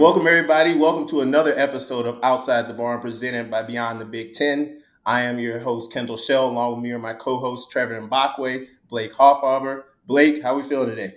Welcome, 0.00 0.26
everybody. 0.26 0.74
Welcome 0.74 1.06
to 1.08 1.20
another 1.20 1.52
episode 1.58 2.06
of 2.06 2.18
Outside 2.22 2.66
the 2.66 2.72
Barn 2.72 3.02
presented 3.02 3.50
by 3.50 3.62
Beyond 3.62 4.00
the 4.00 4.06
Big 4.06 4.32
Ten. 4.32 4.80
I 5.04 5.20
am 5.20 5.38
your 5.38 5.58
host, 5.58 5.92
Kendal 5.92 6.16
Shell, 6.16 6.48
along 6.48 6.76
with 6.76 6.82
me 6.82 6.92
are 6.92 6.98
my 6.98 7.12
co 7.12 7.36
hosts, 7.36 7.70
Trevor 7.70 8.00
Mbakwe, 8.00 8.66
Blake 8.88 9.12
Hoffarber. 9.12 9.82
Blake, 10.06 10.42
how 10.42 10.54
are 10.54 10.56
we 10.56 10.62
feeling 10.62 10.88
today? 10.88 11.16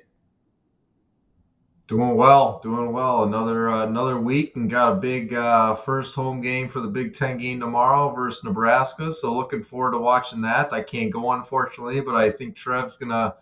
Doing 1.87 2.17
well, 2.17 2.59
doing 2.61 2.91
well. 2.91 3.23
Another 3.23 3.69
uh, 3.69 3.87
another 3.87 4.19
week 4.19 4.57
and 4.57 4.69
got 4.69 4.91
a 4.91 4.95
big 4.95 5.33
uh, 5.33 5.75
first 5.75 6.13
home 6.13 6.41
game 6.41 6.67
for 6.67 6.81
the 6.81 6.89
Big 6.89 7.13
Ten 7.13 7.37
game 7.37 7.61
tomorrow 7.61 8.13
versus 8.13 8.43
Nebraska. 8.43 9.13
So 9.13 9.33
looking 9.33 9.63
forward 9.63 9.93
to 9.93 9.99
watching 9.99 10.41
that. 10.41 10.73
I 10.73 10.81
can't 10.81 11.09
go 11.09 11.31
unfortunately, 11.31 12.01
but 12.01 12.15
I 12.15 12.31
think 12.31 12.57
Trev's 12.57 12.97
gonna 12.97 13.35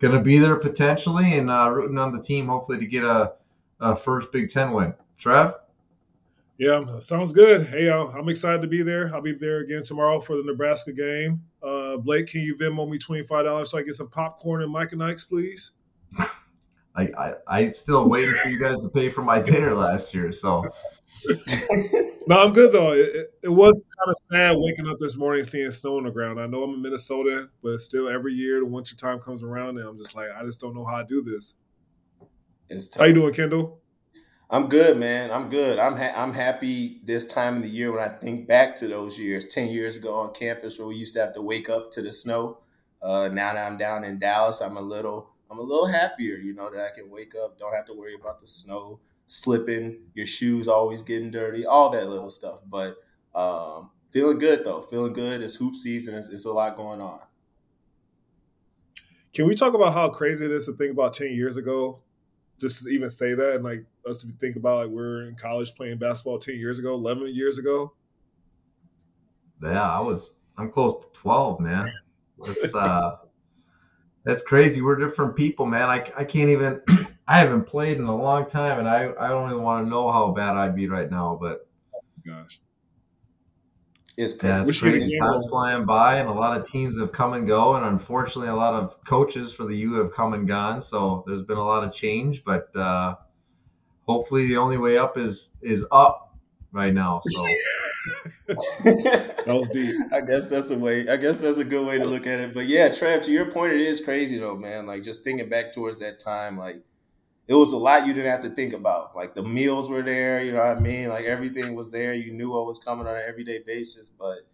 gonna 0.00 0.22
be 0.22 0.38
there 0.38 0.56
potentially 0.56 1.36
and 1.36 1.50
uh, 1.50 1.68
rooting 1.70 1.98
on 1.98 2.10
the 2.10 2.22
team 2.22 2.46
hopefully 2.46 2.78
to 2.78 2.86
get 2.86 3.04
a 3.04 3.34
uh, 3.80 3.94
first 3.94 4.32
Big 4.32 4.50
Ten 4.50 4.72
win. 4.72 4.94
Trev? 5.18 5.54
Yeah, 6.58 6.98
sounds 6.98 7.32
good. 7.32 7.68
Hey, 7.68 7.88
uh, 7.88 8.06
I'm 8.06 8.28
excited 8.28 8.62
to 8.62 8.68
be 8.68 8.82
there. 8.82 9.14
I'll 9.14 9.22
be 9.22 9.32
there 9.32 9.60
again 9.60 9.84
tomorrow 9.84 10.20
for 10.20 10.36
the 10.36 10.42
Nebraska 10.42 10.92
game. 10.92 11.40
Uh, 11.62 11.96
Blake, 11.98 12.26
can 12.26 12.40
you 12.40 12.56
Venmo 12.56 12.88
me 12.88 12.98
$25 12.98 13.66
so 13.66 13.78
I 13.78 13.82
get 13.82 13.94
some 13.94 14.08
popcorn 14.08 14.62
and 14.62 14.72
Mike 14.72 14.90
and 14.90 15.02
Ike's, 15.02 15.24
please? 15.24 15.70
I, 16.96 17.08
I, 17.16 17.34
I 17.46 17.68
still 17.68 18.08
waiting 18.08 18.34
for 18.42 18.48
you 18.48 18.58
guys 18.58 18.82
to 18.82 18.88
pay 18.88 19.08
for 19.08 19.22
my 19.22 19.40
dinner 19.40 19.72
last 19.72 20.12
year, 20.12 20.32
so. 20.32 20.64
no, 22.26 22.40
I'm 22.40 22.52
good 22.52 22.72
though. 22.72 22.92
It, 22.92 23.32
it, 23.42 23.48
was 23.48 23.86
kind 23.96 24.08
of 24.08 24.16
sad 24.16 24.56
waking 24.58 24.88
up 24.88 24.98
this 24.98 25.16
morning 25.16 25.44
seeing 25.44 25.70
snow 25.70 25.98
on 25.98 26.04
the 26.04 26.10
ground. 26.10 26.40
I 26.40 26.46
know 26.46 26.64
I'm 26.64 26.74
in 26.74 26.82
Minnesota, 26.82 27.50
but 27.62 27.78
still, 27.80 28.08
every 28.08 28.34
year 28.34 28.58
the 28.58 28.66
winter 28.66 28.96
time 28.96 29.20
comes 29.20 29.44
around, 29.44 29.78
and 29.78 29.86
I'm 29.86 29.98
just 29.98 30.16
like, 30.16 30.28
I 30.36 30.44
just 30.44 30.60
don't 30.60 30.74
know 30.74 30.84
how 30.84 30.96
I 30.96 31.04
do 31.04 31.22
this. 31.22 31.54
It's 32.68 32.88
tough. 32.88 33.00
How 33.00 33.06
you 33.06 33.14
doing, 33.14 33.34
Kendal? 33.34 33.78
I'm 34.50 34.68
good, 34.68 34.96
man. 34.96 35.30
I'm 35.30 35.50
good. 35.50 35.78
I'm 35.78 35.96
ha- 35.96 36.14
I'm 36.16 36.32
happy 36.32 37.00
this 37.04 37.26
time 37.26 37.56
of 37.56 37.62
the 37.62 37.68
year 37.68 37.92
when 37.92 38.02
I 38.02 38.08
think 38.08 38.48
back 38.48 38.76
to 38.76 38.88
those 38.88 39.18
years, 39.18 39.48
ten 39.48 39.68
years 39.68 39.98
ago 39.98 40.14
on 40.14 40.32
campus 40.32 40.78
where 40.78 40.88
we 40.88 40.96
used 40.96 41.14
to 41.14 41.20
have 41.20 41.34
to 41.34 41.42
wake 41.42 41.68
up 41.68 41.90
to 41.92 42.02
the 42.02 42.12
snow. 42.12 42.58
Uh, 43.02 43.28
now 43.28 43.52
that 43.52 43.66
I'm 43.66 43.76
down 43.76 44.04
in 44.04 44.18
Dallas, 44.18 44.60
I'm 44.60 44.76
a 44.76 44.80
little 44.80 45.30
I'm 45.50 45.58
a 45.58 45.62
little 45.62 45.86
happier, 45.86 46.36
you 46.36 46.54
know, 46.54 46.70
that 46.70 46.80
I 46.80 46.94
can 46.94 47.10
wake 47.10 47.34
up, 47.34 47.58
don't 47.58 47.74
have 47.74 47.86
to 47.86 47.94
worry 47.94 48.14
about 48.14 48.40
the 48.40 48.46
snow 48.46 49.00
slipping, 49.26 49.98
your 50.14 50.26
shoes 50.26 50.68
always 50.68 51.02
getting 51.02 51.30
dirty, 51.30 51.66
all 51.66 51.90
that 51.90 52.08
little 52.08 52.30
stuff. 52.30 52.60
But 52.66 52.96
um, 53.34 53.90
feeling 54.10 54.38
good 54.38 54.64
though, 54.64 54.80
feeling 54.80 55.12
good. 55.12 55.42
It's 55.42 55.56
hoop 55.56 55.76
season. 55.76 56.14
It's, 56.14 56.28
it's 56.28 56.46
a 56.46 56.52
lot 56.52 56.76
going 56.76 57.00
on. 57.00 57.20
Can 59.34 59.46
we 59.46 59.54
talk 59.54 59.74
about 59.74 59.92
how 59.92 60.08
crazy 60.08 60.46
it 60.46 60.50
is 60.52 60.66
to 60.66 60.72
think 60.72 60.92
about 60.92 61.12
ten 61.12 61.32
years 61.32 61.58
ago 61.58 62.02
just 62.58 62.84
to 62.84 62.90
even 62.90 63.10
say 63.10 63.34
that 63.34 63.56
and 63.56 63.64
like 63.64 63.84
us 64.06 64.22
to 64.22 64.32
think 64.40 64.56
about 64.56 64.86
like 64.86 64.88
we're 64.88 65.28
in 65.28 65.34
college 65.34 65.74
playing 65.74 65.98
basketball 65.98 66.38
10 66.38 66.56
years 66.56 66.78
ago 66.78 66.94
11 66.94 67.34
years 67.34 67.58
ago. 67.58 67.92
Yeah 69.62 69.90
i 69.90 70.00
was 70.00 70.36
i'm 70.56 70.70
close 70.70 70.96
to 70.96 71.06
12 71.14 71.60
man. 71.60 71.88
That's 72.44 72.74
uh 72.74 73.16
that's 74.24 74.42
crazy. 74.42 74.82
We're 74.82 74.96
different 74.96 75.36
people 75.36 75.66
man. 75.66 75.88
I, 75.88 76.10
I 76.16 76.24
can't 76.24 76.50
even 76.50 76.80
i 77.28 77.38
haven't 77.38 77.64
played 77.64 77.98
in 77.98 78.04
a 78.04 78.16
long 78.16 78.48
time 78.48 78.78
and 78.78 78.88
i 78.88 79.12
i 79.20 79.28
don't 79.28 79.50
even 79.50 79.62
want 79.62 79.84
to 79.84 79.90
know 79.90 80.10
how 80.10 80.32
bad 80.32 80.56
i'd 80.56 80.74
be 80.74 80.88
right 80.88 81.10
now 81.10 81.36
but 81.38 81.68
oh 81.94 82.00
gosh 82.26 82.58
it's 84.18 84.34
crazy. 84.34 84.52
Yeah, 84.52 84.64
it's 84.66 84.80
crazy. 84.80 85.18
Time's 85.18 85.48
flying 85.48 85.84
by, 85.84 86.16
and 86.16 86.28
a 86.28 86.32
lot 86.32 86.58
of 86.58 86.68
teams 86.68 86.98
have 86.98 87.12
come 87.12 87.34
and 87.34 87.46
go, 87.46 87.76
and 87.76 87.86
unfortunately, 87.86 88.48
a 88.48 88.56
lot 88.56 88.74
of 88.74 88.96
coaches 89.04 89.52
for 89.52 89.64
the 89.64 89.76
U 89.76 89.94
have 89.94 90.12
come 90.12 90.34
and 90.34 90.48
gone. 90.48 90.80
So 90.80 91.22
there's 91.24 91.44
been 91.44 91.56
a 91.56 91.64
lot 91.64 91.84
of 91.84 91.94
change, 91.94 92.42
but 92.42 92.74
uh, 92.74 93.14
hopefully, 94.08 94.48
the 94.48 94.56
only 94.56 94.76
way 94.76 94.98
up 94.98 95.16
is 95.16 95.50
is 95.62 95.86
up 95.92 96.36
right 96.72 96.92
now. 96.92 97.20
So 97.24 97.46
that 98.48 99.44
was 99.46 99.68
deep. 99.68 99.94
I 100.12 100.20
guess 100.20 100.50
that's 100.50 100.68
the 100.68 100.78
way. 100.78 101.08
I 101.08 101.16
guess 101.16 101.40
that's 101.40 101.58
a 101.58 101.64
good 101.64 101.86
way 101.86 101.98
to 101.98 102.08
look 102.08 102.26
at 102.26 102.40
it. 102.40 102.52
But 102.52 102.66
yeah, 102.66 102.88
Trav, 102.88 103.22
to 103.24 103.30
your 103.30 103.52
point, 103.52 103.74
it 103.74 103.82
is 103.82 104.04
crazy 104.04 104.36
though, 104.38 104.56
man. 104.56 104.84
Like 104.84 105.04
just 105.04 105.22
thinking 105.22 105.48
back 105.48 105.72
towards 105.72 106.00
that 106.00 106.18
time, 106.18 106.58
like 106.58 106.82
it 107.48 107.54
was 107.54 107.72
a 107.72 107.78
lot 107.78 108.06
you 108.06 108.12
didn't 108.12 108.30
have 108.30 108.42
to 108.42 108.50
think 108.50 108.74
about. 108.74 109.16
Like 109.16 109.34
the 109.34 109.42
meals 109.42 109.88
were 109.88 110.02
there, 110.02 110.42
you 110.42 110.52
know 110.52 110.58
what 110.58 110.76
I 110.76 110.80
mean? 110.80 111.08
Like 111.08 111.24
everything 111.24 111.74
was 111.74 111.90
there. 111.90 112.12
You 112.12 112.32
knew 112.32 112.50
what 112.50 112.66
was 112.66 112.78
coming 112.78 113.06
on 113.06 113.16
an 113.16 113.22
everyday 113.26 113.60
basis. 113.66 114.10
But 114.10 114.46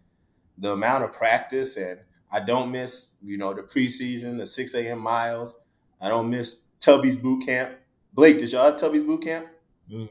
the 0.57 0.71
amount 0.71 1.03
of 1.03 1.11
practice 1.11 1.75
and 1.75 1.99
I 2.31 2.39
don't 2.39 2.71
miss, 2.71 3.17
you 3.21 3.37
know, 3.37 3.53
the 3.53 3.63
preseason, 3.63 4.37
the 4.37 4.45
6 4.45 4.73
a.m. 4.75 4.99
miles. 4.99 5.59
I 5.99 6.07
don't 6.07 6.29
miss 6.29 6.67
Tubby's 6.79 7.17
boot 7.17 7.45
camp. 7.45 7.75
Blake, 8.13 8.39
did 8.39 8.51
y'all 8.53 8.71
have 8.71 8.77
Tubby's 8.77 9.03
boot 9.03 9.23
camp? 9.23 9.47
Mm. 9.91 10.09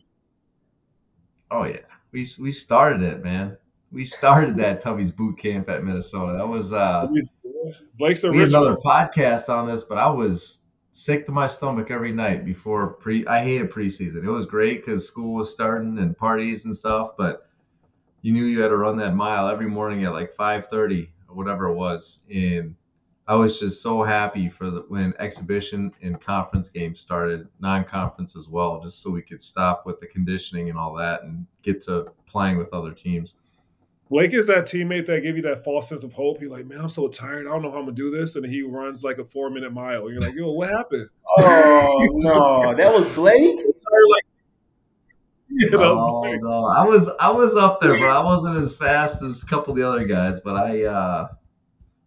Oh 1.50 1.64
yeah. 1.64 1.78
We 2.12 2.28
we 2.38 2.52
started 2.52 3.02
it, 3.02 3.24
man. 3.24 3.56
We 3.92 4.04
started 4.04 4.56
that 4.56 4.82
Tubby's 4.82 5.10
boot 5.10 5.38
camp 5.38 5.70
at 5.70 5.84
Minnesota. 5.84 6.36
That 6.36 6.48
was 6.48 6.74
uh 6.74 7.06
Blake's 7.98 8.24
original. 8.24 8.32
We 8.32 8.38
had 8.40 8.48
another 8.48 8.76
podcast 8.76 9.48
on 9.48 9.68
this, 9.68 9.84
but 9.84 9.96
I 9.96 10.10
was 10.10 10.63
sick 10.94 11.26
to 11.26 11.32
my 11.32 11.48
stomach 11.48 11.90
every 11.90 12.12
night 12.12 12.44
before 12.44 12.86
pre. 12.86 13.26
I 13.26 13.42
hated 13.42 13.70
preseason. 13.70 14.24
It 14.24 14.30
was 14.30 14.46
great 14.46 14.84
because 14.84 15.06
school 15.06 15.34
was 15.34 15.52
starting 15.52 15.98
and 15.98 16.16
parties 16.16 16.64
and 16.64 16.74
stuff, 16.74 17.16
but 17.18 17.48
you 18.22 18.32
knew 18.32 18.44
you 18.44 18.62
had 18.62 18.68
to 18.68 18.76
run 18.76 18.96
that 18.98 19.14
mile 19.14 19.48
every 19.48 19.66
morning 19.66 20.04
at 20.04 20.12
like 20.12 20.34
5:30 20.36 21.10
or 21.28 21.34
whatever 21.34 21.66
it 21.66 21.74
was, 21.74 22.20
and 22.32 22.76
I 23.26 23.34
was 23.34 23.58
just 23.58 23.82
so 23.82 24.02
happy 24.02 24.48
for 24.48 24.70
the 24.70 24.84
when 24.88 25.14
exhibition 25.18 25.92
and 26.00 26.20
conference 26.20 26.68
games 26.68 27.00
started, 27.00 27.48
non-conference 27.58 28.36
as 28.36 28.48
well, 28.48 28.80
just 28.82 29.02
so 29.02 29.10
we 29.10 29.22
could 29.22 29.42
stop 29.42 29.84
with 29.86 29.98
the 29.98 30.06
conditioning 30.06 30.70
and 30.70 30.78
all 30.78 30.94
that 30.94 31.24
and 31.24 31.46
get 31.62 31.82
to 31.82 32.12
playing 32.26 32.56
with 32.56 32.72
other 32.72 32.92
teams. 32.92 33.34
Blake 34.14 34.32
is 34.32 34.46
that 34.46 34.66
teammate 34.66 35.06
that 35.06 35.24
give 35.24 35.34
you 35.34 35.42
that 35.42 35.64
false 35.64 35.88
sense 35.88 36.04
of 36.04 36.12
hope. 36.12 36.38
He's 36.38 36.48
like, 36.48 36.66
man, 36.66 36.80
I'm 36.80 36.88
so 36.88 37.08
tired. 37.08 37.48
I 37.48 37.50
don't 37.50 37.62
know 37.62 37.70
how 37.72 37.78
I'm 37.78 37.86
gonna 37.86 37.96
do 37.96 38.12
this, 38.12 38.36
and 38.36 38.46
he 38.46 38.62
runs 38.62 39.02
like 39.02 39.18
a 39.18 39.24
four 39.24 39.50
minute 39.50 39.72
mile. 39.72 40.08
You're 40.08 40.20
like, 40.20 40.36
yo, 40.36 40.52
what 40.52 40.70
happened? 40.70 41.08
Oh 41.36 42.08
no, 42.12 42.76
that 42.76 42.94
was 42.94 43.08
Blake. 43.08 43.56
like, 43.56 44.24
yeah, 45.50 45.78
oh, 45.78 46.22
no, 46.40 46.64
I 46.64 46.84
was 46.84 47.10
I 47.18 47.28
was 47.28 47.56
up 47.56 47.80
there, 47.80 47.90
but 47.90 48.08
I 48.08 48.22
wasn't 48.22 48.56
as 48.58 48.76
fast 48.76 49.20
as 49.20 49.42
a 49.42 49.46
couple 49.46 49.72
of 49.72 49.78
the 49.80 49.88
other 49.88 50.04
guys. 50.04 50.40
But 50.40 50.58
I 50.58 50.84
uh, 50.84 51.28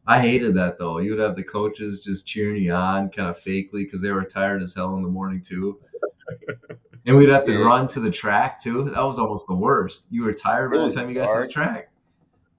I 0.07 0.21
hated 0.21 0.55
that 0.55 0.79
though. 0.79 0.99
You 0.99 1.11
would 1.11 1.19
have 1.19 1.35
the 1.35 1.43
coaches 1.43 2.05
just 2.05 2.25
cheering 2.25 2.63
you 2.63 2.71
on, 2.71 3.09
kind 3.09 3.27
of 3.27 3.37
fakely, 3.37 3.83
because 3.83 4.01
they 4.01 4.11
were 4.11 4.23
tired 4.23 4.63
as 4.63 4.73
hell 4.73 4.95
in 4.95 5.01
the 5.01 5.09
morning 5.09 5.41
too. 5.41 5.77
and 7.05 7.17
we'd 7.17 7.27
have 7.27 7.45
to 7.47 7.51
yeah. 7.51 7.65
run 7.65 7.89
to 7.89 7.99
the 7.99 8.11
track 8.11 8.63
too. 8.63 8.85
That 8.85 9.03
was 9.03 9.19
almost 9.19 9.45
the 9.47 9.55
worst. 9.55 10.05
You 10.09 10.23
were 10.23 10.31
tired 10.31 10.71
by 10.71 10.77
the 10.77 10.89
time 10.89 11.09
you 11.09 11.15
got 11.15 11.33
to 11.33 11.41
the 11.41 11.51
track. 11.51 11.89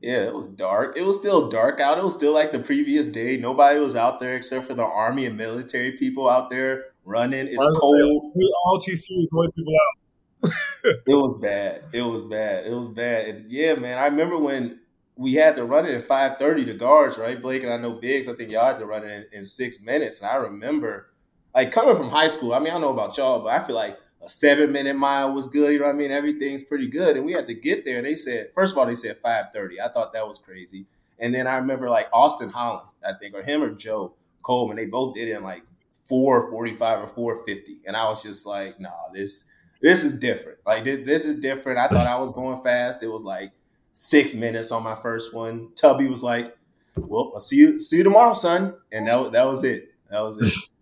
Yeah, 0.00 0.22
it 0.24 0.34
was 0.34 0.48
dark. 0.48 0.96
It 0.96 1.02
was 1.02 1.18
still 1.18 1.48
dark 1.48 1.80
out. 1.80 1.98
It 1.98 2.04
was 2.04 2.14
still 2.14 2.32
like 2.32 2.52
the 2.52 2.60
previous 2.60 3.08
day. 3.08 3.36
Nobody 3.36 3.80
was 3.80 3.96
out 3.96 4.20
there 4.20 4.36
except 4.36 4.66
for 4.66 4.74
the 4.74 4.84
army 4.84 5.26
and 5.26 5.36
military 5.36 5.92
people 5.92 6.28
out 6.28 6.50
there 6.50 6.86
running. 7.04 7.48
It's 7.48 7.56
cold. 7.56 8.32
We 8.36 8.54
all 8.64 8.78
TC's 8.78 9.30
white 9.32 9.54
people 9.56 9.74
out. 9.74 10.52
it 10.84 11.02
was 11.08 11.40
bad. 11.40 11.82
It 11.92 12.02
was 12.02 12.22
bad. 12.22 12.66
It 12.66 12.74
was 12.74 12.88
bad. 12.88 13.28
And 13.28 13.50
yeah, 13.50 13.74
man, 13.74 13.98
I 13.98 14.06
remember 14.06 14.38
when 14.38 14.78
we 15.16 15.34
had 15.34 15.56
to 15.56 15.64
run 15.64 15.84
it 15.84 15.94
at 15.94 16.04
five 16.04 16.38
thirty. 16.38 16.62
The 16.62 16.74
guards, 16.74 17.18
right, 17.18 17.40
Blake 17.42 17.64
and 17.64 17.72
I 17.72 17.76
know 17.76 17.94
Biggs. 17.94 18.28
I 18.28 18.34
think 18.34 18.50
y'all 18.50 18.66
had 18.66 18.78
to 18.78 18.86
run 18.86 19.04
it 19.04 19.28
in, 19.32 19.40
in 19.40 19.44
six 19.44 19.82
minutes. 19.82 20.20
And 20.20 20.30
I 20.30 20.36
remember, 20.36 21.08
like 21.56 21.72
coming 21.72 21.96
from 21.96 22.10
high 22.10 22.28
school. 22.28 22.54
I 22.54 22.60
mean, 22.60 22.68
I 22.68 22.72
don't 22.72 22.82
know 22.82 22.92
about 22.92 23.16
y'all, 23.16 23.40
but 23.40 23.48
I 23.48 23.64
feel 23.66 23.74
like 23.74 23.98
a 24.22 24.28
seven 24.28 24.72
minute 24.72 24.96
mile 24.96 25.32
was 25.32 25.48
good. 25.48 25.72
You 25.72 25.78
know 25.80 25.86
what 25.86 25.94
I 25.94 25.98
mean? 25.98 26.10
Everything's 26.10 26.62
pretty 26.62 26.88
good. 26.88 27.16
And 27.16 27.24
we 27.24 27.32
had 27.32 27.46
to 27.46 27.54
get 27.54 27.84
there. 27.84 28.02
They 28.02 28.14
said, 28.14 28.50
first 28.54 28.72
of 28.74 28.78
all, 28.78 28.86
they 28.86 28.94
said 28.94 29.16
530. 29.18 29.80
I 29.80 29.88
thought 29.88 30.12
that 30.12 30.26
was 30.26 30.38
crazy. 30.38 30.86
And 31.18 31.34
then 31.34 31.46
I 31.46 31.56
remember 31.56 31.90
like 31.90 32.08
Austin 32.12 32.50
Hollins, 32.50 32.96
I 33.06 33.12
think, 33.14 33.34
or 33.34 33.42
him 33.42 33.62
or 33.62 33.70
Joe 33.70 34.14
Coleman, 34.42 34.76
they 34.76 34.86
both 34.86 35.14
did 35.14 35.28
it 35.28 35.36
in 35.36 35.42
like 35.42 35.62
445 36.08 37.02
or 37.02 37.08
450. 37.08 37.78
And 37.86 37.96
I 37.96 38.08
was 38.08 38.22
just 38.22 38.46
like, 38.46 38.80
nah, 38.80 38.90
this 39.12 39.46
this 39.80 40.04
is 40.04 40.18
different. 40.18 40.58
Like 40.66 40.84
this, 40.84 41.04
this 41.06 41.24
is 41.24 41.40
different. 41.40 41.78
I 41.78 41.88
thought 41.88 42.06
I 42.06 42.18
was 42.18 42.32
going 42.32 42.62
fast. 42.62 43.02
It 43.02 43.08
was 43.08 43.22
like 43.24 43.52
six 43.92 44.34
minutes 44.34 44.72
on 44.72 44.82
my 44.82 44.94
first 44.94 45.34
one. 45.34 45.68
Tubby 45.74 46.08
was 46.08 46.22
like, 46.22 46.56
Well, 46.96 47.32
I'll 47.34 47.40
see 47.40 47.56
you 47.56 47.80
see 47.80 47.98
you 47.98 48.04
tomorrow, 48.04 48.34
son. 48.34 48.74
And 48.90 49.06
that, 49.06 49.32
that 49.32 49.46
was 49.46 49.64
it. 49.64 49.92
That 50.10 50.20
was 50.20 50.40
it. 50.40 50.52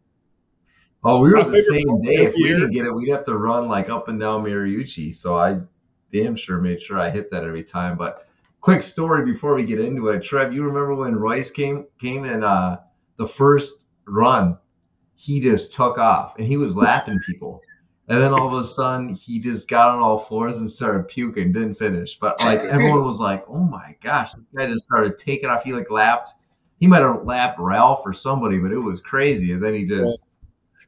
Oh, 1.08 1.20
we 1.20 1.30
were 1.30 1.44
the 1.44 1.62
same 1.62 2.00
day. 2.00 2.24
If 2.24 2.34
we 2.34 2.48
didn't 2.48 2.72
get 2.72 2.84
it, 2.84 2.90
we'd 2.92 3.10
have 3.10 3.24
to 3.26 3.38
run 3.38 3.68
like 3.68 3.88
up 3.88 4.08
and 4.08 4.18
down 4.18 4.42
Mariucci. 4.42 5.14
So 5.14 5.36
I 5.36 5.60
damn 6.12 6.34
sure 6.34 6.58
made 6.58 6.82
sure 6.82 6.98
I 6.98 7.10
hit 7.10 7.30
that 7.30 7.44
every 7.44 7.62
time. 7.62 7.96
But 7.96 8.26
quick 8.60 8.82
story 8.82 9.24
before 9.24 9.54
we 9.54 9.64
get 9.64 9.78
into 9.78 10.08
it, 10.08 10.24
Trev, 10.24 10.52
you 10.52 10.64
remember 10.64 10.96
when 10.96 11.14
Royce 11.14 11.52
came 11.52 11.86
came 12.00 12.24
in 12.24 12.42
uh, 12.42 12.80
the 13.18 13.28
first 13.28 13.84
run, 14.08 14.58
he 15.14 15.40
just 15.40 15.72
took 15.72 15.96
off 15.96 16.38
and 16.38 16.46
he 16.46 16.56
was 16.56 16.76
laughing 16.76 17.20
people. 17.24 17.62
And 18.08 18.20
then 18.20 18.32
all 18.32 18.48
of 18.48 18.60
a 18.60 18.64
sudden, 18.64 19.14
he 19.14 19.38
just 19.38 19.68
got 19.68 19.90
on 19.90 20.00
all 20.00 20.18
fours 20.18 20.58
and 20.58 20.68
started 20.68 21.06
puking. 21.06 21.52
Didn't 21.52 21.74
finish, 21.74 22.18
but 22.18 22.42
like 22.44 22.58
everyone 22.64 23.04
was 23.04 23.20
like, 23.20 23.44
"Oh 23.48 23.62
my 23.62 23.94
gosh, 24.02 24.32
this 24.32 24.48
guy 24.56 24.66
just 24.66 24.82
started 24.82 25.20
taking 25.20 25.50
off." 25.50 25.62
He 25.62 25.72
like 25.72 25.88
lapped. 25.88 26.30
He 26.80 26.88
might 26.88 27.02
have 27.02 27.24
lapped 27.24 27.60
Ralph 27.60 28.02
or 28.04 28.12
somebody, 28.12 28.58
but 28.58 28.72
it 28.72 28.78
was 28.78 29.00
crazy. 29.00 29.52
And 29.52 29.62
then 29.62 29.72
he 29.72 29.86
just 29.86 30.25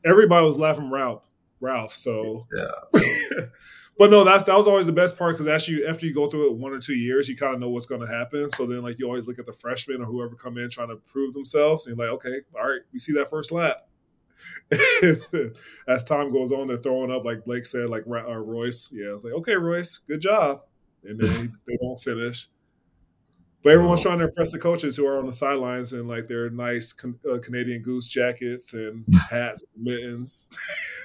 everybody 0.05 0.47
was 0.47 0.59
laughing 0.59 0.91
Ralph. 0.91 1.25
Ralph. 1.61 1.95
So 1.95 2.47
yeah. 2.55 3.01
But 3.99 4.13
no, 4.13 4.23
that's 4.23 4.45
that 4.45 4.57
was 4.57 4.69
always 4.69 4.87
the 4.87 4.93
best 4.93 5.19
part 5.19 5.35
because 5.37 5.49
after 5.49 5.73
you 5.73 5.87
after 5.87 6.07
you 6.07 6.15
go 6.15 6.29
through 6.29 6.47
it 6.47 6.57
one 6.57 6.73
or 6.73 6.79
two 6.79 6.95
years, 6.95 7.29
you 7.29 7.37
kind 7.37 7.53
of 7.53 7.61
know 7.61 7.69
what's 7.69 7.87
going 7.87 8.01
to 8.01 8.07
happen. 8.07 8.49
So 8.49 8.65
then, 8.65 8.83
like 8.83 8.97
you 9.01 9.07
always 9.07 9.27
look 9.27 9.41
at 9.41 9.47
the 9.47 9.53
freshmen 9.53 10.01
or 10.01 10.05
whoever 10.05 10.37
come 10.37 10.57
in 10.57 10.71
trying 10.71 10.89
to 10.89 10.97
prove 10.97 11.35
themselves, 11.35 11.87
and 11.87 11.97
you're 11.97 12.07
like, 12.07 12.15
okay, 12.25 12.43
all 12.55 12.69
right, 12.69 12.81
we 12.93 13.01
see 13.01 13.13
that 13.15 13.29
first 13.29 13.51
lap. 13.51 13.89
As 15.89 16.05
time 16.05 16.33
goes 16.33 16.53
on, 16.53 16.69
they're 16.69 16.77
throwing 16.77 17.11
up 17.11 17.25
like 17.25 17.45
Blake 17.45 17.67
said, 17.67 17.91
like 17.91 18.05
uh, 18.07 18.37
Royce. 18.37 18.93
Yeah, 18.93 19.15
it's 19.15 19.25
like, 19.25 19.33
okay, 19.35 19.57
Royce, 19.57 19.99
good 19.99 20.21
job, 20.21 20.61
and 21.03 21.19
then 21.19 21.59
they 21.67 21.77
don't 21.83 22.01
finish. 22.01 22.47
But 23.63 23.73
everyone's 23.73 24.03
trying 24.03 24.19
to 24.19 24.27
impress 24.27 24.53
the 24.53 24.59
coaches 24.59 24.97
who 24.97 25.07
are 25.07 25.19
on 25.19 25.27
the 25.27 25.33
sidelines 25.33 25.93
in 25.93 26.07
like 26.07 26.29
their 26.29 26.49
nice 26.49 26.95
uh, 27.05 27.39
Canadian 27.39 27.83
Goose 27.83 28.07
jackets 28.07 28.73
and 28.73 29.05
hats, 29.31 29.73
and 29.75 29.85
mittens, 29.85 30.49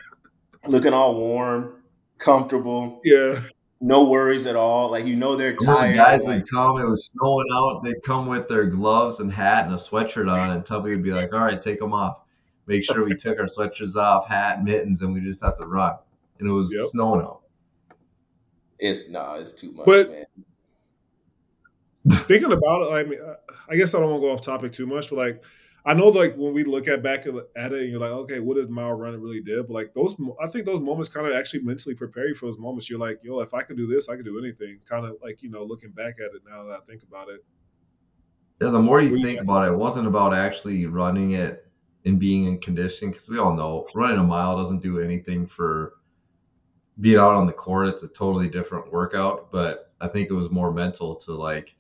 looking 0.68 0.94
all 0.94 1.16
warm 1.16 1.84
comfortable. 2.24 3.02
Yeah. 3.04 3.36
No 3.82 4.06
worries 4.06 4.48
at 4.48 4.56
all. 4.56 4.90
Like 4.90 5.06
you 5.06 5.18
know 5.18 5.36
they're 5.36 5.58
tired. 5.58 5.98
guys 5.98 6.24
like, 6.24 6.36
would 6.36 6.50
come. 6.50 6.80
It 6.80 6.86
was 6.86 7.08
snowing 7.08 7.48
out. 7.54 7.84
They'd 7.84 8.02
come 8.06 8.28
with 8.28 8.48
their 8.48 8.66
gloves 8.66 9.20
and 9.20 9.32
hat 9.32 9.66
and 9.66 9.74
a 9.74 9.78
sweatshirt 9.78 10.32
on, 10.32 10.56
and 10.56 10.66
Tubby 10.66 10.92
would 10.92 11.04
be 11.04 11.12
like, 11.12 11.34
"All 11.34 11.42
right, 11.42 11.62
take 11.62 11.80
them 11.80 11.94
off. 11.94 12.20
Make 12.66 12.86
sure 12.86 13.04
we 13.04 13.14
took 13.14 13.40
our 13.40 13.48
sweatshirts 13.48 13.98
off, 13.98 14.26
hat, 14.30 14.64
mittens, 14.64 15.02
and 15.02 15.14
we 15.14 15.20
just 15.20 15.44
have 15.44 15.58
to 15.58 15.66
run." 15.66 15.98
And 16.40 16.48
it 16.48 16.52
was 16.52 16.74
yep. 16.74 16.84
snowing 16.92 17.26
out. 17.26 17.42
It's 18.80 19.10
nah, 19.10 19.36
it's 19.36 19.52
too 19.52 19.74
much, 19.74 19.86
but, 19.86 20.10
man. 20.10 20.26
Thinking 22.10 22.52
about 22.52 22.82
it, 22.82 22.94
I 22.94 23.04
mean, 23.04 23.20
I 23.70 23.76
guess 23.76 23.94
I 23.94 24.00
don't 24.00 24.10
want 24.10 24.22
to 24.22 24.28
go 24.28 24.34
off 24.34 24.42
topic 24.42 24.72
too 24.74 24.86
much, 24.86 25.10
but 25.10 25.18
like 25.18 25.44
I 25.86 25.94
know, 25.94 26.08
like 26.08 26.36
when 26.36 26.54
we 26.54 26.64
look 26.64 26.88
at 26.88 27.04
back 27.04 27.26
at 27.28 27.34
it, 27.36 27.48
and 27.56 27.90
you're 27.90 28.00
like, 28.00 28.12
okay, 28.12 28.40
what 28.40 28.56
does 28.56 28.70
mile 28.70 28.94
running 28.94 29.22
really 29.22 29.42
did? 29.42 29.68
But 29.68 29.74
like 29.74 29.94
those, 29.94 30.16
I 30.42 30.48
think 30.48 30.66
those 30.66 30.80
moments 30.80 31.10
kind 31.10 31.28
of 31.28 31.34
actually 31.34 31.64
mentally 31.64 31.94
prepare 31.94 32.28
you 32.28 32.34
for 32.34 32.46
those 32.46 32.58
moments. 32.58 32.90
You're 32.90 33.00
like, 33.00 33.20
yo, 33.22 33.40
if 33.40 33.54
I 33.54 33.62
could 33.62 33.76
do 33.76 33.86
this, 33.86 34.08
I 34.08 34.16
could 34.16 34.26
do 34.26 34.40
anything. 34.40 34.80
Kind 34.86 35.06
of 35.06 35.18
like 35.22 35.44
you 35.44 35.50
know, 35.50 35.64
looking 35.64 35.92
back 35.92 36.16
at 36.20 36.36
it 36.36 36.42
now 36.50 36.64
that 36.66 36.74
I 36.74 36.80
think 36.88 37.04
about 37.04 37.30
it. 37.30 37.44
Yeah, 38.62 38.70
the 38.70 38.80
more 38.80 39.02
you 39.02 39.22
think 39.22 39.42
about 39.42 39.68
it, 39.68 39.74
it 39.74 39.78
wasn't 39.78 40.08
about 40.08 40.34
actually 40.34 40.86
running 40.86 41.32
it 41.32 41.68
and 42.06 42.20
being 42.20 42.46
in 42.46 42.60
condition 42.60 43.12
because 43.12 43.28
we 43.28 43.38
all 43.38 43.54
know 43.54 43.88
running 43.94 44.20
a 44.20 44.24
mile 44.24 44.58
doesn't 44.58 44.82
do 44.82 45.00
anything 45.00 45.46
for 45.48 45.96
being 47.02 47.18
out 47.18 47.34
on 47.34 47.48
the 47.48 47.54
court. 47.54 47.88
It's 47.88 48.04
a 48.04 48.08
totally 48.08 48.48
different 48.48 48.92
workout, 48.92 49.52
but 49.52 49.92
I 50.00 50.08
think 50.08 50.30
it 50.30 50.34
was 50.34 50.50
more 50.50 50.72
mental 50.72 51.16
to 51.16 51.34
like 51.34 51.76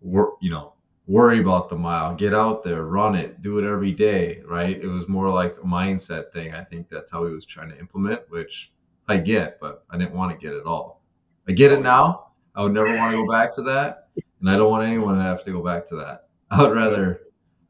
work, 0.00 0.34
you 0.40 0.50
know, 0.50 0.74
worry 1.06 1.40
about 1.40 1.68
the 1.68 1.76
mile. 1.76 2.14
Get 2.14 2.34
out 2.34 2.62
there, 2.62 2.84
run 2.84 3.14
it, 3.14 3.42
do 3.42 3.58
it 3.58 3.68
every 3.68 3.92
day, 3.92 4.42
right? 4.46 4.78
It 4.80 4.86
was 4.86 5.08
more 5.08 5.30
like 5.30 5.56
a 5.62 5.66
mindset 5.66 6.32
thing. 6.32 6.54
I 6.54 6.64
think 6.64 6.88
that's 6.88 7.10
how 7.10 7.26
he 7.26 7.34
was 7.34 7.44
trying 7.44 7.70
to 7.70 7.78
implement, 7.78 8.22
which 8.30 8.72
I 9.08 9.16
get, 9.16 9.58
but 9.60 9.84
I 9.90 9.96
didn't 9.96 10.14
want 10.14 10.38
to 10.38 10.46
get 10.46 10.54
it 10.54 10.66
all. 10.66 11.02
I 11.48 11.52
get 11.52 11.72
it 11.72 11.80
now. 11.80 12.26
I 12.54 12.62
would 12.62 12.72
never 12.72 12.94
want 12.96 13.12
to 13.12 13.24
go 13.24 13.32
back 13.32 13.54
to 13.54 13.62
that, 13.62 14.08
and 14.40 14.50
I 14.50 14.56
don't 14.56 14.70
want 14.70 14.86
anyone 14.86 15.16
to 15.16 15.22
have 15.22 15.44
to 15.44 15.52
go 15.52 15.62
back 15.62 15.86
to 15.88 15.96
that. 15.96 16.28
I 16.50 16.62
would 16.62 16.76
rather, 16.76 17.18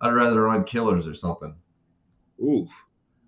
I'd 0.00 0.14
rather 0.14 0.42
run 0.42 0.64
killers 0.64 1.06
or 1.06 1.14
something. 1.14 1.54
Ooh, 2.40 2.66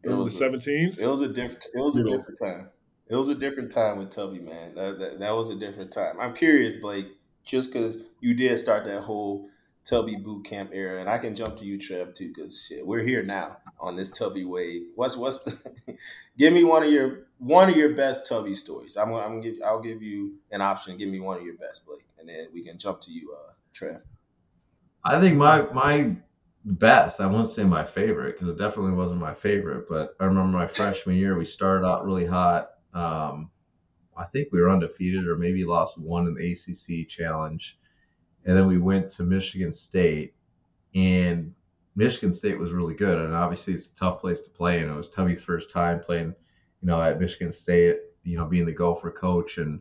it 0.03 0.11
was 0.11 0.39
the 0.39 0.45
17s. 0.45 1.03
It 1.03 1.07
was 1.07 1.23
a 1.23 1.29
different. 1.29 1.67
It 1.75 1.81
was 1.81 1.97
a 1.97 2.05
different 2.05 2.39
time. 2.43 2.71
It 3.09 3.17
was 3.17 3.29
a 3.29 3.35
different 3.35 3.73
time 3.73 3.99
with 3.99 4.11
Tubby, 4.11 4.39
man. 4.39 4.75
That, 4.77 4.99
that, 5.01 5.19
that 5.19 5.33
was 5.33 5.51
a 5.51 5.57
different 5.57 5.93
time. 5.93 6.21
I'm 6.21 6.35
curious, 6.35 6.77
Blake, 6.77 7.09
just 7.51 7.73
because 7.73 7.99
you 8.21 8.35
did 8.35 8.59
start 8.59 8.85
that 8.85 9.03
whole 9.03 9.49
Tubby 9.83 10.17
boot 10.17 10.45
camp 10.45 10.71
era, 10.73 11.01
and 11.01 11.09
I 11.09 11.19
can 11.19 11.35
jump 11.35 11.57
to 11.57 11.65
you, 11.65 11.79
Trev, 11.79 12.15
too, 12.15 12.29
because 12.29 12.67
shit, 12.69 12.87
we're 12.87 13.03
here 13.03 13.23
now 13.23 13.57
on 13.81 13.97
this 13.97 14.11
Tubby 14.11 14.45
wave. 14.45 14.83
What's 14.95 15.17
what's 15.17 15.43
the? 15.43 15.57
give 16.39 16.53
me 16.53 16.65
one 16.65 16.83
of 16.83 16.93
your 16.93 17.21
one 17.39 17.71
of 17.71 17.77
your 17.77 17.95
best 17.95 18.29
Tubby 18.29 18.55
stories. 18.55 18.97
I'm 18.97 19.09
gonna, 19.09 19.25
I'm 19.25 19.41
gonna 19.41 19.43
give 19.43 19.63
I'll 19.65 19.81
give 19.81 20.03
you 20.03 20.35
an 20.53 20.61
option. 20.61 20.97
Give 20.97 21.09
me 21.09 21.19
one 21.19 21.39
of 21.39 21.45
your 21.45 21.57
best, 21.57 21.87
Blake, 21.87 22.07
and 22.19 22.29
then 22.29 22.49
we 22.53 22.63
can 22.63 22.79
jump 22.79 23.01
to 23.03 23.11
you, 23.11 23.35
uh, 23.35 23.53
Trev. 23.73 24.03
I 25.05 25.19
think 25.19 25.37
my 25.37 25.63
my 25.73 26.15
best. 26.65 27.21
I 27.21 27.27
won't 27.27 27.49
say 27.49 27.65
my 27.65 27.85
favorite 27.85 28.35
because 28.35 28.49
it 28.49 28.59
definitely 28.59 28.93
wasn't 28.93 29.21
my 29.21 29.35
favorite, 29.35 29.89
but 29.89 30.15
I 30.21 30.25
remember 30.27 30.57
my 30.57 30.67
freshman 30.67 31.17
year 31.17 31.37
we 31.37 31.47
started 31.47 31.87
out 31.87 32.05
really 32.05 32.27
hot. 32.27 32.73
Um, 32.93 33.51
I 34.17 34.25
think 34.25 34.49
we 34.53 34.61
were 34.61 34.71
undefeated 34.71 35.27
or 35.27 35.37
maybe 35.37 35.65
lost 35.65 35.99
one 35.99 36.27
in 36.27 36.35
the 36.35 36.53
ACC 36.53 37.09
challenge 37.09 37.79
and 38.45 38.57
then 38.57 38.67
we 38.67 38.79
went 38.79 39.11
to 39.11 39.23
Michigan 39.23 39.73
State, 39.73 40.35
and 40.95 41.55
Michigan 41.95 42.33
State 42.33 42.59
was 42.59 42.73
really 42.73 42.95
good. 42.95 43.19
And 43.19 43.35
obviously, 43.35 43.75
it's 43.75 43.89
a 43.89 43.95
tough 43.95 44.21
place 44.21 44.41
to 44.43 44.51
play. 44.51 44.81
And 44.81 44.91
it 44.91 44.97
was 44.97 45.11
Tubby's 45.11 45.43
first 45.43 45.71
time 45.71 46.01
playing, 46.01 46.35
you 46.81 46.89
know, 46.89 47.03
at 47.03 47.21
Michigan 47.21 47.53
State. 47.53 47.97
You 48.23 48.37
know, 48.37 48.45
being 48.45 48.67
the 48.67 48.73
Gopher 48.73 49.11
coach, 49.11 49.57
and 49.57 49.81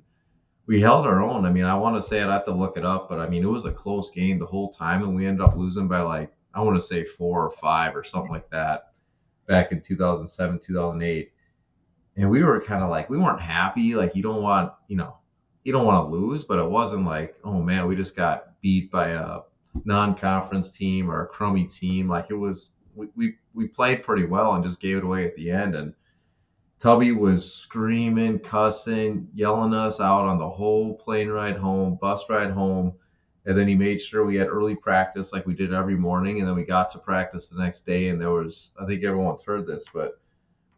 we 0.66 0.80
held 0.80 1.06
our 1.06 1.22
own. 1.22 1.46
I 1.46 1.52
mean, 1.52 1.66
I 1.66 1.76
want 1.76 1.98
to 1.98 2.02
say 2.02 2.22
it, 2.22 2.28
I'd 2.28 2.32
have 2.32 2.46
to 2.46 2.54
look 2.54 2.78
it 2.78 2.86
up, 2.86 3.10
but 3.10 3.20
I 3.20 3.28
mean, 3.28 3.44
it 3.44 3.48
was 3.48 3.66
a 3.66 3.72
close 3.72 4.12
game 4.12 4.40
the 4.40 4.46
whole 4.46 4.72
time, 4.72 5.04
and 5.04 5.14
we 5.14 5.26
ended 5.26 5.46
up 5.46 5.58
losing 5.58 5.90
by 5.90 6.00
like 6.02 6.32
I 6.54 6.62
want 6.62 6.78
to 6.78 6.86
say 6.86 7.04
four 7.04 7.46
or 7.46 7.52
five 7.52 7.98
or 7.98 8.04
something 8.04 8.32
like 8.32 8.50
that 8.52 8.94
back 9.46 9.74
in 9.74 9.82
2007, 9.82 10.60
2008. 10.60 11.32
And 12.20 12.30
we 12.30 12.44
were 12.44 12.60
kind 12.60 12.84
of 12.84 12.90
like 12.90 13.10
we 13.10 13.18
weren't 13.18 13.40
happy. 13.40 13.96
Like 13.96 14.14
you 14.14 14.22
don't 14.22 14.44
want, 14.44 14.74
you 14.90 14.98
know, 14.98 15.16
you 15.64 15.72
don't 15.72 15.86
want 15.86 16.06
to 16.06 16.14
lose, 16.14 16.44
but 16.44 16.60
it 16.60 16.70
wasn't 16.70 17.06
like, 17.06 17.36
oh 17.46 17.62
man, 17.62 17.88
we 17.88 17.96
just 17.96 18.14
got 18.14 18.60
beat 18.60 18.92
by 18.92 19.12
a 19.12 19.40
non-conference 19.86 20.72
team 20.72 21.10
or 21.10 21.24
a 21.24 21.28
crummy 21.28 21.66
team. 21.66 22.10
Like 22.10 22.26
it 22.30 22.36
was, 22.36 22.72
we, 22.94 23.08
we, 23.16 23.36
we 23.54 23.68
played 23.68 24.04
pretty 24.04 24.26
well 24.26 24.54
and 24.54 24.64
just 24.66 24.82
gave 24.82 24.98
it 24.98 25.06
away 25.06 25.26
at 25.26 25.36
the 25.38 25.50
end. 25.50 25.76
And 25.76 25.94
Tubby 26.82 27.14
was 27.14 27.54
screaming, 27.54 28.40
cussing, 28.40 29.30
yelling 29.34 29.74
us 29.74 30.02
out 30.02 30.26
on 30.26 30.40
the 30.40 30.50
whole 30.50 30.96
plane 30.96 31.30
ride 31.30 31.56
home, 31.56 31.98
bus 32.02 32.30
ride 32.30 32.52
home. 32.52 32.94
And 33.46 33.58
then 33.58 33.68
he 33.70 33.76
made 33.76 34.02
sure 34.02 34.26
we 34.26 34.36
had 34.36 34.50
early 34.50 34.76
practice 34.76 35.32
like 35.32 35.48
we 35.48 35.56
did 35.56 35.74
every 35.74 35.96
morning. 35.96 36.40
And 36.40 36.50
then 36.50 36.56
we 36.56 36.66
got 36.66 36.90
to 36.92 37.00
practice 37.00 37.48
the 37.48 37.64
next 37.64 37.86
day. 37.86 38.10
And 38.10 38.20
there 38.20 38.32
was, 38.32 38.72
I 38.78 38.86
think 38.86 39.06
everyone's 39.06 39.42
heard 39.42 39.66
this, 39.66 39.86
but 39.94 40.20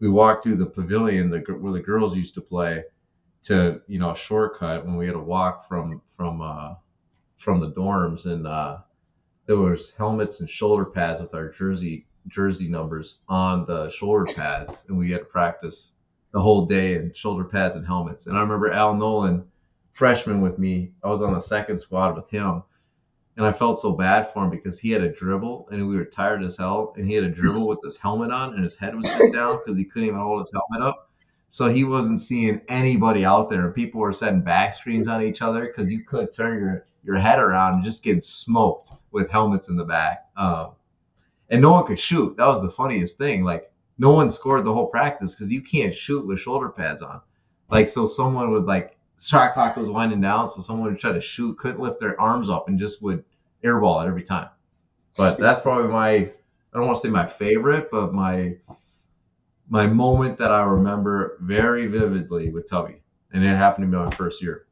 we 0.02 0.10
walked 0.10 0.44
through 0.44 0.58
the 0.58 0.66
pavilion 0.66 1.30
the, 1.30 1.40
where 1.60 1.72
the 1.72 1.80
girls 1.80 2.18
used 2.18 2.34
to 2.34 2.42
play 2.42 2.84
to 3.44 3.82
you 3.88 4.00
know 4.00 4.12
a 4.12 4.18
shortcut 4.18 4.86
when 4.86 4.98
we 4.98 5.06
had 5.06 5.14
to 5.14 5.20
walk 5.20 5.68
from 5.68 6.02
from 6.18 6.42
uh, 6.42 6.76
from 7.38 7.62
the 7.62 7.72
dorms. 7.72 8.26
And 8.26 8.46
uh, 8.46 8.80
there 9.46 9.58
was 9.58 9.92
helmets 9.92 10.40
and 10.42 10.50
shoulder 10.50 10.86
pads 10.86 11.22
with 11.22 11.34
our 11.34 11.50
jersey 11.50 12.06
jersey 12.28 12.68
numbers 12.68 13.20
on 13.30 13.66
the 13.66 13.90
shoulder 13.90 14.26
pads. 14.36 14.86
And 14.90 14.98
we 14.98 15.12
had 15.12 15.20
to 15.20 15.26
practice 15.26 15.94
the 16.34 16.42
whole 16.42 16.66
day 16.66 16.96
in 16.96 17.14
shoulder 17.14 17.44
pads 17.44 17.76
and 17.76 17.86
helmets. 17.86 18.28
And 18.28 18.38
I 18.38 18.42
remember 18.42 18.72
Al 18.72 18.96
Nolen 18.96 19.44
freshman 19.94 20.42
with 20.42 20.58
me 20.58 20.92
I 21.04 21.10
was 21.10 21.22
on 21.22 21.34
the 21.34 21.40
second 21.40 21.78
squad 21.78 22.16
with 22.16 22.30
him 22.30 22.64
and 23.42 23.56
I 23.56 23.58
felt 23.58 23.80
so 23.80 23.92
bad 23.92 24.32
for 24.32 24.44
him 24.44 24.50
because 24.52 24.80
he 24.80 24.92
had 24.92 25.02
a 25.02 25.12
dribble 25.12 25.70
and 25.72 25.88
we 25.88 25.96
were 25.96 26.06
tired 26.06 26.44
as 26.44 26.58
hell 26.58 26.94
and 26.96 27.08
he 27.08 27.14
had 27.16 27.24
a 27.24 27.30
dribble 27.30 27.68
with 27.68 27.80
his 27.84 27.98
helmet 27.98 28.32
on 28.32 28.54
and 28.54 28.64
his 28.64 28.78
head 28.78 28.96
was 28.96 29.10
down 29.34 29.58
because 29.58 29.78
he 29.78 29.86
couldn't 29.86 30.10
even 30.10 30.20
hold 30.20 30.42
his 30.42 30.52
helmet 30.54 30.88
up 30.88 31.12
so 31.52 31.68
he 31.68 31.84
wasn't 31.84 32.22
seeing 32.22 32.62
anybody 32.70 33.26
out 33.26 33.50
there, 33.50 33.74
people 33.74 34.00
were 34.00 34.14
setting 34.14 34.40
back 34.40 34.74
screens 34.74 35.10
on 35.10 35.22
each 35.22 35.42
other 35.42 35.66
because 35.68 35.92
you 35.92 36.02
could 36.06 36.32
turn 36.32 36.58
your 36.60 36.86
your 37.04 37.18
head 37.18 37.40
around 37.40 37.74
and 37.74 37.84
just 37.84 38.04
get 38.04 38.24
smoked 38.24 38.92
with 39.12 39.30
helmets 39.30 39.68
in 39.68 39.76
the 39.76 39.84
back. 39.84 40.28
Um, 40.38 40.72
and 41.50 41.62
no 41.62 41.74
one 41.74 41.86
could 41.86 42.00
shoot. 42.00 42.38
That 42.38 42.48
was 42.48 42.62
the 42.62 42.70
funniest 42.70 43.18
thing. 43.18 43.44
Like 43.44 43.70
no 43.98 44.12
one 44.12 44.32
scored 44.32 44.64
the 44.64 44.74
whole 44.74 44.88
practice 44.88 45.36
because 45.36 45.52
you 45.52 45.62
can't 45.62 45.94
shoot 45.94 46.26
with 46.26 46.40
shoulder 46.40 46.70
pads 46.70 47.02
on. 47.02 47.20
Like 47.70 47.90
so, 47.90 48.08
someone 48.08 48.52
would 48.52 48.64
like 48.64 48.98
shot 49.20 49.54
clock 49.54 49.76
was 49.76 49.90
winding 49.90 50.22
down, 50.22 50.48
so 50.48 50.62
someone 50.62 50.90
would 50.90 51.02
try 51.02 51.12
to 51.12 51.20
shoot, 51.20 51.58
couldn't 51.58 51.82
lift 51.82 52.00
their 52.00 52.20
arms 52.20 52.50
up, 52.50 52.70
and 52.70 52.80
just 52.80 53.04
would 53.04 53.26
airball 53.64 54.04
it 54.04 54.08
every 54.08 54.24
time. 54.24 54.50
But 55.18 55.40
that's 55.40 55.60
probably 55.60 55.92
my 55.92 56.14
I 56.14 56.78
don't 56.78 56.86
want 56.86 56.98
to 56.98 57.02
say 57.02 57.10
my 57.10 57.28
favorite, 57.28 57.90
but 57.92 58.14
my 58.14 58.56
my 59.70 59.88
moment 59.88 60.38
that 60.38 60.52
I 60.52 60.64
remember 60.64 61.38
very 61.42 61.88
vividly 61.88 62.50
with 62.50 62.70
Tubby, 62.70 63.02
and 63.34 63.44
it 63.44 63.56
happened 63.56 63.92
to 63.92 63.98
me 63.98 64.04
my 64.04 64.12
first 64.12 64.42
year. 64.42 64.66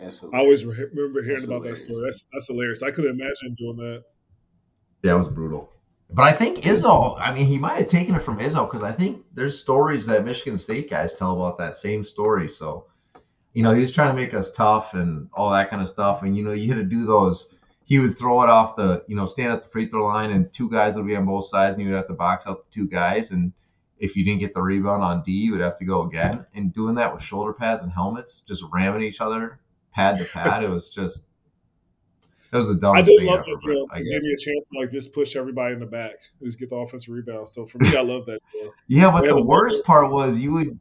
I 0.00 0.38
always 0.38 0.64
remember 0.64 1.22
hearing 1.22 1.36
that's 1.36 1.44
about 1.44 1.56
hilarious. 1.56 1.86
that 1.86 1.94
story. 1.94 2.04
That's 2.06 2.26
that's 2.32 2.46
hilarious. 2.48 2.82
I 2.82 2.90
could 2.90 3.04
imagine 3.04 3.54
doing 3.58 3.76
that. 3.76 4.02
Yeah, 5.02 5.14
it 5.14 5.18
was 5.18 5.28
brutal. 5.28 5.70
But 6.12 6.22
I 6.26 6.32
think 6.32 6.58
Izzo, 6.58 7.16
I 7.20 7.32
mean, 7.32 7.46
he 7.46 7.56
might 7.56 7.78
have 7.78 7.88
taken 7.88 8.14
it 8.14 8.22
from 8.22 8.38
Izzo 8.38 8.66
because 8.66 8.82
I 8.82 8.92
think 8.92 9.24
there's 9.32 9.60
stories 9.60 10.06
that 10.06 10.24
Michigan 10.24 10.58
State 10.58 10.90
guys 10.90 11.14
tell 11.14 11.32
about 11.32 11.56
that 11.58 11.76
same 11.76 12.02
story. 12.02 12.48
So, 12.48 12.86
you 13.52 13.62
know, 13.62 13.72
he 13.72 13.80
was 13.80 13.92
trying 13.92 14.14
to 14.14 14.20
make 14.20 14.34
us 14.34 14.50
tough 14.50 14.94
and 14.94 15.28
all 15.32 15.50
that 15.50 15.70
kind 15.70 15.82
of 15.82 15.88
stuff. 15.88 16.22
And, 16.22 16.36
you 16.36 16.44
know, 16.44 16.52
you 16.52 16.68
had 16.68 16.76
to 16.76 16.84
do 16.84 17.04
those 17.04 17.54
he 17.90 17.98
would 17.98 18.16
throw 18.16 18.44
it 18.44 18.48
off 18.48 18.76
the, 18.76 19.02
you 19.08 19.16
know, 19.16 19.26
stand 19.26 19.52
at 19.52 19.64
the 19.64 19.68
free 19.68 19.88
throw 19.88 20.06
line, 20.06 20.30
and 20.30 20.50
two 20.52 20.70
guys 20.70 20.94
would 20.94 21.08
be 21.08 21.16
on 21.16 21.26
both 21.26 21.46
sides, 21.46 21.76
and 21.76 21.84
you 21.84 21.90
would 21.90 21.96
have 21.96 22.06
to 22.06 22.14
box 22.14 22.46
out 22.46 22.64
the 22.64 22.72
two 22.72 22.86
guys. 22.86 23.32
And 23.32 23.52
if 23.98 24.14
you 24.14 24.24
didn't 24.24 24.38
get 24.38 24.54
the 24.54 24.62
rebound 24.62 25.02
on 25.02 25.24
D, 25.24 25.32
you 25.32 25.50
would 25.50 25.60
have 25.60 25.76
to 25.78 25.84
go 25.84 26.02
again. 26.02 26.46
And 26.54 26.72
doing 26.72 26.94
that 26.94 27.12
with 27.12 27.20
shoulder 27.20 27.52
pads 27.52 27.82
and 27.82 27.90
helmets, 27.90 28.44
just 28.46 28.62
ramming 28.72 29.02
each 29.02 29.20
other 29.20 29.58
pad 29.92 30.18
to 30.18 30.24
pad, 30.24 30.62
it 30.62 30.70
was 30.70 30.88
just. 30.88 31.24
That 32.52 32.58
was 32.58 32.68
the 32.68 32.76
dumbest 32.76 33.10
I 33.10 33.16
did 33.16 33.24
love 33.24 33.44
that 33.44 33.60
drill. 33.60 33.88
It 33.92 34.04
gave 34.04 34.22
me 34.22 34.34
a 34.34 34.36
chance 34.36 34.70
to 34.70 34.78
like 34.78 34.92
just 34.92 35.12
push 35.12 35.34
everybody 35.34 35.74
in 35.74 35.80
the 35.80 35.86
back, 35.86 36.14
just 36.44 36.60
get 36.60 36.70
the 36.70 36.76
offensive 36.76 37.12
rebound. 37.12 37.48
So 37.48 37.66
for 37.66 37.78
me, 37.78 37.96
I 37.96 38.02
love 38.02 38.24
that 38.26 38.38
drill. 38.52 38.72
yeah, 38.86 39.10
but 39.10 39.24
the 39.24 39.42
worst 39.42 39.84
part 39.84 40.12
was 40.12 40.38
you 40.38 40.52
would 40.52 40.78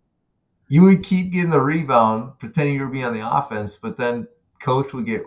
you 0.69 0.83
would 0.83 1.03
keep 1.03 1.33
getting 1.33 1.49
the 1.49 1.59
rebound, 1.59 2.39
pretending 2.39 2.75
you 2.75 2.81
were 2.81 2.89
being 2.89 3.03
on 3.03 3.13
the 3.13 3.27
offense, 3.27 3.77
but 3.77 3.97
then 3.97 4.27
coach 4.61 4.93
would 4.93 5.07
get 5.07 5.23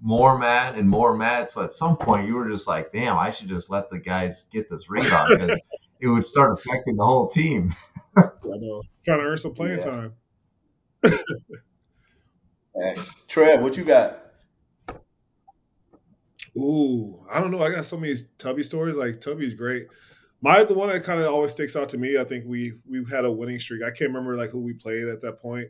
more 0.00 0.38
mad 0.38 0.78
and 0.78 0.88
more 0.88 1.16
mad. 1.16 1.50
So 1.50 1.62
at 1.62 1.72
some 1.72 1.96
point, 1.96 2.28
you 2.28 2.34
were 2.34 2.48
just 2.48 2.68
like, 2.68 2.92
"Damn, 2.92 3.18
I 3.18 3.30
should 3.32 3.48
just 3.48 3.68
let 3.68 3.90
the 3.90 3.98
guys 3.98 4.46
get 4.52 4.70
this 4.70 4.88
rebound 4.88 5.38
because 5.38 5.68
it 6.00 6.06
would 6.06 6.24
start 6.24 6.52
affecting 6.52 6.96
the 6.96 7.04
whole 7.04 7.26
team." 7.26 7.74
I 8.16 8.22
know, 8.44 8.82
trying 9.04 9.18
to 9.18 9.24
earn 9.24 9.38
some 9.38 9.54
playing 9.54 9.80
yeah. 9.80 9.90
time. 9.90 10.14
Thanks. 12.80 13.24
Trev, 13.26 13.60
what 13.62 13.76
you 13.76 13.84
got? 13.84 14.22
Ooh, 16.56 17.26
I 17.30 17.40
don't 17.40 17.50
know. 17.50 17.62
I 17.62 17.70
got 17.70 17.84
so 17.84 17.98
many 17.98 18.14
Tubby 18.38 18.62
stories. 18.62 18.94
Like 18.96 19.20
Tubby's 19.20 19.54
great. 19.54 19.88
My 20.42 20.64
the 20.64 20.74
one 20.74 20.88
that 20.88 21.02
kind 21.02 21.20
of 21.20 21.32
always 21.32 21.52
sticks 21.52 21.76
out 21.76 21.88
to 21.90 21.98
me. 21.98 22.18
I 22.18 22.24
think 22.24 22.44
we 22.46 22.74
we 22.88 23.04
had 23.10 23.24
a 23.24 23.32
winning 23.32 23.58
streak. 23.58 23.82
I 23.82 23.90
can't 23.90 24.10
remember 24.10 24.36
like 24.36 24.50
who 24.50 24.60
we 24.60 24.74
played 24.74 25.08
at 25.08 25.20
that 25.22 25.40
point. 25.40 25.68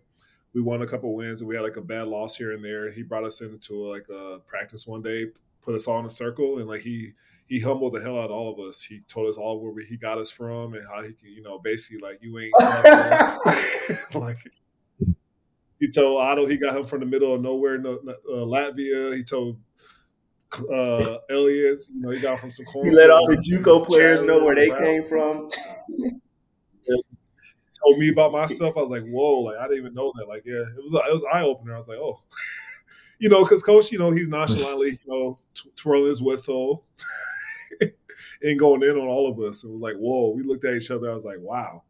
We 0.54 0.62
won 0.62 0.82
a 0.82 0.86
couple 0.86 1.14
wins 1.14 1.40
and 1.40 1.48
we 1.48 1.54
had 1.54 1.62
like 1.62 1.76
a 1.76 1.82
bad 1.82 2.08
loss 2.08 2.36
here 2.36 2.52
and 2.52 2.64
there. 2.64 2.90
He 2.90 3.02
brought 3.02 3.24
us 3.24 3.40
into 3.40 3.90
like 3.90 4.08
a 4.08 4.38
practice 4.46 4.86
one 4.86 5.02
day, 5.02 5.26
put 5.62 5.74
us 5.74 5.86
all 5.86 6.00
in 6.00 6.06
a 6.06 6.10
circle, 6.10 6.58
and 6.58 6.66
like 6.66 6.80
he 6.80 7.12
he 7.46 7.60
humbled 7.60 7.94
the 7.94 8.00
hell 8.00 8.18
out 8.18 8.30
of 8.30 8.32
all 8.32 8.52
of 8.52 8.58
us. 8.58 8.82
He 8.82 9.00
told 9.08 9.28
us 9.28 9.36
all 9.36 9.60
where 9.60 9.84
he 9.84 9.96
got 9.96 10.18
us 10.18 10.30
from 10.30 10.74
and 10.74 10.86
how 10.86 11.02
he, 11.02 11.12
can, 11.12 11.30
you 11.30 11.42
know, 11.42 11.58
basically 11.58 12.00
like 12.00 12.18
you 12.20 12.38
ain't 12.38 12.54
like. 14.14 14.38
He 15.78 15.90
told 15.90 16.22
Oto 16.22 16.46
he 16.46 16.56
got 16.56 16.76
him 16.76 16.86
from 16.86 17.00
the 17.00 17.06
middle 17.06 17.34
of 17.34 17.42
nowhere, 17.42 17.78
no, 17.78 17.98
uh, 18.08 18.44
Latvia. 18.44 19.14
He 19.14 19.22
told 19.22 19.58
uh, 20.60 21.18
Elliott. 21.30 21.82
You 21.92 22.00
know, 22.00 22.10
he 22.10 22.20
got 22.20 22.40
from 22.40 22.52
some. 22.52 22.66
He 22.84 22.90
let 22.90 23.10
all 23.10 23.26
the 23.26 23.36
JUCO 23.36 23.86
players 23.86 24.22
know 24.22 24.44
where 24.44 24.54
they 24.54 24.68
came 24.68 25.08
from. 25.08 25.48
Told 27.82 27.98
me 27.98 28.08
about 28.08 28.32
myself. 28.32 28.76
I 28.76 28.80
was 28.80 28.90
like, 28.90 29.04
whoa! 29.04 29.40
Like 29.40 29.58
I 29.58 29.64
didn't 29.64 29.78
even 29.78 29.94
know 29.94 30.12
that. 30.16 30.28
Like, 30.28 30.42
yeah, 30.44 30.62
it 30.62 30.82
was 30.82 30.92
it 30.92 31.12
was 31.12 31.24
eye 31.32 31.42
opener. 31.42 31.74
I 31.74 31.76
was 31.76 31.88
like, 31.88 31.98
oh, 31.98 32.22
you 33.18 33.28
know, 33.28 33.42
because 33.42 33.62
coach, 33.62 33.92
you 33.92 33.98
know, 33.98 34.10
he's 34.10 34.28
nonchalantly, 34.28 34.98
you 35.04 35.06
know, 35.06 35.36
twirling 35.76 36.08
his 36.08 36.22
whistle 36.22 36.84
and 38.42 38.58
going 38.58 38.82
in 38.82 38.96
on 38.96 39.06
all 39.08 39.28
of 39.28 39.38
us. 39.40 39.64
It 39.64 39.70
was 39.70 39.80
like, 39.80 39.96
whoa! 39.96 40.30
We 40.30 40.42
looked 40.42 40.64
at 40.64 40.74
each 40.74 40.90
other. 40.90 41.10
I 41.10 41.14
was 41.14 41.24
like, 41.24 41.38
wow. 41.40 41.82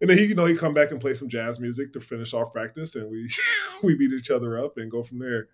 And 0.00 0.08
then 0.08 0.18
he, 0.18 0.26
you 0.26 0.34
know, 0.34 0.44
he 0.44 0.54
come 0.54 0.74
back 0.74 0.92
and 0.92 1.00
play 1.00 1.14
some 1.14 1.28
jazz 1.28 1.58
music 1.58 1.92
to 1.92 2.00
finish 2.00 2.32
off 2.32 2.52
practice, 2.52 2.94
and 2.94 3.10
we 3.10 3.28
we 3.82 3.94
beat 3.94 4.12
each 4.12 4.30
other 4.30 4.64
up 4.64 4.78
and 4.78 4.90
go 4.90 5.02
from 5.02 5.18
there. 5.18 5.48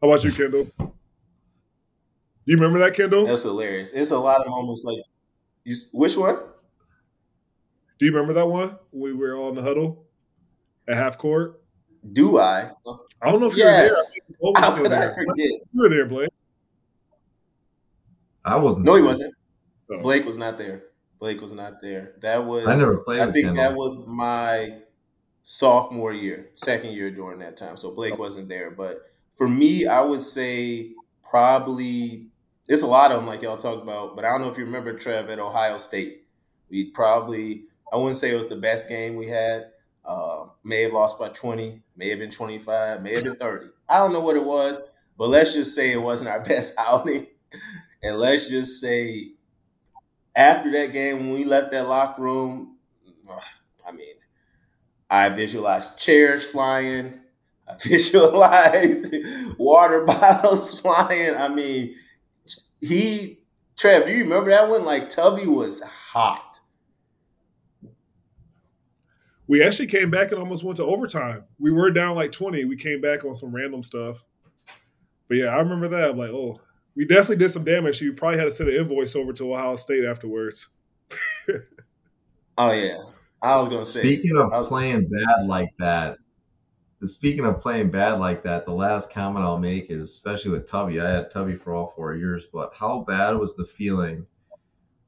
How 0.00 0.08
about 0.08 0.24
you, 0.24 0.30
Kendal? 0.32 0.64
Do 0.78 0.92
you 2.46 2.56
remember 2.56 2.78
that, 2.78 2.94
Kendal? 2.94 3.26
That's 3.26 3.42
hilarious. 3.42 3.92
It's 3.92 4.10
a 4.10 4.18
lot 4.18 4.40
of 4.40 4.48
moments 4.48 4.84
like, 4.84 5.02
you, 5.64 5.76
which 5.92 6.16
one? 6.16 6.36
Do 7.98 8.06
you 8.06 8.12
remember 8.12 8.32
that 8.32 8.46
one? 8.46 8.78
We 8.92 9.12
were 9.12 9.36
all 9.36 9.50
in 9.50 9.56
the 9.56 9.62
huddle 9.62 10.06
at 10.88 10.96
half 10.96 11.18
court. 11.18 11.62
Do 12.12 12.38
I? 12.38 12.70
I 13.20 13.30
don't 13.30 13.40
know 13.40 13.48
if 13.48 13.56
yes. 13.56 13.90
you 14.16 14.22
were 14.40 14.52
there. 14.54 14.62
How 14.62 14.74
could 14.74 14.92
I 14.92 15.14
forget? 15.14 15.36
You 15.36 15.60
were 15.74 15.90
there, 15.90 16.06
Blake. 16.06 16.30
I 18.42 18.56
wasn't. 18.56 18.86
No, 18.86 18.96
he 18.96 19.02
wasn't. 19.02 19.34
Oh. 19.92 20.00
Blake 20.00 20.24
was 20.24 20.38
not 20.38 20.56
there. 20.56 20.84
Blake 21.18 21.42
was 21.42 21.52
not 21.52 21.82
there. 21.82 22.14
That 22.22 22.46
was. 22.46 22.66
I 22.66 22.74
never 22.74 22.96
played. 22.96 23.20
I 23.20 23.30
think 23.30 23.48
Kendal. 23.48 23.56
that 23.56 23.76
was 23.76 23.98
my 24.06 24.78
sophomore 25.42 26.14
year, 26.14 26.48
second 26.54 26.94
year 26.94 27.10
during 27.10 27.40
that 27.40 27.58
time. 27.58 27.76
So 27.76 27.94
Blake 27.94 28.14
oh. 28.14 28.16
wasn't 28.16 28.48
there, 28.48 28.70
but 28.70 29.02
for 29.40 29.48
me, 29.48 29.86
I 29.86 30.02
would 30.02 30.20
say 30.20 30.92
probably 31.22 32.26
there's 32.66 32.82
a 32.82 32.86
lot 32.86 33.10
of 33.10 33.16
them 33.16 33.26
like 33.26 33.40
y'all 33.40 33.56
talk 33.56 33.82
about, 33.82 34.14
but 34.14 34.22
I 34.22 34.28
don't 34.28 34.42
know 34.42 34.50
if 34.50 34.58
you 34.58 34.66
remember 34.66 34.92
Trev 34.92 35.30
at 35.30 35.38
Ohio 35.38 35.78
State. 35.78 36.24
We 36.68 36.90
probably 36.90 37.64
I 37.90 37.96
wouldn't 37.96 38.18
say 38.18 38.34
it 38.34 38.36
was 38.36 38.48
the 38.50 38.56
best 38.56 38.90
game 38.90 39.16
we 39.16 39.28
had. 39.28 39.70
Uh, 40.04 40.48
may 40.62 40.82
have 40.82 40.92
lost 40.92 41.18
by 41.18 41.30
20, 41.30 41.80
may 41.96 42.10
have 42.10 42.18
been 42.18 42.30
25, 42.30 43.02
may 43.02 43.14
have 43.14 43.24
been 43.24 43.34
30. 43.36 43.68
I 43.88 43.96
don't 43.96 44.12
know 44.12 44.20
what 44.20 44.36
it 44.36 44.44
was, 44.44 44.78
but 45.16 45.30
let's 45.30 45.54
just 45.54 45.74
say 45.74 45.90
it 45.90 45.96
wasn't 46.02 46.28
our 46.28 46.40
best 46.44 46.74
outing. 46.78 47.26
and 48.02 48.18
let's 48.18 48.46
just 48.50 48.78
say 48.78 49.32
after 50.36 50.70
that 50.72 50.92
game, 50.92 51.20
when 51.20 51.32
we 51.32 51.46
left 51.46 51.70
that 51.70 51.88
locker 51.88 52.20
room, 52.20 52.76
I 53.88 53.92
mean, 53.92 54.16
I 55.08 55.30
visualized 55.30 55.98
chairs 55.98 56.44
flying. 56.44 57.19
I 57.70 57.76
visualize 57.82 59.12
water 59.58 60.04
bottles 60.06 60.80
flying. 60.80 61.34
I 61.34 61.48
mean, 61.48 61.94
he 62.80 63.40
Trev, 63.76 64.06
do 64.06 64.12
you 64.12 64.24
remember 64.24 64.50
that 64.50 64.68
one? 64.68 64.84
Like 64.84 65.08
Tubby 65.08 65.46
was 65.46 65.82
hot. 65.82 66.60
We 69.46 69.64
actually 69.64 69.88
came 69.88 70.10
back 70.10 70.30
and 70.30 70.40
almost 70.40 70.62
went 70.62 70.76
to 70.76 70.84
overtime. 70.84 71.44
We 71.58 71.72
were 71.72 71.90
down 71.90 72.14
like 72.14 72.30
20. 72.30 72.66
We 72.66 72.76
came 72.76 73.00
back 73.00 73.24
on 73.24 73.34
some 73.34 73.54
random 73.54 73.82
stuff. 73.82 74.22
But 75.28 75.38
yeah, 75.38 75.46
I 75.46 75.58
remember 75.58 75.88
that. 75.88 76.10
I'm 76.10 76.18
like, 76.18 76.30
oh, 76.30 76.60
we 76.94 77.04
definitely 77.04 77.36
did 77.36 77.50
some 77.50 77.64
damage. 77.64 78.00
You 78.00 78.12
probably 78.12 78.38
had 78.38 78.44
to 78.44 78.50
send 78.52 78.68
an 78.68 78.76
invoice 78.76 79.16
over 79.16 79.32
to 79.32 79.52
Ohio 79.52 79.76
State 79.76 80.04
afterwards. 80.04 80.68
oh 82.58 82.72
yeah. 82.72 82.98
I 83.42 83.56
was 83.56 83.68
gonna 83.68 83.84
say. 83.84 84.00
Speaking 84.00 84.36
of 84.36 84.68
playing 84.68 85.08
bad 85.08 85.46
like 85.46 85.70
that, 85.78 86.18
speaking 87.08 87.46
of 87.46 87.62
playing 87.62 87.90
bad 87.90 88.20
like 88.20 88.42
that, 88.42 88.66
the 88.66 88.72
last 88.72 89.10
comment 89.10 89.44
I'll 89.44 89.58
make 89.58 89.90
is 89.90 90.10
especially 90.10 90.50
with 90.50 90.68
Tubby. 90.68 91.00
I 91.00 91.10
had 91.10 91.30
Tubby 91.30 91.56
for 91.56 91.74
all 91.74 91.94
four 91.96 92.14
years, 92.14 92.46
but 92.52 92.72
how 92.74 93.00
bad 93.00 93.32
was 93.38 93.56
the 93.56 93.64
feeling 93.64 94.26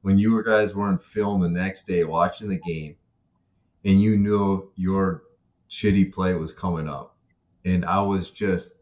when 0.01 0.17
you 0.17 0.43
guys 0.43 0.73
weren't 0.73 1.03
film 1.03 1.41
the 1.41 1.49
next 1.49 1.85
day 1.85 2.03
watching 2.03 2.49
the 2.49 2.59
game 2.59 2.95
and 3.85 4.01
you 4.01 4.17
knew 4.17 4.71
your 4.75 5.23
shitty 5.69 6.11
play 6.11 6.33
was 6.33 6.51
coming 6.51 6.89
up? 6.89 7.15
And 7.63 7.85
I 7.85 8.01
was 8.01 8.31
just 8.31 8.73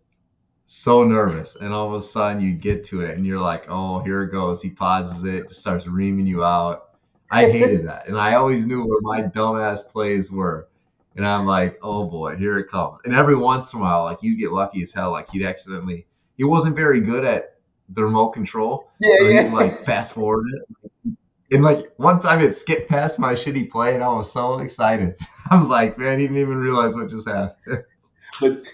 so 0.63 1.03
nervous. 1.03 1.57
And 1.57 1.73
all 1.73 1.87
of 1.87 1.93
a 1.93 2.01
sudden 2.01 2.41
you 2.41 2.53
get 2.53 2.85
to 2.85 3.01
it 3.01 3.17
and 3.17 3.25
you're 3.25 3.41
like, 3.41 3.65
oh, 3.67 3.99
here 3.99 4.23
it 4.23 4.31
goes. 4.31 4.61
He 4.61 4.69
pauses 4.69 5.25
it, 5.25 5.49
just 5.49 5.59
starts 5.59 5.85
reaming 5.85 6.27
you 6.27 6.45
out. 6.45 6.91
I 7.33 7.49
hated 7.49 7.85
that. 7.87 8.07
And 8.07 8.17
I 8.17 8.35
always 8.35 8.65
knew 8.65 8.85
where 8.85 9.01
my 9.01 9.21
dumbass 9.21 9.85
plays 9.85 10.31
were 10.31 10.69
and 11.15 11.27
I'm 11.27 11.45
like, 11.45 11.79
oh 11.81 12.05
boy, 12.05 12.35
here 12.35 12.57
it 12.57 12.69
comes. 12.69 12.99
And 13.05 13.13
every 13.13 13.35
once 13.35 13.73
in 13.73 13.79
a 13.79 13.83
while, 13.83 14.03
like 14.03 14.21
you'd 14.21 14.39
get 14.39 14.51
lucky 14.51 14.81
as 14.81 14.93
hell. 14.93 15.11
Like 15.11 15.29
he'd 15.29 15.45
accidentally, 15.45 16.05
he 16.37 16.43
wasn't 16.43 16.75
very 16.75 17.01
good 17.01 17.25
at 17.25 17.55
the 17.89 18.03
remote 18.03 18.31
control. 18.31 18.89
Yeah, 18.99 19.15
so 19.19 19.27
yeah. 19.27 19.53
like 19.53 19.73
fast 19.79 20.13
forward 20.13 20.47
it. 20.53 21.13
And 21.53 21.63
like 21.63 21.91
one 21.97 22.19
time 22.21 22.41
it 22.41 22.53
skipped 22.53 22.89
past 22.89 23.19
my 23.19 23.33
shitty 23.33 23.69
play, 23.69 23.93
and 23.93 24.03
I 24.03 24.07
was 24.07 24.31
so 24.31 24.59
excited. 24.59 25.15
I'm 25.51 25.67
like, 25.67 25.97
man, 25.97 26.19
he 26.19 26.25
didn't 26.25 26.41
even 26.41 26.57
realize 26.57 26.95
what 26.95 27.09
just 27.09 27.27
happened. 27.27 27.83
but 28.39 28.65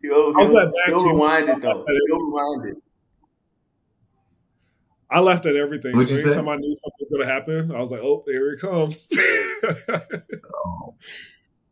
he'll, 0.00 0.34
he'll, 0.34 0.72
he'll 0.86 1.04
rewind 1.06 1.50
it 1.50 1.60
though. 1.60 1.84
He'll 1.86 2.18
rewind 2.18 2.68
it. 2.70 2.76
I 5.10 5.20
laughed 5.20 5.46
at 5.46 5.54
everything. 5.54 5.94
What'd 5.94 6.08
so 6.08 6.14
anytime 6.14 6.46
say? 6.46 6.50
I 6.50 6.56
knew 6.56 6.74
something 6.74 6.96
was 6.98 7.08
going 7.10 7.22
to 7.22 7.32
happen, 7.32 7.72
I 7.72 7.78
was 7.78 7.92
like, 7.92 8.00
"Oh, 8.02 8.24
here 8.26 8.52
it 8.52 8.60
comes." 8.60 9.10
oh. 10.66 10.94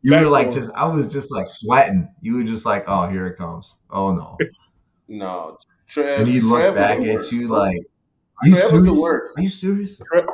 You 0.02 0.14
were 0.14 0.28
like 0.28 0.50
just 0.50 0.71
I 0.75 0.85
was 0.87 1.12
just 1.12 1.30
like 1.30 1.47
sweating. 1.47 2.09
You 2.21 2.35
were 2.35 2.44
just 2.44 2.66
like, 2.66 2.85
oh, 2.88 3.09
here 3.09 3.26
it 3.26 3.37
comes. 3.37 3.76
Oh 3.90 4.12
no. 4.12 4.37
no. 5.09 5.59
Trev, 5.88 6.21
and 6.21 6.28
he 6.28 6.40
looked 6.40 6.76
back 6.76 7.00
at 7.00 7.30
you 7.32 7.49
like 7.49 7.76
are 8.42 8.49
you 8.49 8.54
Trev 8.54 8.64
serious? 8.64 8.73
was 8.73 8.85
the 8.85 8.94
worst. 8.94 9.38
Are 9.38 9.42
you 9.42 9.49
serious? 9.49 10.00
Trev, 10.12 10.26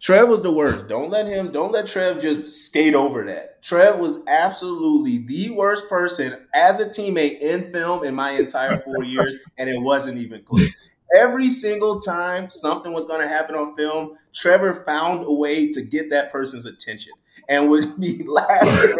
Trev 0.00 0.28
was 0.28 0.42
the 0.42 0.52
worst. 0.52 0.88
Don't 0.88 1.10
let 1.10 1.26
him 1.26 1.50
don't 1.50 1.72
let 1.72 1.86
Trev 1.86 2.20
just 2.20 2.66
skate 2.66 2.94
over 2.94 3.24
that. 3.24 3.62
Trev 3.62 3.98
was 3.98 4.22
absolutely 4.28 5.18
the 5.26 5.50
worst 5.54 5.88
person 5.88 6.46
as 6.54 6.80
a 6.80 6.86
teammate 6.86 7.40
in 7.40 7.72
film 7.72 8.04
in 8.04 8.14
my 8.14 8.32
entire 8.32 8.80
four 8.80 9.02
years, 9.04 9.36
and 9.56 9.70
it 9.70 9.80
wasn't 9.80 10.18
even 10.18 10.42
close. 10.42 10.74
Every 11.18 11.48
single 11.48 12.00
time 12.00 12.50
something 12.50 12.92
was 12.92 13.06
going 13.06 13.22
to 13.22 13.28
happen 13.28 13.56
on 13.56 13.74
film, 13.74 14.18
Trevor 14.34 14.84
found 14.84 15.24
a 15.24 15.32
way 15.32 15.72
to 15.72 15.80
get 15.80 16.10
that 16.10 16.30
person's 16.30 16.66
attention 16.66 17.14
and 17.48 17.70
would 17.70 17.98
be 18.00 18.22
laughing. 18.24 18.96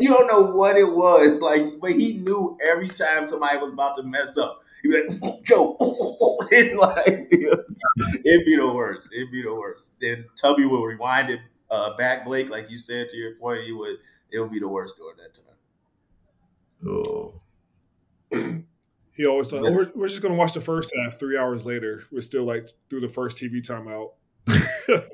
you 0.00 0.08
don't 0.08 0.26
know 0.26 0.52
what 0.52 0.76
it 0.76 0.92
was, 0.92 1.40
like, 1.40 1.80
but 1.80 1.92
he 1.92 2.18
knew 2.18 2.56
every 2.66 2.88
time 2.88 3.24
somebody 3.24 3.58
was 3.58 3.72
about 3.72 3.96
to 3.96 4.02
mess 4.02 4.38
up. 4.38 4.62
He'd 4.82 4.90
be 4.90 5.08
like, 5.08 5.42
Joe, 5.44 5.76
like, 5.80 7.28
it'd 7.30 8.44
be 8.44 8.56
the 8.56 8.72
worst. 8.72 9.12
It'd 9.12 9.30
be 9.30 9.42
the 9.42 9.54
worst. 9.54 9.92
Then 10.00 10.24
Tubby 10.36 10.64
will 10.64 10.84
rewind 10.84 11.30
it 11.30 11.40
uh, 11.70 11.96
back, 11.96 12.24
Blake, 12.24 12.50
like 12.50 12.70
you 12.70 12.78
said 12.78 13.08
to 13.10 13.16
your 13.16 13.34
point. 13.34 13.64
He 13.64 13.72
would. 13.72 13.96
It 14.30 14.40
would 14.40 14.50
be 14.50 14.60
the 14.60 14.68
worst 14.68 14.96
during 14.98 15.16
that 15.16 15.34
time. 15.34 15.44
Oh. 16.86 17.40
he 19.16 19.26
always 19.26 19.50
thought, 19.50 19.64
oh, 19.64 19.72
we're, 19.72 19.90
we're 19.94 20.08
just 20.08 20.20
going 20.20 20.32
to 20.32 20.38
watch 20.38 20.52
the 20.52 20.60
first 20.60 20.92
half. 20.94 21.18
Three 21.18 21.38
hours 21.38 21.64
later, 21.64 22.04
we're 22.12 22.20
still 22.20 22.44
like 22.44 22.68
through 22.90 23.00
the 23.00 23.08
first 23.08 23.38
TV 23.38 23.66
timeout 23.66 24.10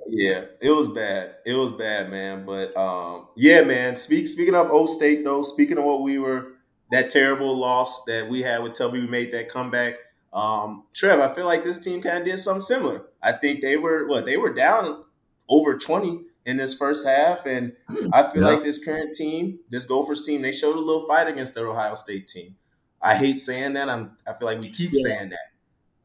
yeah, 0.09 0.45
it 0.61 0.71
was 0.71 0.89
bad. 0.89 1.37
It 1.45 1.55
was 1.55 1.73
bad, 1.73 2.11
man. 2.11 2.45
But 2.45 2.77
um, 2.77 3.29
yeah, 3.37 3.63
man. 3.63 3.97
Speak 3.97 4.29
speaking 4.29 4.55
of 4.55 4.71
O 4.71 4.87
State 4.87 5.25
though, 5.25 5.43
speaking 5.43 5.79
of 5.79 5.85
what 5.85 6.03
we 6.03 6.19
were 6.19 6.53
that 6.91 7.11
terrible 7.11 7.57
loss 7.57 8.05
that 8.05 8.29
we 8.29 8.43
had 8.43 8.63
with 8.63 8.75
Tubby, 8.75 9.01
we 9.01 9.07
made 9.07 9.33
that 9.33 9.49
comeback. 9.49 9.97
Um, 10.33 10.85
Trev, 10.93 11.21
I 11.21 11.33
feel 11.35 11.47
like 11.47 11.65
this 11.65 11.83
team 11.83 12.03
kind 12.03 12.19
of 12.19 12.25
did 12.25 12.39
something 12.39 12.63
similar. 12.63 13.03
I 13.23 13.33
think 13.33 13.61
they 13.61 13.77
were 13.77 14.07
what 14.07 14.25
they 14.25 14.37
were 14.37 14.53
down 14.53 15.05
over 15.49 15.79
twenty 15.79 16.23
in 16.47 16.57
this 16.57 16.77
first 16.77 17.07
half, 17.07 17.47
and 17.47 17.75
I 18.13 18.23
feel 18.23 18.43
yeah. 18.43 18.49
like 18.49 18.63
this 18.63 18.85
current 18.85 19.15
team, 19.15 19.61
this 19.71 19.87
Gophers 19.87 20.25
team, 20.25 20.43
they 20.43 20.53
showed 20.53 20.77
a 20.77 20.81
little 20.81 21.07
fight 21.07 21.29
against 21.29 21.55
their 21.55 21.69
Ohio 21.69 21.95
State 21.95 22.29
team. 22.29 22.57
I 23.01 23.17
hate 23.17 23.39
saying 23.39 23.75
that. 23.75 23.89
I'm. 23.89 24.17
I 24.27 24.33
feel 24.33 24.47
like 24.47 24.61
we 24.61 24.71
keep 24.71 24.91
yeah. 24.93 25.03
saying 25.03 25.29
that 25.31 25.55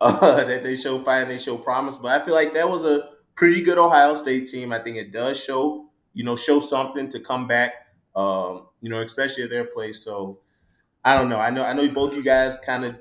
uh, 0.01 0.43
that 0.45 0.63
they 0.63 0.75
show 0.75 1.03
fight 1.03 1.21
and 1.21 1.31
they 1.31 1.37
show 1.37 1.57
promise, 1.57 1.97
but 1.97 2.19
I 2.19 2.23
feel 2.23 2.33
like 2.33 2.53
that 2.53 2.69
was 2.69 2.85
a 2.85 3.09
pretty 3.39 3.61
good 3.61 3.77
Ohio 3.77 4.13
State 4.15 4.47
team. 4.47 4.73
I 4.73 4.79
think 4.79 4.97
it 4.97 5.13
does 5.13 5.41
show, 5.41 5.89
you 6.13 6.25
know, 6.25 6.35
show 6.35 6.59
something 6.59 7.07
to 7.07 7.21
come 7.21 7.47
back. 7.47 7.87
Um, 8.13 8.67
you 8.81 8.89
know, 8.89 9.01
especially 9.01 9.43
at 9.43 9.49
their 9.49 9.63
place. 9.63 10.03
So 10.03 10.39
I 11.05 11.17
don't 11.17 11.29
know. 11.29 11.39
I 11.39 11.49
know. 11.49 11.63
I 11.63 11.71
know 11.71 11.87
both 11.87 12.13
you 12.13 12.21
guys 12.21 12.59
kind 12.59 12.83
of 12.83 12.99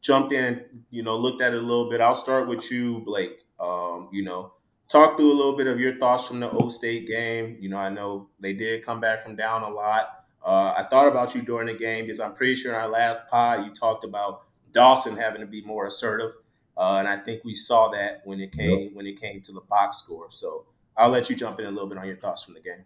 jumped 0.00 0.32
in. 0.32 0.64
You 0.90 1.02
know, 1.02 1.16
looked 1.16 1.42
at 1.42 1.52
it 1.52 1.58
a 1.58 1.66
little 1.66 1.90
bit. 1.90 2.00
I'll 2.00 2.14
start 2.14 2.46
with 2.46 2.70
you, 2.70 3.00
Blake. 3.00 3.40
Um, 3.58 4.10
you 4.12 4.22
know, 4.22 4.52
talk 4.88 5.16
through 5.16 5.32
a 5.32 5.34
little 5.34 5.56
bit 5.56 5.66
of 5.66 5.80
your 5.80 5.98
thoughts 5.98 6.28
from 6.28 6.38
the 6.38 6.50
O 6.52 6.68
State 6.68 7.08
game. 7.08 7.56
You 7.58 7.68
know, 7.68 7.78
I 7.78 7.88
know 7.88 8.28
they 8.38 8.52
did 8.52 8.86
come 8.86 9.00
back 9.00 9.24
from 9.24 9.34
down 9.34 9.64
a 9.64 9.70
lot. 9.70 10.24
Uh, 10.44 10.72
I 10.76 10.84
thought 10.84 11.08
about 11.08 11.34
you 11.34 11.42
during 11.42 11.66
the 11.66 11.74
game 11.74 12.04
because 12.04 12.20
I'm 12.20 12.34
pretty 12.34 12.54
sure 12.54 12.72
in 12.72 12.78
our 12.80 12.88
last 12.88 13.28
pod 13.28 13.64
you 13.64 13.72
talked 13.72 14.04
about 14.04 14.42
Dawson 14.70 15.16
having 15.16 15.40
to 15.40 15.48
be 15.48 15.62
more 15.62 15.86
assertive, 15.86 16.30
uh, 16.76 16.96
and 16.96 17.08
I 17.08 17.16
think 17.16 17.44
we 17.44 17.54
saw 17.54 17.88
that 17.90 18.22
when 18.24 18.40
it 18.40 18.52
came 18.52 18.78
yep. 18.78 18.90
when 18.94 19.06
it 19.06 19.20
came 19.20 19.40
to 19.42 19.52
the 19.52 19.60
box 19.62 19.98
score. 19.98 20.30
So 20.30 20.66
I'll 20.96 21.10
let 21.10 21.30
you 21.30 21.36
jump 21.36 21.60
in 21.60 21.66
a 21.66 21.70
little 21.70 21.88
bit 21.88 21.98
on 21.98 22.06
your 22.06 22.16
thoughts 22.16 22.44
from 22.44 22.54
the 22.54 22.60
game. 22.60 22.84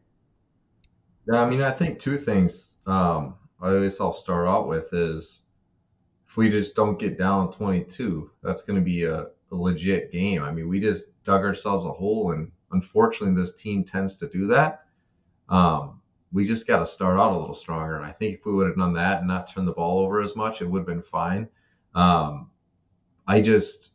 Yeah, 1.31 1.43
I 1.43 1.49
mean, 1.49 1.63
I 1.63 1.71
think 1.71 1.99
two 1.99 2.19
things. 2.19 2.75
Um, 2.87 3.35
I 3.61 3.79
guess 3.81 4.01
I'll 4.01 4.15
start 4.15 4.47
out 4.47 4.69
with 4.69 4.93
is 4.93 5.43
if 6.27 6.37
we 6.37 6.49
just 6.49 6.77
don't 6.77 6.99
get 6.99 7.19
down 7.19 7.53
22, 7.53 8.31
that's 8.43 8.63
going 8.63 8.79
to 8.79 8.85
be 8.85 9.05
a, 9.05 9.27
a 9.51 9.55
legit 9.55 10.13
game. 10.13 10.43
I 10.43 10.53
mean, 10.53 10.69
we 10.69 10.81
just 10.81 11.23
dug 11.25 11.43
ourselves 11.43 11.85
a 11.87 11.91
hole, 11.91 12.33
and 12.33 12.51
unfortunately, 12.73 13.41
this 13.41 13.55
team 13.55 13.85
tends 13.85 14.17
to 14.19 14.29
do 14.29 14.47
that. 14.49 14.85
Um, 15.49 16.01
we 16.33 16.47
just 16.47 16.67
got 16.67 16.81
to 16.81 16.87
start 16.87 17.19
out 17.19 17.33
a 17.33 17.39
little 17.39 17.55
stronger. 17.55 17.97
And 17.97 18.05
I 18.05 18.13
think 18.13 18.39
if 18.39 18.47
we 18.47 18.53
would 18.53 18.67
have 18.67 18.77
done 18.77 18.93
that 18.95 19.19
and 19.19 19.29
not 19.29 19.51
turned 19.51 19.67
the 19.67 19.73
ball 19.73 20.01
over 20.01 20.21
as 20.21 20.37
much, 20.37 20.61
it 20.61 20.67
would 20.67 20.81
have 20.81 20.87
been 20.87 21.03
fine. 21.03 21.49
Um, 21.95 22.51
I 23.29 23.43
just 23.43 23.93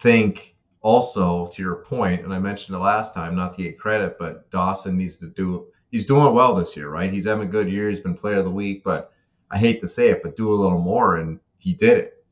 think 0.00 0.56
also 0.80 1.46
to 1.46 1.62
your 1.62 1.76
point, 1.76 2.24
and 2.24 2.34
I 2.34 2.40
mentioned 2.40 2.76
it 2.76 2.80
last 2.80 3.14
time, 3.14 3.36
not 3.36 3.56
to 3.56 3.62
get 3.62 3.78
credit, 3.78 4.18
but 4.18 4.50
Dawson 4.50 4.96
needs 4.96 5.18
to 5.18 5.28
do. 5.28 5.68
He's 5.92 6.06
doing 6.06 6.34
well 6.34 6.56
this 6.56 6.76
year, 6.76 6.90
right? 6.90 7.12
He's 7.12 7.26
having 7.26 7.46
a 7.46 7.50
good 7.50 7.70
year. 7.70 7.88
He's 7.88 8.00
been 8.00 8.16
Player 8.16 8.38
of 8.38 8.44
the 8.44 8.50
Week, 8.50 8.82
but 8.82 9.12
I 9.52 9.58
hate 9.58 9.80
to 9.82 9.88
say 9.88 10.08
it, 10.08 10.22
but 10.24 10.36
do 10.36 10.52
a 10.52 10.60
little 10.60 10.80
more, 10.80 11.18
and 11.18 11.38
he 11.58 11.74
did 11.74 11.96
it. 11.98 12.24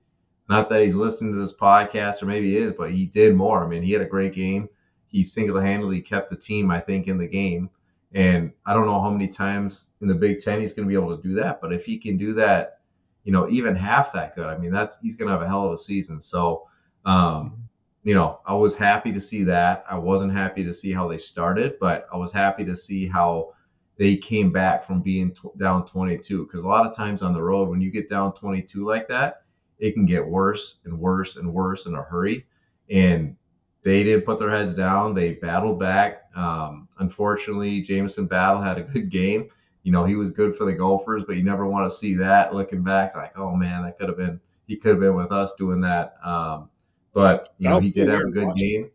Not 0.49 0.69
that 0.71 0.83
he's 0.83 0.97
listening 0.97 1.33
to 1.35 1.41
this 1.41 1.55
podcast, 1.55 2.21
or 2.21 2.27
maybe 2.27 2.51
he 2.51 2.57
is, 2.57 2.75
but 2.77 2.91
he 2.91 3.07
did 3.07 3.37
more. 3.37 3.65
I 3.65 3.69
mean, 3.69 3.85
he 3.85 3.93
had 3.93 4.03
a 4.03 4.07
great 4.07 4.35
game. 4.35 4.69
He 5.07 5.23
single-handedly 5.23 6.01
kept 6.01 6.31
the 6.31 6.37
team, 6.37 6.73
I 6.73 6.81
think, 6.81 7.07
in 7.07 7.19
the 7.19 7.29
game. 7.29 7.71
And 8.13 8.51
I 8.67 8.75
don't 8.75 8.87
know 8.87 9.01
how 9.01 9.11
many 9.11 9.29
times 9.29 9.91
in 10.01 10.09
the 10.09 10.15
Big 10.15 10.41
Ten 10.41 10.61
he's 10.61 10.73
going 10.73 10.89
to 10.89 10.93
be 10.93 11.01
able 11.01 11.17
to 11.17 11.23
do 11.23 11.35
that, 11.37 11.61
but 11.61 11.73
if 11.73 11.85
he 11.85 11.97
can 11.97 12.17
do 12.17 12.35
that 12.35 12.80
you 13.25 13.33
know, 13.33 13.49
even 13.49 13.77
half 13.77 14.13
that 14.13 14.35
good, 14.35 14.47
I 14.47 14.57
mean, 14.57 14.71
that's 14.71 14.99
he's 15.01 15.17
going 15.17 15.29
to 15.29 15.33
have 15.33 15.43
a 15.43 15.49
hell 15.49 15.67
of 15.67 15.73
a 15.73 15.79
season. 15.79 16.21
So, 16.21 16.67
um, 17.05 17.65
you 18.03 18.15
know, 18.15 18.41
I 18.47 18.55
was 18.55 18.77
happy 18.77 19.13
to 19.13 19.21
see 19.21 19.45
that. 19.45 19.85
I 19.89 19.97
wasn't 19.97 20.33
happy 20.33 20.65
to 20.65 20.73
see 20.73 20.93
how 20.93 21.07
they 21.07 21.19
started, 21.19 21.75
but 21.79 22.07
I 22.13 22.17
was 22.17 22.33
happy 22.33 22.65
to 22.65 22.75
see 22.75 23.07
how 23.07 23.53
they 23.99 24.17
came 24.17 24.51
back 24.51 24.87
from 24.87 25.03
being 25.03 25.33
t- 25.33 25.51
down 25.59 25.85
22. 25.85 26.47
Because 26.47 26.65
a 26.65 26.69
lot 26.69 26.87
of 26.87 26.97
times 26.97 27.21
on 27.23 27.35
the 27.35 27.43
road, 27.43 27.69
when 27.69 27.83
you 27.83 27.91
get 27.91 28.09
down 28.09 28.33
22 28.33 28.87
like 28.87 29.07
that, 29.09 29.43
it 29.79 29.93
can 29.93 30.07
get 30.07 30.27
worse 30.27 30.77
and 30.85 30.99
worse 30.99 31.37
and 31.37 31.53
worse 31.53 31.87
in 31.87 31.95
a 31.95 32.03
hurry. 32.03 32.47
And 32.89 33.37
they 33.83 34.03
didn't 34.03 34.25
put 34.25 34.39
their 34.39 34.51
heads 34.51 34.75
down. 34.75 35.15
They 35.15 35.35
battled 35.35 35.79
back. 35.79 36.25
Um, 36.35 36.89
unfortunately, 36.99 37.83
Jamison 37.83 38.27
Battle 38.27 38.63
had 38.63 38.79
a 38.79 38.83
good 38.83 39.11
game 39.11 39.51
you 39.83 39.93
know, 39.93 40.05
he 40.05 40.17
was 40.17 40.31
good 40.31 40.57
for 40.57 40.65
the 40.65 40.73
Gophers, 40.73 41.25
but 41.27 41.37
you 41.37 41.43
never 41.43 41.67
want 41.67 41.91
to 41.91 41.97
see 41.97 42.15
that 42.17 42.55
looking 42.55 42.83
back 42.83 43.17
like, 43.17 43.37
oh 43.39 43.55
man, 43.55 43.83
that 43.83 43.99
could 43.99 44.09
have 44.09 44.19
been 44.19 44.41
he 44.67 44.77
could 44.77 44.93
have 44.93 45.01
been 45.01 45.17
with 45.17 45.33
us 45.33 45.55
doing 45.57 45.81
that. 45.81 46.15
Um, 46.25 46.69
but 47.13 47.55
you 47.59 47.69
know, 47.69 47.81
he 47.81 47.91
did 47.91 48.09
have 48.09 48.21
a 48.21 48.31
good 48.31 48.49
watching. 48.49 48.69
game. 48.69 48.91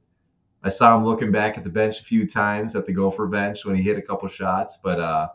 I 0.64 0.70
saw 0.70 0.96
him 0.96 1.06
looking 1.06 1.32
back 1.32 1.58
at 1.58 1.64
the 1.64 1.70
bench 1.70 2.00
a 2.02 2.04
few 2.04 2.28
times 2.28 2.76
at 2.76 2.86
the 2.86 2.94
Gopher 2.94 3.28
bench 3.28 3.66
when 3.66 3.76
he 3.76 3.84
hit 3.84 3.98
a 3.98 4.02
couple 4.02 4.28
shots, 4.28 4.80
but 4.84 5.00
uh, 5.00 5.30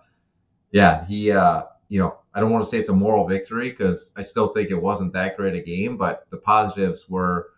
yeah, 0.72 1.04
he 1.06 1.30
uh, 1.30 1.62
you 1.88 2.00
know, 2.00 2.16
I 2.32 2.40
don't 2.40 2.50
want 2.50 2.64
to 2.64 2.70
say 2.70 2.78
it's 2.78 2.88
a 2.88 2.94
moral 2.94 3.26
victory 3.26 3.70
because 3.70 4.12
I 4.16 4.22
still 4.22 4.48
think 4.48 4.70
it 4.70 4.80
wasn't 4.80 5.12
that 5.12 5.36
great 5.36 5.54
a 5.54 5.60
game, 5.60 5.96
but 5.96 6.26
the 6.30 6.36
positives 6.36 7.08
were 7.08 7.50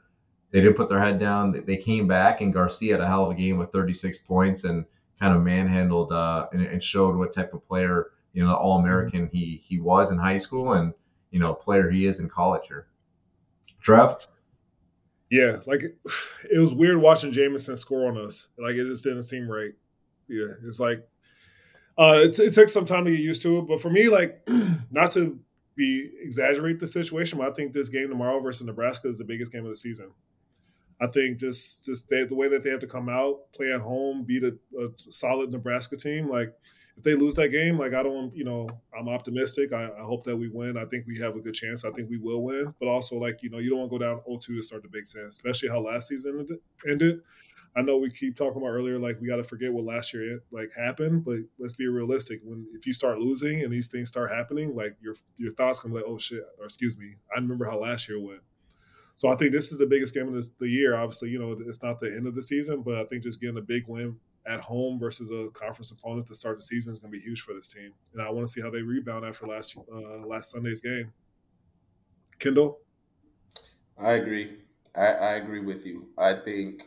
they 0.50 0.60
didn't 0.60 0.76
put 0.76 0.88
their 0.88 1.00
head 1.00 1.18
down. 1.18 1.62
They 1.66 1.76
came 1.76 2.06
back, 2.06 2.40
and 2.40 2.52
Garcia 2.52 2.94
had 2.94 3.00
a 3.00 3.06
hell 3.06 3.24
of 3.24 3.30
a 3.30 3.34
game 3.34 3.58
with 3.58 3.72
36 3.72 4.18
points 4.18 4.64
and 4.64 4.84
kind 5.22 5.36
of 5.36 5.42
manhandled 5.42 6.10
uh, 6.10 6.48
and, 6.52 6.62
and, 6.62 6.82
showed 6.82 7.14
what 7.14 7.32
type 7.32 7.54
of 7.54 7.64
player, 7.68 8.08
you 8.32 8.44
know, 8.44 8.52
All 8.54 8.80
American 8.80 9.28
he 9.32 9.62
he 9.64 9.78
was 9.78 10.10
in 10.10 10.18
high 10.18 10.36
school 10.36 10.72
and 10.72 10.92
you 11.30 11.38
know 11.38 11.54
player 11.54 11.88
he 11.88 12.06
is 12.06 12.18
in 12.18 12.28
college 12.28 12.66
here. 12.66 12.88
Trev. 13.80 14.26
Yeah, 15.30 15.60
like 15.64 15.82
it 15.82 16.58
was 16.58 16.74
weird 16.74 16.98
watching 16.98 17.30
Jamison 17.30 17.76
score 17.76 18.08
on 18.08 18.18
us. 18.18 18.48
Like 18.58 18.74
it 18.74 18.88
just 18.88 19.04
didn't 19.04 19.22
seem 19.22 19.48
right. 19.48 19.72
Yeah, 20.26 20.54
it's 20.66 20.80
like 20.80 21.06
uh, 21.96 22.18
it, 22.24 22.36
it 22.40 22.52
took 22.52 22.68
some 22.68 22.84
time 22.84 23.04
to 23.04 23.12
get 23.12 23.20
used 23.20 23.42
to 23.42 23.58
it. 23.58 23.68
But 23.68 23.80
for 23.80 23.90
me, 23.90 24.08
like 24.08 24.42
not 24.90 25.12
to 25.12 25.38
be 25.76 26.10
exaggerate 26.20 26.80
the 26.80 26.86
situation, 26.88 27.38
but 27.38 27.48
I 27.48 27.52
think 27.52 27.72
this 27.72 27.90
game 27.90 28.08
tomorrow 28.08 28.40
versus 28.40 28.66
Nebraska 28.66 29.06
is 29.06 29.18
the 29.18 29.24
biggest 29.24 29.52
game 29.52 29.64
of 29.64 29.70
the 29.70 29.76
season. 29.76 30.10
I 31.00 31.06
think 31.06 31.38
just 31.38 31.84
just 31.84 32.08
they, 32.08 32.24
the 32.24 32.34
way 32.34 32.48
that 32.48 32.62
they 32.62 32.70
have 32.70 32.80
to 32.80 32.86
come 32.86 33.08
out, 33.08 33.52
play 33.52 33.72
at 33.72 33.80
home, 33.80 34.24
beat 34.24 34.44
a, 34.44 34.54
a, 34.78 34.88
solid 34.96 35.50
Nebraska 35.50 35.96
team. 35.96 36.28
Like 36.28 36.54
if 36.96 37.02
they 37.02 37.14
lose 37.14 37.34
that 37.36 37.48
game, 37.48 37.78
like 37.78 37.94
I 37.94 38.02
don't, 38.02 38.34
you 38.34 38.44
know, 38.44 38.68
I'm 38.96 39.08
optimistic. 39.08 39.72
I, 39.72 39.86
I, 39.86 40.02
hope 40.02 40.24
that 40.24 40.36
we 40.36 40.48
win. 40.48 40.76
I 40.76 40.84
think 40.84 41.06
we 41.06 41.18
have 41.20 41.36
a 41.36 41.40
good 41.40 41.54
chance. 41.54 41.84
I 41.84 41.90
think 41.90 42.10
we 42.10 42.18
will 42.18 42.42
win. 42.42 42.74
But 42.78 42.88
also, 42.88 43.16
like 43.16 43.42
you 43.42 43.50
know, 43.50 43.58
you 43.58 43.70
don't 43.70 43.80
want 43.80 43.92
to 43.92 43.98
go 43.98 44.04
down 44.04 44.20
0-2 44.28 44.46
to 44.46 44.62
start 44.62 44.82
the 44.82 44.88
Big 44.88 45.06
Ten, 45.06 45.24
especially 45.24 45.68
how 45.68 45.80
last 45.80 46.08
season 46.08 46.46
ended. 46.88 47.20
I 47.74 47.80
know 47.80 47.96
we 47.96 48.10
keep 48.10 48.36
talking 48.36 48.60
about 48.60 48.68
earlier, 48.68 48.98
like 48.98 49.18
we 49.20 49.28
got 49.28 49.36
to 49.36 49.44
forget 49.44 49.72
what 49.72 49.84
last 49.84 50.12
year 50.12 50.40
like 50.50 50.70
happened, 50.76 51.24
but 51.24 51.38
let's 51.58 51.74
be 51.74 51.86
realistic. 51.86 52.40
When 52.44 52.66
if 52.74 52.86
you 52.86 52.92
start 52.92 53.18
losing 53.18 53.62
and 53.62 53.72
these 53.72 53.88
things 53.88 54.10
start 54.10 54.30
happening, 54.30 54.76
like 54.76 54.96
your 55.00 55.14
your 55.38 55.54
thoughts 55.54 55.82
be 55.82 55.90
like, 55.90 56.04
oh 56.06 56.18
shit, 56.18 56.44
or 56.58 56.66
excuse 56.66 56.98
me, 56.98 57.14
I 57.34 57.40
remember 57.40 57.64
how 57.64 57.80
last 57.80 58.08
year 58.08 58.20
went. 58.20 58.42
So 59.14 59.28
I 59.28 59.36
think 59.36 59.52
this 59.52 59.72
is 59.72 59.78
the 59.78 59.86
biggest 59.86 60.14
game 60.14 60.28
of 60.28 60.34
this, 60.34 60.50
the 60.50 60.68
year. 60.68 60.96
Obviously, 60.96 61.30
you 61.30 61.38
know, 61.38 61.56
it's 61.66 61.82
not 61.82 62.00
the 62.00 62.06
end 62.06 62.26
of 62.26 62.34
the 62.34 62.42
season, 62.42 62.82
but 62.82 62.96
I 62.96 63.04
think 63.04 63.22
just 63.22 63.40
getting 63.40 63.58
a 63.58 63.62
big 63.62 63.86
win 63.86 64.16
at 64.46 64.60
home 64.60 64.98
versus 64.98 65.30
a 65.30 65.48
conference 65.52 65.90
opponent 65.90 66.26
to 66.26 66.34
start 66.34 66.56
the 66.56 66.62
season 66.62 66.92
is 66.92 66.98
going 66.98 67.12
to 67.12 67.18
be 67.18 67.22
huge 67.22 67.42
for 67.42 67.54
this 67.54 67.68
team. 67.68 67.92
And 68.12 68.22
I 68.22 68.30
want 68.30 68.46
to 68.46 68.52
see 68.52 68.60
how 68.60 68.70
they 68.70 68.82
rebound 68.82 69.24
after 69.24 69.46
last 69.46 69.76
uh, 69.76 70.26
last 70.26 70.50
Sunday's 70.50 70.80
game. 70.80 71.12
Kendal, 72.38 72.78
I 73.98 74.12
agree. 74.12 74.56
I, 74.94 75.06
I 75.06 75.32
agree 75.34 75.60
with 75.60 75.86
you. 75.86 76.08
I 76.18 76.34
think 76.34 76.84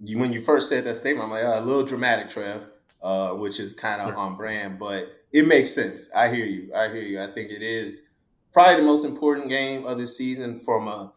you, 0.00 0.18
when 0.18 0.32
you 0.32 0.40
first 0.40 0.68
said 0.68 0.84
that 0.84 0.96
statement, 0.96 1.24
I'm 1.24 1.30
like 1.30 1.44
oh, 1.44 1.60
a 1.60 1.64
little 1.64 1.84
dramatic, 1.84 2.30
Trev, 2.30 2.66
uh, 3.02 3.30
which 3.30 3.60
is 3.60 3.72
kind 3.72 4.00
of 4.00 4.08
sure. 4.08 4.16
on 4.16 4.36
brand, 4.36 4.78
but 4.78 5.12
it 5.32 5.46
makes 5.46 5.70
sense. 5.70 6.10
I 6.14 6.34
hear 6.34 6.46
you. 6.46 6.74
I 6.74 6.88
hear 6.88 7.02
you. 7.02 7.20
I 7.20 7.26
think 7.28 7.50
it 7.50 7.62
is 7.62 8.08
probably 8.52 8.76
the 8.76 8.86
most 8.86 9.04
important 9.04 9.48
game 9.48 9.86
of 9.86 9.98
the 9.98 10.06
season 10.06 10.58
from 10.58 10.88
a 10.88 11.12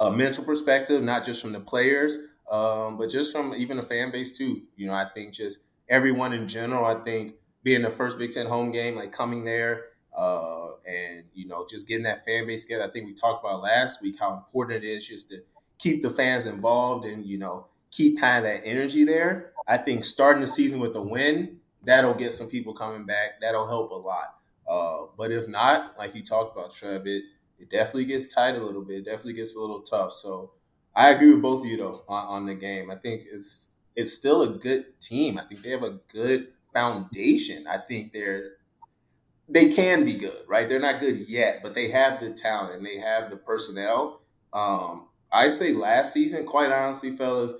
a 0.00 0.10
mental 0.10 0.44
perspective, 0.44 1.02
not 1.02 1.24
just 1.24 1.40
from 1.40 1.52
the 1.52 1.60
players, 1.60 2.18
um, 2.50 2.98
but 2.98 3.10
just 3.10 3.32
from 3.32 3.54
even 3.54 3.76
the 3.76 3.82
fan 3.82 4.10
base 4.10 4.36
too. 4.36 4.62
You 4.76 4.86
know, 4.86 4.94
I 4.94 5.06
think 5.14 5.34
just 5.34 5.64
everyone 5.88 6.32
in 6.32 6.48
general. 6.48 6.84
I 6.84 7.02
think 7.04 7.34
being 7.62 7.82
the 7.82 7.90
first 7.90 8.18
Big 8.18 8.32
Ten 8.32 8.46
home 8.46 8.72
game, 8.72 8.96
like 8.96 9.12
coming 9.12 9.44
there 9.44 9.86
uh, 10.16 10.72
and 10.86 11.24
you 11.34 11.46
know 11.46 11.66
just 11.68 11.88
getting 11.88 12.04
that 12.04 12.24
fan 12.24 12.46
base 12.46 12.64
together. 12.64 12.84
I 12.84 12.90
think 12.90 13.06
we 13.06 13.14
talked 13.14 13.44
about 13.44 13.62
last 13.62 14.02
week 14.02 14.16
how 14.18 14.34
important 14.34 14.84
it 14.84 14.86
is 14.86 15.06
just 15.06 15.28
to 15.30 15.42
keep 15.78 16.02
the 16.02 16.10
fans 16.10 16.46
involved 16.46 17.04
and 17.04 17.26
you 17.26 17.38
know 17.38 17.66
keep 17.90 18.20
kind 18.20 18.44
of 18.44 18.52
that 18.52 18.66
energy 18.66 19.04
there. 19.04 19.52
I 19.66 19.76
think 19.76 20.04
starting 20.04 20.40
the 20.40 20.46
season 20.46 20.80
with 20.80 20.94
a 20.96 21.02
win 21.02 21.58
that'll 21.84 22.14
get 22.14 22.32
some 22.32 22.48
people 22.48 22.74
coming 22.74 23.04
back. 23.04 23.40
That'll 23.40 23.66
help 23.66 23.90
a 23.90 23.94
lot. 23.94 24.36
Uh, 24.68 25.06
but 25.16 25.30
if 25.30 25.48
not, 25.48 25.96
like 25.98 26.14
you 26.14 26.22
talked 26.22 26.56
about, 26.56 26.72
Trev, 26.72 27.06
it 27.06 27.24
it 27.58 27.70
definitely 27.70 28.06
gets 28.06 28.32
tight 28.32 28.56
a 28.56 28.64
little 28.64 28.82
bit. 28.82 28.98
It 28.98 29.04
definitely 29.04 29.34
gets 29.34 29.56
a 29.56 29.60
little 29.60 29.80
tough. 29.82 30.12
So 30.12 30.52
I 30.94 31.10
agree 31.10 31.32
with 31.32 31.42
both 31.42 31.64
of 31.64 31.66
you 31.70 31.76
though 31.76 32.02
on, 32.08 32.26
on 32.26 32.46
the 32.46 32.54
game. 32.54 32.90
I 32.90 32.96
think 32.96 33.22
it's 33.30 33.72
it's 33.96 34.12
still 34.12 34.42
a 34.42 34.48
good 34.48 35.00
team. 35.00 35.38
I 35.38 35.44
think 35.44 35.62
they 35.62 35.70
have 35.70 35.84
a 35.84 35.98
good 36.12 36.48
foundation. 36.72 37.66
I 37.66 37.78
think 37.78 38.12
they're 38.12 38.52
they 39.48 39.68
can 39.70 40.04
be 40.04 40.14
good, 40.14 40.44
right? 40.48 40.68
They're 40.68 40.80
not 40.80 41.00
good 41.00 41.28
yet, 41.28 41.60
but 41.62 41.74
they 41.74 41.90
have 41.90 42.20
the 42.20 42.32
talent 42.32 42.74
and 42.74 42.86
they 42.86 42.98
have 42.98 43.30
the 43.30 43.36
personnel. 43.36 44.22
Um, 44.52 45.08
I 45.30 45.48
say 45.48 45.72
last 45.72 46.12
season, 46.12 46.46
quite 46.46 46.72
honestly, 46.72 47.10
fellas, 47.16 47.52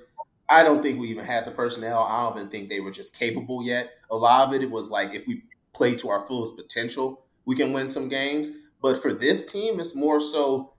I 0.48 0.62
don't 0.62 0.82
think 0.82 0.98
we 0.98 1.08
even 1.08 1.24
had 1.24 1.44
the 1.44 1.50
personnel. 1.50 2.00
I 2.00 2.22
don't 2.22 2.38
even 2.38 2.50
think 2.50 2.68
they 2.68 2.80
were 2.80 2.90
just 2.90 3.18
capable 3.18 3.62
yet. 3.62 3.90
A 4.10 4.16
lot 4.16 4.48
of 4.48 4.54
it, 4.54 4.62
it 4.62 4.70
was 4.70 4.90
like 4.90 5.14
if 5.14 5.26
we 5.26 5.42
play 5.74 5.94
to 5.96 6.08
our 6.08 6.26
fullest 6.26 6.56
potential, 6.56 7.24
we 7.44 7.56
can 7.56 7.72
win 7.72 7.90
some 7.90 8.08
games. 8.08 8.50
But 8.84 9.00
for 9.00 9.14
this 9.14 9.50
team, 9.50 9.80
it's 9.80 9.96
more 9.96 10.20
so 10.20 10.74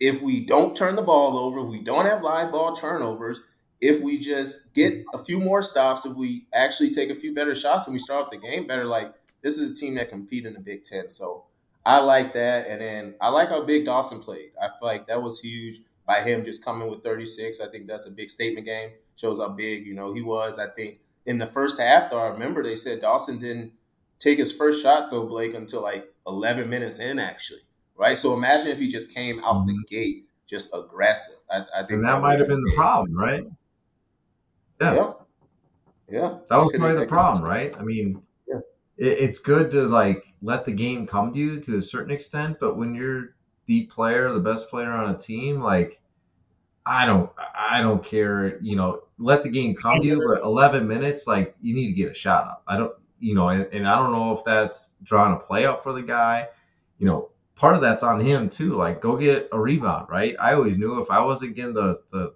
if 0.00 0.22
we 0.22 0.46
don't 0.46 0.74
turn 0.74 0.96
the 0.96 1.02
ball 1.02 1.36
over, 1.38 1.60
if 1.60 1.66
we 1.66 1.82
don't 1.82 2.06
have 2.06 2.22
live 2.22 2.50
ball 2.50 2.74
turnovers, 2.74 3.42
if 3.82 4.00
we 4.00 4.18
just 4.18 4.72
get 4.72 5.04
a 5.12 5.22
few 5.22 5.38
more 5.38 5.62
stops, 5.62 6.06
if 6.06 6.16
we 6.16 6.46
actually 6.54 6.94
take 6.94 7.10
a 7.10 7.14
few 7.14 7.34
better 7.34 7.54
shots 7.54 7.86
and 7.86 7.92
we 7.92 7.98
start 7.98 8.24
off 8.24 8.30
the 8.30 8.38
game 8.38 8.66
better, 8.66 8.86
like 8.86 9.12
this 9.42 9.58
is 9.58 9.70
a 9.70 9.74
team 9.74 9.96
that 9.96 10.08
compete 10.08 10.46
in 10.46 10.54
the 10.54 10.60
Big 10.60 10.84
Ten. 10.84 11.10
So 11.10 11.44
I 11.84 11.98
like 11.98 12.32
that. 12.32 12.66
And 12.66 12.80
then 12.80 13.14
I 13.20 13.28
like 13.28 13.50
how 13.50 13.62
big 13.62 13.84
Dawson 13.84 14.22
played. 14.22 14.52
I 14.58 14.68
feel 14.68 14.88
like 14.88 15.06
that 15.08 15.22
was 15.22 15.38
huge 15.38 15.82
by 16.06 16.22
him 16.22 16.46
just 16.46 16.64
coming 16.64 16.88
with 16.88 17.04
36. 17.04 17.60
I 17.60 17.66
think 17.66 17.86
that's 17.86 18.08
a 18.08 18.12
big 18.12 18.30
statement 18.30 18.64
game. 18.64 18.92
Shows 19.16 19.38
how 19.38 19.50
big, 19.50 19.84
you 19.84 19.92
know, 19.92 20.14
he 20.14 20.22
was. 20.22 20.58
I 20.58 20.68
think 20.68 21.00
in 21.26 21.36
the 21.36 21.46
first 21.46 21.78
half, 21.78 22.08
though, 22.08 22.20
I 22.20 22.28
remember 22.28 22.62
they 22.62 22.74
said 22.74 23.02
Dawson 23.02 23.38
didn't 23.38 23.74
take 24.18 24.38
his 24.38 24.56
first 24.56 24.82
shot, 24.82 25.10
though, 25.10 25.26
Blake, 25.26 25.54
until 25.54 25.82
like 25.82 26.12
11 26.26 26.68
minutes 26.68 27.00
in, 27.00 27.18
actually. 27.18 27.60
Right? 27.96 28.16
So 28.16 28.34
imagine 28.34 28.68
if 28.68 28.78
he 28.78 28.90
just 28.90 29.14
came 29.14 29.42
out 29.44 29.66
the 29.66 29.72
mm-hmm. 29.72 29.82
gate 29.88 30.24
just 30.46 30.74
aggressive. 30.74 31.36
I, 31.50 31.58
I 31.74 31.80
think 31.80 31.92
and 31.92 32.04
that, 32.04 32.14
that 32.14 32.22
might 32.22 32.38
have 32.38 32.48
been 32.48 32.62
the 32.62 32.72
problem, 32.74 33.16
right? 33.16 33.44
Yeah. 34.80 34.94
Yeah. 34.94 35.12
yeah. 36.08 36.38
That 36.50 36.56
was 36.56 36.72
probably 36.76 37.00
the 37.00 37.06
problem, 37.06 37.44
right? 37.44 37.74
I 37.78 37.82
mean, 37.82 38.22
yeah. 38.48 38.58
it, 38.98 39.18
it's 39.18 39.38
good 39.38 39.70
to 39.72 39.82
like 39.82 40.24
let 40.42 40.64
the 40.64 40.72
game 40.72 41.06
come 41.06 41.32
to 41.32 41.38
you 41.38 41.60
to 41.60 41.78
a 41.78 41.82
certain 41.82 42.10
extent, 42.10 42.58
but 42.60 42.76
when 42.76 42.94
you're 42.94 43.34
the 43.66 43.86
player, 43.86 44.32
the 44.32 44.40
best 44.40 44.68
player 44.68 44.90
on 44.90 45.14
a 45.14 45.18
team, 45.18 45.60
like 45.60 46.00
I 46.86 47.06
don't 47.06 47.30
I 47.54 47.80
don't 47.80 48.04
care, 48.04 48.58
you 48.60 48.76
know, 48.76 49.02
let 49.18 49.42
the 49.42 49.48
game 49.48 49.74
come 49.74 50.00
to 50.00 50.06
you, 50.06 50.22
but 50.26 50.46
11 50.46 50.86
minutes, 50.86 51.26
like 51.26 51.54
you 51.60 51.74
need 51.74 51.86
to 51.86 51.92
get 51.94 52.10
a 52.10 52.14
shot 52.14 52.46
up. 52.46 52.62
I 52.68 52.76
don't, 52.76 52.92
you 53.18 53.34
know, 53.34 53.48
and, 53.48 53.66
and 53.72 53.88
I 53.88 53.96
don't 53.96 54.12
know 54.12 54.32
if 54.32 54.44
that's 54.44 54.94
drawing 55.02 55.34
a 55.34 55.38
play 55.38 55.66
up 55.66 55.82
for 55.82 55.92
the 55.92 56.02
guy. 56.02 56.48
You 56.98 57.06
know, 57.06 57.30
part 57.56 57.74
of 57.74 57.80
that's 57.80 58.02
on 58.02 58.20
him 58.20 58.48
too. 58.48 58.74
Like 58.76 59.00
go 59.00 59.16
get 59.16 59.48
a 59.52 59.58
rebound, 59.58 60.08
right? 60.08 60.36
I 60.40 60.54
always 60.54 60.76
knew 60.76 61.00
if 61.00 61.10
I 61.10 61.20
wasn't 61.20 61.56
getting 61.56 61.74
the 61.74 62.00
the 62.10 62.34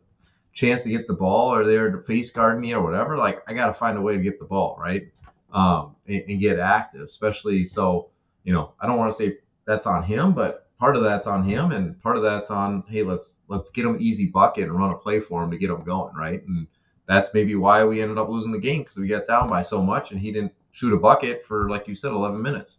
chance 0.59 0.83
to 0.83 0.91
get 0.91 1.07
the 1.07 1.14
ball 1.14 1.55
or 1.55 1.64
they're 1.64 1.91
to 1.91 2.03
face 2.03 2.31
guard 2.31 2.59
me 2.59 2.73
or 2.73 2.83
whatever, 2.83 3.17
like 3.17 3.43
I 3.47 3.55
got 3.55 3.67
to 3.69 3.75
find 3.75 3.97
a 3.97 4.01
way 4.01 4.17
to 4.17 4.23
get 4.23 4.41
the 4.41 4.45
ball, 4.45 4.77
right? 4.81 5.09
Um, 5.53 5.95
and, 6.07 6.25
and 6.29 6.41
get 6.41 6.59
active, 6.59 7.03
especially 7.03 7.64
so, 7.64 8.11
you 8.43 8.53
know, 8.53 8.73
I 8.81 8.87
don't 8.87 8.99
want 8.99 9.12
to 9.12 9.17
say 9.17 9.38
that's 9.67 9.87
on 9.87 10.03
him, 10.03 10.33
but 10.33 10.69
part 10.79 10.97
of 10.97 11.05
that's 11.05 11.29
on 11.29 11.45
him 11.45 11.71
and 11.71 12.01
part 12.03 12.17
of 12.17 12.25
that's 12.25 12.51
on, 12.51 12.83
hey, 12.88 13.03
let's, 13.05 13.38
let's 13.47 13.71
get 13.71 13.87
him 13.87 13.99
easy 14.01 14.27
bucket 14.27 14.64
and 14.64 14.77
run 14.77 14.93
a 14.93 14.97
play 14.97 15.21
for 15.21 15.45
him 15.45 15.51
to 15.53 15.59
get 15.59 15.71
him 15.71 15.85
going. 15.85 16.14
Right. 16.14 16.45
And 16.45 16.67
that's 17.07 17.33
maybe 17.33 17.55
why 17.55 17.85
we 17.85 18.03
ended 18.03 18.19
up 18.19 18.29
losing 18.29 18.53
the 18.53 18.59
game 18.59 18.83
because 18.83 18.97
we 18.97 19.07
got 19.07 19.29
down 19.29 19.49
by 19.49 19.62
so 19.62 19.81
much 19.81 20.11
and 20.11 20.21
he 20.21 20.33
didn't 20.33 20.53
shoot 20.79 20.93
a 20.93 20.97
bucket 20.97 21.45
for, 21.45 21.69
like 21.69 21.88
you 21.88 21.95
said, 21.97 22.12
11 22.12 22.41
minutes. 22.41 22.79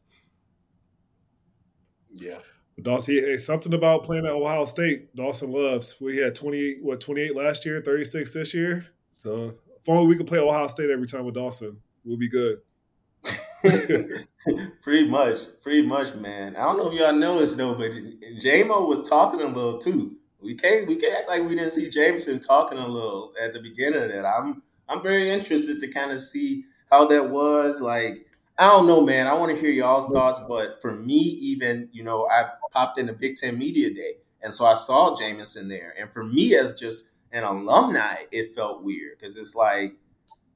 Yeah. 2.14 2.38
Dawson, 2.82 3.16
hey, 3.16 3.38
something 3.38 3.74
about 3.74 4.06
playing 4.06 4.26
at 4.26 4.32
Ohio 4.32 4.64
State. 4.64 5.14
Dawson 5.14 5.52
loves. 5.52 5.98
We 6.00 6.16
had 6.16 6.34
twenty 6.34 6.78
what 6.82 7.02
twenty 7.02 7.24
eight 7.24 7.36
last 7.36 7.66
year, 7.66 7.82
thirty 7.82 8.06
six 8.06 8.34
this 8.34 8.54
year. 8.54 8.86
So 9.10 9.56
if 9.76 9.90
only 9.90 10.08
we 10.08 10.16
could 10.16 10.28
play 10.28 10.40
Ohio 10.40 10.68
State 10.68 10.90
every 10.90 11.06
time 11.06 11.26
with 11.26 11.36
Dawson, 11.36 11.78
we'll 12.06 12.18
be 12.18 12.30
good. 12.30 12.60
pretty 14.82 15.10
much, 15.10 15.40
pretty 15.62 15.86
much, 15.86 16.16
man. 16.16 16.56
I 16.56 16.64
don't 16.64 16.78
know 16.78 16.90
if 16.90 16.98
y'all 16.98 17.12
noticed 17.12 17.58
though, 17.58 17.76
but 17.76 17.92
JMO 18.42 18.88
was 18.88 19.10
talking 19.10 19.42
a 19.42 19.48
little 19.48 19.78
too. 19.78 20.16
We 20.42 20.56
can't 20.56 20.88
we 20.88 20.96
can't 20.96 21.16
act 21.16 21.28
like 21.28 21.42
we 21.42 21.56
didn't 21.56 21.72
see 21.72 21.90
Jamison 21.90 22.40
talking 22.40 22.78
a 22.78 22.88
little 22.88 23.34
at 23.44 23.52
the 23.52 23.60
beginning 23.62 24.04
of 24.04 24.12
that. 24.14 24.26
I'm 24.26 24.64
I'm 24.88 25.04
very 25.04 25.30
interested 25.30 25.82
to 25.82 25.92
kind 25.92 26.14
of 26.14 26.22
see 26.22 26.64
how 26.90 27.08
that 27.08 27.30
was. 27.30 27.82
Like 27.82 28.28
I 28.60 28.68
don't 28.68 28.88
know, 28.88 29.00
man. 29.02 29.28
I 29.28 29.34
want 29.36 29.56
to 29.56 29.60
hear 29.60 29.70
y'all's 29.70 30.08
thoughts, 30.08 30.42
but 30.48 30.82
for 30.82 30.94
me, 30.94 31.16
even 31.16 31.88
you 31.94 32.04
know, 32.04 32.28
I 32.30 32.50
popped 32.74 33.00
in 33.00 33.06
the 33.06 33.14
Big 33.14 33.38
Ten 33.38 33.58
Media 33.58 33.94
Day, 33.94 34.16
and 34.42 34.54
so 34.54 34.66
I 34.66 34.76
saw 34.76 35.16
Jamison 35.16 35.70
there, 35.70 35.94
and 36.00 36.12
for 36.12 36.24
me 36.24 36.56
as 36.56 36.78
just 36.78 37.12
an 37.32 37.44
alumni, 37.44 38.16
it 38.32 38.54
felt 38.56 38.84
weird 38.84 39.18
because 39.18 39.38
it's 39.38 39.56
like 39.56 39.94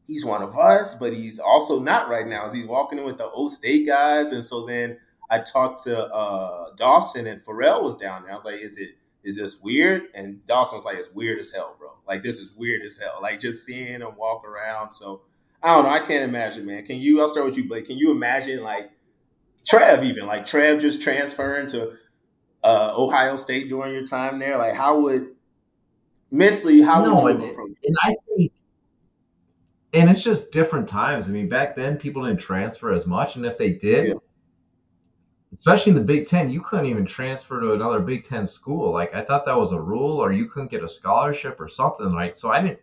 he's 0.06 0.26
one 0.26 0.42
of 0.42 0.58
us, 0.58 0.96
but 0.96 1.14
he's 1.14 1.40
also 1.40 1.80
not 1.80 2.10
right 2.10 2.28
now. 2.28 2.46
Is 2.46 2.54
he's 2.54 2.66
walking 2.66 3.00
in 3.00 3.06
with 3.06 3.18
the 3.18 3.30
O 3.32 3.48
State 3.48 3.88
guys, 3.88 4.34
and 4.34 4.44
so 4.44 4.66
then 4.66 4.98
I 5.30 5.40
talked 5.40 5.84
to 5.84 6.06
uh, 6.14 6.74
Dawson 6.76 7.26
and 7.26 7.42
Pharrel 7.42 7.84
was 7.84 7.96
down 7.96 8.24
there. 8.24 8.32
I 8.32 8.36
was 8.36 8.46
like, 8.46 8.60
"Is 8.60 8.78
it 8.80 8.98
is 9.24 9.38
this 9.38 9.62
weird?" 9.62 10.04
And 10.14 10.46
Dawson 10.46 10.78
was 10.78 10.86
like, 10.86 10.98
"It's 10.98 11.12
weird 11.14 11.40
as 11.40 11.54
hell, 11.54 11.76
bro. 11.80 11.92
Like 12.06 12.22
this 12.22 12.40
is 12.40 12.54
weird 12.56 12.82
as 12.82 12.98
hell. 12.98 13.20
Like 13.22 13.40
just 13.40 13.66
seeing 13.66 14.02
him 14.02 14.16
walk 14.18 14.46
around." 14.46 14.92
So 14.92 15.22
I 15.64 15.76
don't 15.76 15.86
know. 15.86 15.92
I 15.92 16.00
can't 16.00 16.24
imagine, 16.30 16.66
man. 16.66 16.86
Can 16.86 16.98
you? 16.98 17.22
I'll 17.22 17.30
start 17.30 17.46
with 17.46 17.58
you, 17.58 17.68
Blake. 17.68 17.88
Can 17.88 17.98
you 17.98 18.12
imagine 18.12 18.62
like 18.62 18.92
Trev 19.66 20.04
even 20.04 20.28
like 20.28 20.46
Trev 20.46 20.82
just 20.82 21.02
transferring 21.02 21.68
to 21.68 21.94
uh, 22.64 22.94
Ohio 22.98 23.38
State 23.38 23.70
during 23.70 23.94
your 23.94 24.06
time 24.06 24.40
there? 24.40 24.58
Like, 24.58 24.74
how 24.74 25.00
would 25.00 25.30
mentally 26.32 26.82
how 26.82 27.06
no, 27.06 27.24
would 27.24 27.40
you 27.40 27.52
approach? 27.52 27.72
And 27.82 27.96
I 28.04 28.16
think, 28.28 28.52
and 29.94 30.10
it's 30.10 30.22
just 30.22 30.52
different 30.52 30.90
times. 30.90 31.28
I 31.28 31.32
mean, 31.32 31.48
back 31.48 31.78
then 31.78 31.96
people 31.96 32.26
didn't 32.26 32.42
transfer 32.42 32.92
as 32.92 33.06
much, 33.06 33.38
and 33.38 33.46
if 33.46 33.58
they 33.58 33.72
did. 33.72 34.10
Yeah. 34.10 34.14
Especially 35.54 35.92
in 35.92 35.98
the 36.00 36.04
Big 36.04 36.26
Ten, 36.26 36.50
you 36.50 36.62
couldn't 36.62 36.88
even 36.88 37.06
transfer 37.06 37.62
to 37.62 37.74
another 37.74 38.00
Big 38.00 38.28
Ten 38.28 38.48
school. 38.48 38.92
Like 38.92 39.14
I 39.14 39.24
thought 39.24 39.46
that 39.46 39.58
was 39.58 39.72
a 39.72 39.80
rule, 39.80 40.18
or 40.18 40.34
you 40.34 40.48
couldn't 40.48 40.72
get 40.72 40.84
a 40.84 40.90
scholarship 40.90 41.62
or 41.62 41.70
something. 41.70 42.12
Like 42.12 42.38
so, 42.38 42.52
I 42.52 42.62
didn't. 42.62 42.80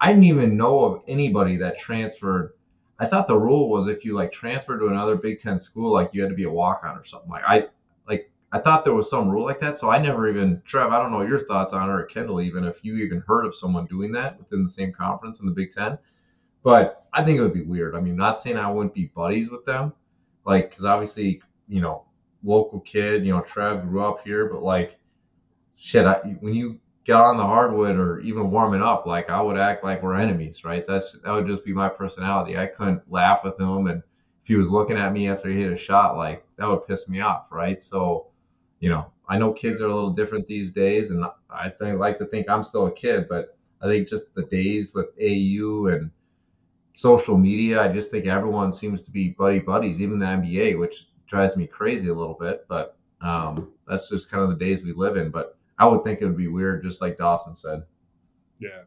I 0.00 0.08
didn't 0.08 0.24
even 0.24 0.56
know 0.56 0.84
of 0.84 1.02
anybody 1.06 1.56
that 1.58 1.78
transferred. 1.78 2.54
I 2.98 3.06
thought 3.06 3.26
the 3.26 3.38
rule 3.38 3.68
was 3.68 3.86
if 3.86 4.04
you 4.04 4.14
like 4.14 4.32
transferred 4.32 4.78
to 4.78 4.88
another 4.88 5.16
Big 5.16 5.40
Ten 5.40 5.58
school, 5.58 5.92
like 5.92 6.10
you 6.12 6.22
had 6.22 6.30
to 6.30 6.36
be 6.36 6.44
a 6.44 6.50
walk 6.50 6.82
on 6.84 6.96
or 6.96 7.04
something. 7.04 7.30
Like 7.30 7.44
I 7.46 7.66
like 8.08 8.30
I 8.52 8.58
thought 8.58 8.84
there 8.84 8.94
was 8.94 9.10
some 9.10 9.28
rule 9.28 9.44
like 9.44 9.60
that. 9.60 9.78
So 9.78 9.90
I 9.90 9.98
never 9.98 10.28
even 10.28 10.62
Trev, 10.64 10.90
I 10.90 11.02
don't 11.02 11.12
know 11.12 11.22
your 11.22 11.40
thoughts 11.40 11.72
on 11.72 11.88
it 11.88 11.92
or 11.92 12.04
Kendall 12.04 12.40
even 12.40 12.64
if 12.64 12.84
you 12.84 12.96
even 12.96 13.22
heard 13.26 13.44
of 13.44 13.54
someone 13.54 13.84
doing 13.84 14.12
that 14.12 14.38
within 14.38 14.62
the 14.62 14.70
same 14.70 14.92
conference 14.92 15.40
in 15.40 15.46
the 15.46 15.52
Big 15.52 15.72
Ten. 15.72 15.98
But 16.62 17.06
I 17.12 17.24
think 17.24 17.38
it 17.38 17.42
would 17.42 17.54
be 17.54 17.62
weird. 17.62 17.94
I 17.94 18.00
mean, 18.00 18.16
not 18.16 18.40
saying 18.40 18.56
I 18.56 18.70
wouldn't 18.70 18.94
be 18.94 19.06
buddies 19.14 19.50
with 19.50 19.64
them, 19.64 19.92
like 20.46 20.70
because 20.70 20.84
obviously 20.84 21.42
you 21.68 21.80
know 21.80 22.04
local 22.42 22.80
kid, 22.80 23.24
you 23.24 23.32
know 23.32 23.42
Trev 23.42 23.82
grew 23.82 24.02
up 24.02 24.24
here, 24.24 24.46
but 24.46 24.62
like 24.62 24.98
shit, 25.78 26.06
I, 26.06 26.18
when 26.40 26.54
you 26.54 26.78
get 27.04 27.16
on 27.16 27.36
the 27.36 27.42
hardwood 27.42 27.96
or 27.96 28.20
even 28.20 28.50
warming 28.50 28.82
up, 28.82 29.06
like 29.06 29.30
I 29.30 29.40
would 29.40 29.56
act 29.56 29.84
like 29.84 30.02
we're 30.02 30.16
enemies, 30.16 30.64
right? 30.64 30.84
That's 30.86 31.12
that 31.24 31.32
would 31.32 31.46
just 31.46 31.64
be 31.64 31.72
my 31.72 31.88
personality. 31.88 32.56
I 32.56 32.66
couldn't 32.66 33.10
laugh 33.10 33.44
with 33.44 33.58
him, 33.58 33.86
and 33.86 34.02
if 34.42 34.48
he 34.48 34.56
was 34.56 34.70
looking 34.70 34.98
at 34.98 35.12
me 35.12 35.28
after 35.28 35.48
he 35.48 35.60
hit 35.60 35.72
a 35.72 35.76
shot, 35.76 36.16
like 36.16 36.44
that 36.56 36.68
would 36.68 36.86
piss 36.86 37.08
me 37.08 37.20
off, 37.20 37.46
right? 37.50 37.80
So, 37.80 38.28
you 38.80 38.90
know, 38.90 39.06
I 39.28 39.38
know 39.38 39.52
kids 39.52 39.80
are 39.80 39.88
a 39.88 39.94
little 39.94 40.10
different 40.10 40.46
these 40.46 40.72
days, 40.72 41.10
and 41.10 41.24
I 41.48 41.70
think 41.70 41.98
like 41.98 42.18
to 42.18 42.26
think 42.26 42.48
I'm 42.48 42.64
still 42.64 42.86
a 42.86 42.92
kid, 42.92 43.26
but 43.28 43.56
I 43.80 43.86
think 43.86 44.08
just 44.08 44.34
the 44.34 44.42
days 44.42 44.94
with 44.94 45.06
AU 45.20 45.86
and 45.86 46.10
social 46.92 47.36
media, 47.38 47.80
I 47.80 47.88
just 47.88 48.10
think 48.10 48.26
everyone 48.26 48.72
seems 48.72 49.02
to 49.02 49.10
be 49.10 49.30
buddy 49.30 49.58
buddies, 49.58 50.02
even 50.02 50.18
the 50.18 50.26
NBA, 50.26 50.78
which 50.78 51.08
drives 51.26 51.56
me 51.56 51.66
crazy 51.66 52.08
a 52.08 52.14
little 52.14 52.36
bit. 52.38 52.66
But 52.68 52.96
um, 53.22 53.72
that's 53.88 54.08
just 54.10 54.30
kind 54.30 54.42
of 54.42 54.50
the 54.50 54.62
days 54.64 54.84
we 54.84 54.92
live 54.92 55.16
in. 55.16 55.30
But 55.30 55.56
I 55.80 55.86
would 55.86 56.04
think 56.04 56.20
it 56.20 56.26
would 56.26 56.36
be 56.36 56.46
weird, 56.46 56.84
just 56.84 57.00
like 57.00 57.16
Dawson 57.16 57.56
said. 57.56 57.82
Yeah, 58.58 58.82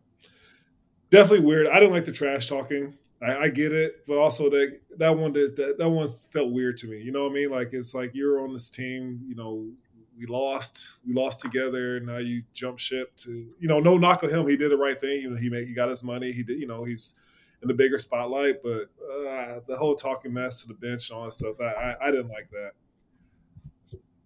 definitely 1.09 1.45
weird. 1.45 1.67
I 1.67 1.79
didn't 1.79 1.93
like 1.93 2.05
the 2.05 2.11
trash 2.11 2.47
talking. 2.47 2.97
I, 3.19 3.35
I 3.35 3.49
get 3.49 3.73
it, 3.73 4.05
but 4.07 4.19
also 4.19 4.47
that 4.51 4.79
that 4.97 5.17
one 5.17 5.33
did, 5.33 5.55
that 5.55 5.79
that 5.79 5.89
one 5.89 6.07
felt 6.07 6.51
weird 6.51 6.77
to 6.77 6.87
me. 6.87 7.01
You 7.01 7.11
know 7.11 7.23
what 7.23 7.31
I 7.31 7.33
mean? 7.33 7.49
Like 7.49 7.73
it's 7.73 7.95
like 7.95 8.11
you're 8.13 8.39
on 8.41 8.53
this 8.53 8.69
team. 8.69 9.21
You 9.27 9.33
know, 9.33 9.71
we 10.15 10.27
lost, 10.27 10.97
we 11.05 11.13
lost 11.13 11.39
together. 11.39 11.99
Now 11.99 12.17
you 12.17 12.43
jump 12.53 12.77
ship 12.77 13.15
to 13.17 13.31
you 13.59 13.67
know, 13.67 13.79
no 13.79 13.97
knock 13.97 14.23
on 14.23 14.29
him. 14.29 14.47
He 14.47 14.55
did 14.55 14.69
the 14.69 14.77
right 14.77 14.99
thing. 14.99 15.21
You 15.21 15.31
know, 15.31 15.37
he 15.37 15.49
made 15.49 15.67
he 15.67 15.73
got 15.73 15.89
his 15.89 16.03
money. 16.03 16.31
He 16.31 16.43
did. 16.43 16.59
You 16.59 16.67
know, 16.67 16.83
he's 16.83 17.15
in 17.63 17.67
the 17.67 17.73
bigger 17.73 17.97
spotlight. 17.97 18.61
But 18.61 18.91
uh, 19.03 19.61
the 19.67 19.77
whole 19.77 19.95
talking 19.95 20.31
mess 20.31 20.61
to 20.61 20.67
the 20.67 20.75
bench 20.75 21.09
and 21.09 21.17
all 21.17 21.25
that 21.25 21.33
stuff, 21.33 21.59
I, 21.59 21.65
I, 21.65 22.07
I 22.07 22.11
didn't 22.11 22.29
like 22.29 22.51
that. 22.51 22.73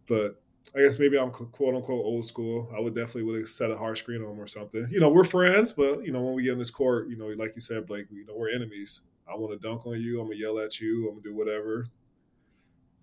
But 0.07 0.41
I 0.75 0.81
guess 0.81 0.99
maybe 0.99 1.17
I'm 1.17 1.31
quote 1.31 1.75
unquote 1.75 2.05
old 2.05 2.25
school. 2.25 2.69
I 2.75 2.79
would 2.79 2.93
definitely 2.93 3.23
would 3.23 3.39
have 3.39 3.49
set 3.49 3.71
a 3.71 3.77
hard 3.77 3.97
screen 3.97 4.21
on 4.21 4.31
him 4.31 4.39
or 4.39 4.47
something. 4.47 4.87
You 4.91 4.99
know, 4.99 5.09
we're 5.09 5.23
friends, 5.23 5.71
but 5.71 6.05
you 6.05 6.11
know, 6.11 6.21
when 6.21 6.35
we 6.35 6.43
get 6.43 6.53
in 6.53 6.59
this 6.59 6.69
court, 6.69 7.09
you 7.09 7.17
know, 7.17 7.27
like 7.27 7.53
you 7.55 7.61
said, 7.61 7.87
Blake, 7.87 8.07
you 8.11 8.25
know, 8.25 8.35
we're 8.35 8.49
enemies. 8.49 9.01
I 9.27 9.35
want 9.35 9.59
to 9.59 9.67
dunk 9.67 9.85
on 9.85 9.99
you. 9.99 10.19
I'm 10.21 10.27
gonna 10.27 10.39
yell 10.39 10.59
at 10.59 10.79
you. 10.79 11.07
I'm 11.07 11.15
gonna 11.15 11.23
do 11.23 11.35
whatever. 11.35 11.87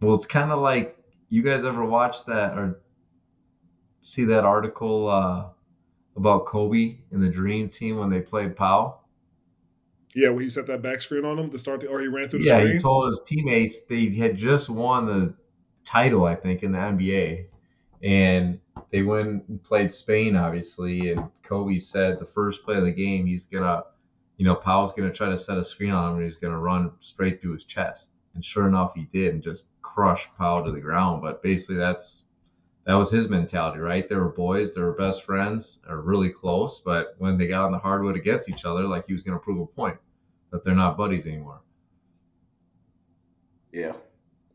Well, 0.00 0.14
it's 0.14 0.26
kind 0.26 0.52
of 0.52 0.60
like 0.60 0.96
you 1.28 1.42
guys 1.42 1.64
ever 1.64 1.84
watch 1.84 2.24
that 2.26 2.56
or 2.56 2.80
see 4.02 4.24
that 4.26 4.44
article 4.44 5.08
uh, 5.08 5.46
about 6.16 6.46
Kobe 6.46 6.98
and 7.10 7.22
the 7.22 7.28
Dream 7.28 7.68
Team 7.68 7.98
when 7.98 8.10
they 8.10 8.20
played 8.20 8.56
Pau? 8.56 9.00
Yeah, 10.14 10.28
when 10.28 10.42
he 10.42 10.48
set 10.48 10.66
that 10.68 10.82
back 10.82 11.02
screen 11.02 11.24
on 11.24 11.38
him 11.38 11.50
to 11.50 11.58
start 11.58 11.80
the, 11.80 11.88
or 11.88 12.00
he 12.00 12.06
ran 12.06 12.28
through 12.28 12.40
the 12.40 12.46
yeah, 12.46 12.58
screen. 12.58 12.72
he 12.74 12.78
told 12.78 13.08
his 13.08 13.22
teammates 13.26 13.82
they 13.82 14.10
had 14.10 14.36
just 14.36 14.68
won 14.68 15.06
the 15.06 15.34
title, 15.84 16.24
I 16.24 16.36
think, 16.36 16.62
in 16.62 16.70
the 16.72 16.78
NBA, 16.78 17.46
and 18.02 18.58
they 18.90 19.02
went 19.02 19.48
and 19.48 19.62
played 19.62 19.92
Spain, 19.92 20.36
obviously. 20.36 21.12
And 21.12 21.28
Kobe 21.42 21.78
said 21.78 22.18
the 22.18 22.26
first 22.26 22.64
play 22.64 22.76
of 22.76 22.84
the 22.84 22.92
game, 22.92 23.26
he's 23.26 23.44
gonna, 23.44 23.84
you 24.36 24.44
know, 24.44 24.54
Pau's 24.54 24.92
gonna 24.92 25.12
try 25.12 25.28
to 25.28 25.38
set 25.38 25.58
a 25.58 25.64
screen 25.64 25.90
on 25.90 26.12
him, 26.12 26.16
and 26.18 26.26
he's 26.26 26.36
gonna 26.36 26.58
run 26.58 26.92
straight 27.00 27.40
through 27.40 27.54
his 27.54 27.64
chest. 27.64 28.12
And 28.34 28.44
sure 28.44 28.66
enough, 28.66 28.92
he 28.94 29.04
did, 29.12 29.34
and 29.34 29.42
just 29.42 29.68
crushed 29.82 30.28
Powell 30.36 30.64
to 30.64 30.72
the 30.72 30.80
ground. 30.80 31.22
But 31.22 31.42
basically, 31.42 31.76
that's 31.76 32.24
that 32.84 32.94
was 32.94 33.10
his 33.10 33.28
mentality, 33.28 33.78
right? 33.78 34.08
They 34.08 34.14
were 34.14 34.28
boys, 34.28 34.74
they 34.74 34.82
were 34.82 34.92
best 34.92 35.24
friends, 35.24 35.80
are 35.88 36.02
really 36.02 36.28
close, 36.28 36.80
but 36.80 37.14
when 37.18 37.38
they 37.38 37.46
got 37.46 37.64
on 37.64 37.72
the 37.72 37.78
hardwood 37.78 38.16
against 38.16 38.50
each 38.50 38.64
other, 38.66 38.82
like 38.82 39.06
he 39.06 39.14
was 39.14 39.22
going 39.22 39.38
to 39.38 39.42
prove 39.42 39.60
a 39.60 39.66
point 39.66 39.96
that 40.50 40.64
they're 40.64 40.74
not 40.74 40.96
buddies 40.96 41.26
anymore. 41.26 41.62
Yeah, 43.72 43.92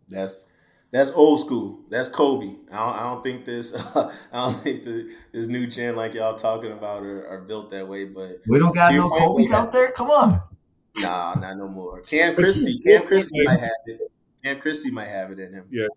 that's 0.07 0.51
that's 0.91 1.11
old 1.11 1.39
school. 1.39 1.81
That's 1.89 2.09
Kobe. 2.09 2.55
I 2.71 2.77
don't, 2.77 2.95
I 2.95 2.99
don't 3.01 3.23
think 3.23 3.45
this. 3.45 3.75
I 3.95 4.11
don't 4.33 4.53
think 4.53 4.83
the, 4.83 5.11
this 5.31 5.47
new 5.47 5.67
gen 5.67 5.95
like 5.95 6.13
y'all 6.13 6.35
talking 6.35 6.71
about 6.71 7.03
are, 7.03 7.27
are 7.27 7.41
built 7.41 7.69
that 7.71 7.87
way. 7.87 8.05
But 8.05 8.41
we 8.47 8.59
don't 8.59 8.73
got 8.73 8.93
no 8.93 9.09
Kobe's 9.09 9.51
out 9.51 9.71
there. 9.71 9.91
Come 9.91 10.09
on. 10.09 10.41
Nah, 10.97 11.35
not 11.35 11.57
no 11.57 11.67
more. 11.67 12.01
Cam 12.01 12.35
Christie. 12.35 12.79
Cam 12.79 13.05
Christie 13.05 13.43
might 13.43 13.59
have 13.59 13.71
it. 13.85 14.11
Cam 14.43 14.59
Christie 14.59 14.91
might 14.91 15.07
have 15.07 15.31
it 15.31 15.39
in 15.39 15.53
him. 15.53 15.67
Yeah, 15.69 15.87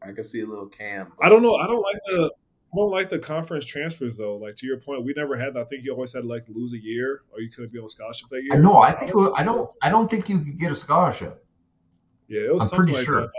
I 0.00 0.12
can 0.12 0.24
see 0.24 0.40
a 0.40 0.46
little 0.46 0.66
Cam. 0.66 1.12
I 1.20 1.28
don't 1.28 1.42
know. 1.42 1.56
I 1.56 1.66
don't 1.66 1.82
like 1.82 1.98
the. 2.06 2.32
I 2.74 2.78
don't 2.78 2.90
like 2.90 3.10
the 3.10 3.18
conference 3.18 3.66
transfers 3.66 4.16
though. 4.16 4.36
Like 4.38 4.54
to 4.56 4.66
your 4.66 4.78
point, 4.78 5.04
we 5.04 5.12
never 5.14 5.36
had 5.36 5.52
that. 5.54 5.60
I 5.60 5.64
think 5.64 5.84
you 5.84 5.92
always 5.92 6.14
had 6.14 6.22
to 6.22 6.26
like 6.26 6.46
lose 6.48 6.72
a 6.72 6.82
year, 6.82 7.20
or 7.30 7.40
you 7.40 7.50
couldn't 7.50 7.70
be 7.70 7.78
on 7.78 7.86
scholarship 7.86 8.30
that 8.30 8.42
year. 8.42 8.58
No, 8.58 8.78
I 8.78 8.98
think 8.98 9.12
I 9.36 9.42
don't. 9.42 9.70
I 9.82 9.90
don't 9.90 10.10
think 10.10 10.30
you 10.30 10.38
could 10.38 10.58
get 10.58 10.72
a 10.72 10.74
scholarship. 10.74 11.44
Yeah, 12.28 12.46
it 12.46 12.54
was 12.54 12.62
I'm 12.72 12.78
something 12.78 12.94
like 12.94 13.04
sure. 13.04 13.20
that. 13.20 13.30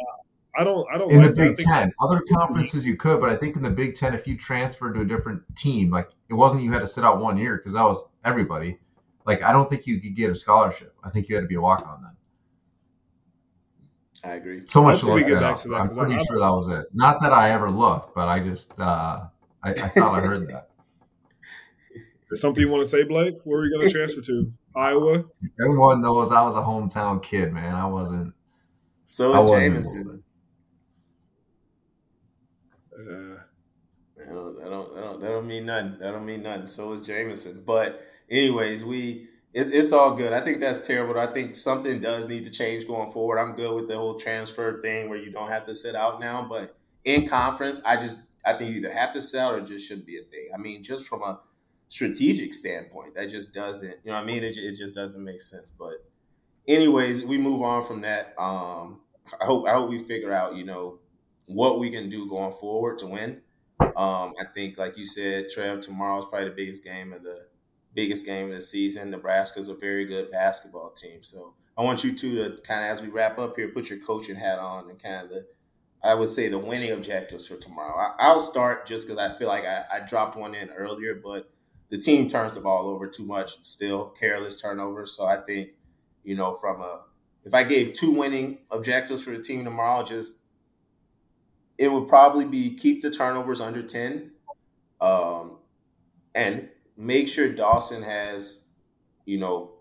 I 0.56 0.64
don't. 0.64 0.88
I 0.94 0.98
don't. 0.98 1.12
In 1.12 1.22
like 1.22 1.34
the 1.34 1.42
Big 1.42 1.58
Ten, 1.58 1.92
other 2.00 2.22
conferences 2.32 2.86
you 2.86 2.96
could, 2.96 3.20
but 3.20 3.30
I 3.30 3.36
think 3.36 3.56
in 3.56 3.64
the 3.64 3.70
Big 3.70 3.96
Ten, 3.96 4.14
if 4.14 4.28
you 4.28 4.38
transferred 4.38 4.94
to 4.94 5.02
a 5.02 5.06
different 5.06 5.42
team, 5.56 5.90
like 5.90 6.10
it 6.30 6.36
wasn't 6.36 6.64
you 6.64 6.72
had 6.72 6.80
to 6.80 6.88
sit 6.88 7.04
out 7.04 7.20
one 7.20 7.38
year 7.38 7.58
because 7.58 7.74
that 7.74 7.84
was 7.84 8.04
everybody. 8.24 8.78
Like 9.26 9.42
I 9.42 9.52
don't 9.52 9.70
think 9.70 9.88
you 9.88 10.00
could 10.00 10.16
get 10.16 10.30
a 10.30 10.36
scholarship. 10.36 10.94
I 11.04 11.10
think 11.10 11.28
you 11.28 11.36
had 11.36 11.42
to 11.42 11.48
be 11.48 11.56
a 11.56 11.62
walk 11.62 11.88
on 11.88 12.04
then. 12.04 12.12
I 14.24 14.36
agree. 14.36 14.62
So 14.68 14.84
much 14.84 15.00
to 15.00 15.08
look 15.08 15.26
that 15.28 15.44
up. 15.44 15.60
I'm 15.74 15.96
pretty 15.96 16.24
sure 16.26 16.40
that 16.40 16.50
was 16.50 16.68
it. 16.68 16.88
Not 16.94 17.22
that 17.22 17.34
I 17.34 17.52
ever 17.52 17.70
looked, 17.70 18.14
but 18.14 18.28
I 18.28 18.40
just 18.40 18.80
uh, 18.80 19.26
I, 19.64 19.70
I 19.70 19.74
thought 19.74 20.20
I 20.20 20.26
heard 20.26 20.48
that. 20.50 20.70
Is 22.32 22.42
something 22.42 22.62
you 22.62 22.70
want 22.70 22.82
to 22.82 22.90
say, 22.90 23.04
Blake? 23.04 23.36
Where 23.44 23.60
are 23.60 23.66
you 23.66 23.72
going 23.72 23.88
to 23.88 23.94
transfer 23.94 24.22
to? 24.22 24.52
Iowa. 24.76 25.26
Everyone 25.60 26.02
knows 26.02 26.32
I 26.32 26.42
was 26.42 26.56
a 26.56 26.60
hometown 26.60 27.22
kid, 27.22 27.54
man. 27.54 27.76
I 27.76 27.86
wasn't. 27.86 28.34
So 29.08 29.46
is 29.46 29.52
Jamison. 29.52 30.24
Uh, 33.08 33.42
that 34.18 34.28
don't, 34.28 34.60
don't, 34.60 34.96
don't, 34.96 35.22
that 35.22 35.28
don't 35.28 35.48
mean 35.48 35.66
nothing. 35.66 35.98
That 36.00 36.12
don't 36.12 36.26
mean 36.26 36.44
nothing. 36.44 36.68
So 36.68 36.94
is 36.94 37.02
Jamison. 37.02 37.64
But 37.66 38.02
anyways, 38.30 38.84
we 38.84 39.28
it's, 39.54 39.70
it's 39.70 39.92
all 39.92 40.16
good. 40.16 40.34
I 40.34 40.42
think 40.42 40.60
that's 40.60 40.86
terrible. 40.86 41.20
I 41.20 41.32
think 41.32 41.56
something 41.56 42.00
does 42.00 42.28
need 42.28 42.44
to 42.46 42.52
change 42.52 42.88
going 42.88 43.12
forward. 43.12 43.40
I'm 43.40 43.56
good 43.56 43.76
with 43.76 43.88
the 43.88 43.98
whole 43.98 44.16
transfer 44.16 44.82
thing 44.82 45.10
where 45.10 45.18
you 45.18 45.32
don't 45.32 45.50
have 45.50 45.66
to 45.68 45.76
sit 45.76 45.96
out 45.96 46.20
now. 46.20 46.46
But 46.50 46.76
in 47.06 47.28
conference, 47.28 47.84
I 47.86 47.98
just 47.98 48.18
I 48.46 48.54
think 48.54 48.72
you 48.72 48.78
either 48.78 48.92
have 48.92 49.14
to 49.14 49.40
out 49.40 49.54
or 49.56 49.62
just 49.62 49.88
shouldn't 49.88 50.08
be 50.08 50.18
a 50.18 50.24
thing. 50.24 50.50
I 50.54 50.58
mean, 50.58 50.84
just 50.84 51.08
from 51.08 51.22
a 51.22 51.40
strategic 51.90 52.54
standpoint, 52.54 53.16
that 53.16 53.30
just 53.30 53.54
doesn't. 53.54 53.96
You 54.04 54.12
know, 54.12 54.16
I 54.16 54.24
mean, 54.24 54.44
it, 54.44 54.58
it 54.58 54.76
just 54.76 54.96
doesn't 54.96 55.24
make 55.24 55.42
sense. 55.42 55.72
But 55.72 56.04
anyways, 56.68 57.24
we 57.24 57.38
move 57.38 57.62
on 57.62 57.84
from 57.84 58.02
that. 58.02 58.34
Um, 58.40 59.02
I 59.40 59.46
hope 59.46 59.68
I 59.68 59.74
hope 59.74 59.90
we 59.90 60.00
figure 60.00 60.34
out 60.34 60.56
you 60.56 60.66
know 60.66 61.00
what 61.46 61.80
we 61.80 61.90
can 61.90 62.10
do 62.10 62.30
going 62.30 62.54
forward 62.54 63.00
to 63.00 63.08
win. 63.08 63.42
Um, 63.80 64.34
I 64.40 64.46
think, 64.54 64.78
like 64.78 64.98
you 64.98 65.06
said, 65.06 65.50
Trev, 65.50 65.82
tomorrow 65.82 66.20
is 66.20 66.26
probably 66.26 66.50
the 66.50 66.56
biggest 66.56 66.84
game 66.84 67.14
of 67.14 67.24
the 67.24 67.48
biggest 67.94 68.26
game 68.26 68.50
of 68.50 68.56
the 68.56 68.62
season. 68.62 69.12
Nebraska's 69.12 69.70
a 69.70 69.76
very 69.76 70.06
good 70.06 70.32
basketball 70.32 70.92
team. 70.92 71.22
So 71.22 71.54
I 71.78 71.84
want 71.84 72.04
you 72.04 72.16
two 72.16 72.36
to 72.36 72.62
kind 72.62 72.84
of, 72.84 72.92
as 72.92 73.02
we 73.02 73.10
wrap 73.10 73.40
up 73.40 73.56
here, 73.56 73.70
put 73.70 73.90
your 73.90 74.00
coaching 74.00 74.36
hat 74.36 74.60
on 74.60 74.90
and 74.90 75.02
kind 75.02 75.26
of 75.26 75.30
the, 75.30 75.48
I 76.04 76.14
would 76.16 76.30
say, 76.30 76.50
the 76.50 76.58
winning 76.58 76.92
objectives 76.92 77.48
for 77.48 77.56
tomorrow. 77.56 78.14
I, 78.20 78.34
will 78.34 78.40
start 78.40 78.86
just 78.86 79.08
because 79.08 79.20
I 79.20 79.36
feel 79.38 79.48
like 79.48 79.66
I, 79.66 79.86
I, 79.92 80.00
dropped 80.02 80.36
one 80.36 80.54
in 80.54 80.70
earlier, 80.70 81.16
but 81.16 81.50
the 81.90 81.98
team 81.98 82.28
turns 82.28 82.56
the 82.56 82.62
ball 82.62 82.90
over 82.90 83.08
too 83.08 83.26
much 83.26 83.64
still, 83.64 84.14
careless 84.20 84.60
turnovers. 84.60 85.14
So 85.14 85.26
I 85.26 85.38
think, 85.38 85.70
you 86.24 86.36
know, 86.36 86.54
from 86.54 86.82
a, 86.82 87.04
if 87.46 87.54
I 87.54 87.64
gave 87.64 87.94
two 87.94 88.12
winning 88.12 88.60
objectives 88.70 89.24
for 89.24 89.32
the 89.32 89.42
team 89.42 89.64
tomorrow, 89.64 90.04
just, 90.04 90.43
it 91.78 91.92
would 91.92 92.08
probably 92.08 92.46
be 92.46 92.76
keep 92.76 93.02
the 93.02 93.12
turnovers 93.12 93.62
under 93.62 93.82
10 93.82 94.32
um, 95.02 95.58
and 96.36 96.70
make 96.96 97.28
sure 97.28 97.50
Dawson 97.50 98.04
has, 98.04 98.62
you 99.26 99.40
know, 99.40 99.72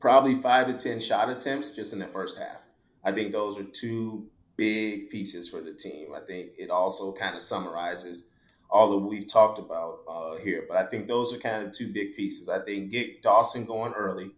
probably 0.00 0.34
five 0.34 0.66
to 0.66 0.74
10 0.74 1.00
shot 1.00 1.28
attempts 1.30 1.72
just 1.72 1.92
in 1.92 1.98
the 1.98 2.06
first 2.06 2.38
half. 2.38 2.66
I 3.04 3.12
think 3.12 3.32
those 3.32 3.58
are 3.58 3.64
two 3.64 4.28
big 4.56 5.10
pieces 5.10 5.48
for 5.48 5.60
the 5.60 5.72
team. 5.72 6.08
I 6.14 6.20
think 6.20 6.50
it 6.58 6.70
also 6.70 7.12
kind 7.12 7.36
of 7.36 7.42
summarizes 7.42 8.28
all 8.68 8.90
that 8.90 8.98
we've 8.98 9.26
talked 9.26 9.58
about 9.58 10.00
uh, 10.08 10.36
here. 10.38 10.64
But 10.68 10.78
I 10.78 10.86
think 10.86 11.06
those 11.06 11.32
are 11.34 11.38
kind 11.38 11.64
of 11.64 11.72
two 11.72 11.92
big 11.92 12.16
pieces. 12.16 12.48
I 12.48 12.58
think 12.58 12.90
get 12.90 13.22
Dawson 13.22 13.64
going 13.64 13.92
early. 13.92 14.32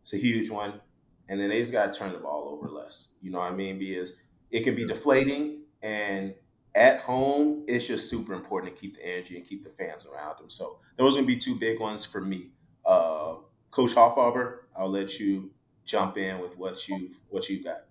It's 0.00 0.14
a 0.14 0.18
huge 0.18 0.50
one. 0.50 0.80
And 1.28 1.40
then 1.40 1.48
they 1.50 1.58
just 1.58 1.72
got 1.72 1.92
to 1.92 1.98
turn 1.98 2.12
the 2.12 2.18
ball 2.18 2.48
over 2.50 2.68
less. 2.72 3.08
You 3.20 3.30
know 3.30 3.38
what 3.38 3.52
I 3.52 3.54
mean? 3.54 3.78
Because 3.78 4.18
it 4.50 4.62
can 4.64 4.74
be 4.74 4.86
deflating 4.86 5.63
and 5.84 6.34
at 6.74 6.98
home, 7.00 7.64
it's 7.68 7.86
just 7.86 8.10
super 8.10 8.34
important 8.34 8.74
to 8.74 8.80
keep 8.80 8.96
the 8.96 9.06
energy 9.06 9.36
and 9.36 9.46
keep 9.46 9.62
the 9.62 9.70
fans 9.70 10.08
around 10.12 10.38
them. 10.38 10.50
So 10.50 10.80
those 10.96 11.14
are 11.14 11.18
gonna 11.18 11.28
be 11.28 11.36
two 11.36 11.54
big 11.54 11.78
ones 11.78 12.04
for 12.04 12.20
me. 12.20 12.50
Uh, 12.84 13.34
Coach 13.70 13.94
Hoffarber, 13.94 14.62
I'll 14.76 14.90
let 14.90 15.20
you 15.20 15.52
jump 15.84 16.16
in 16.16 16.40
with 16.40 16.58
what 16.58 16.88
you 16.88 17.10
what 17.28 17.48
you 17.48 17.62
got. 17.62 17.84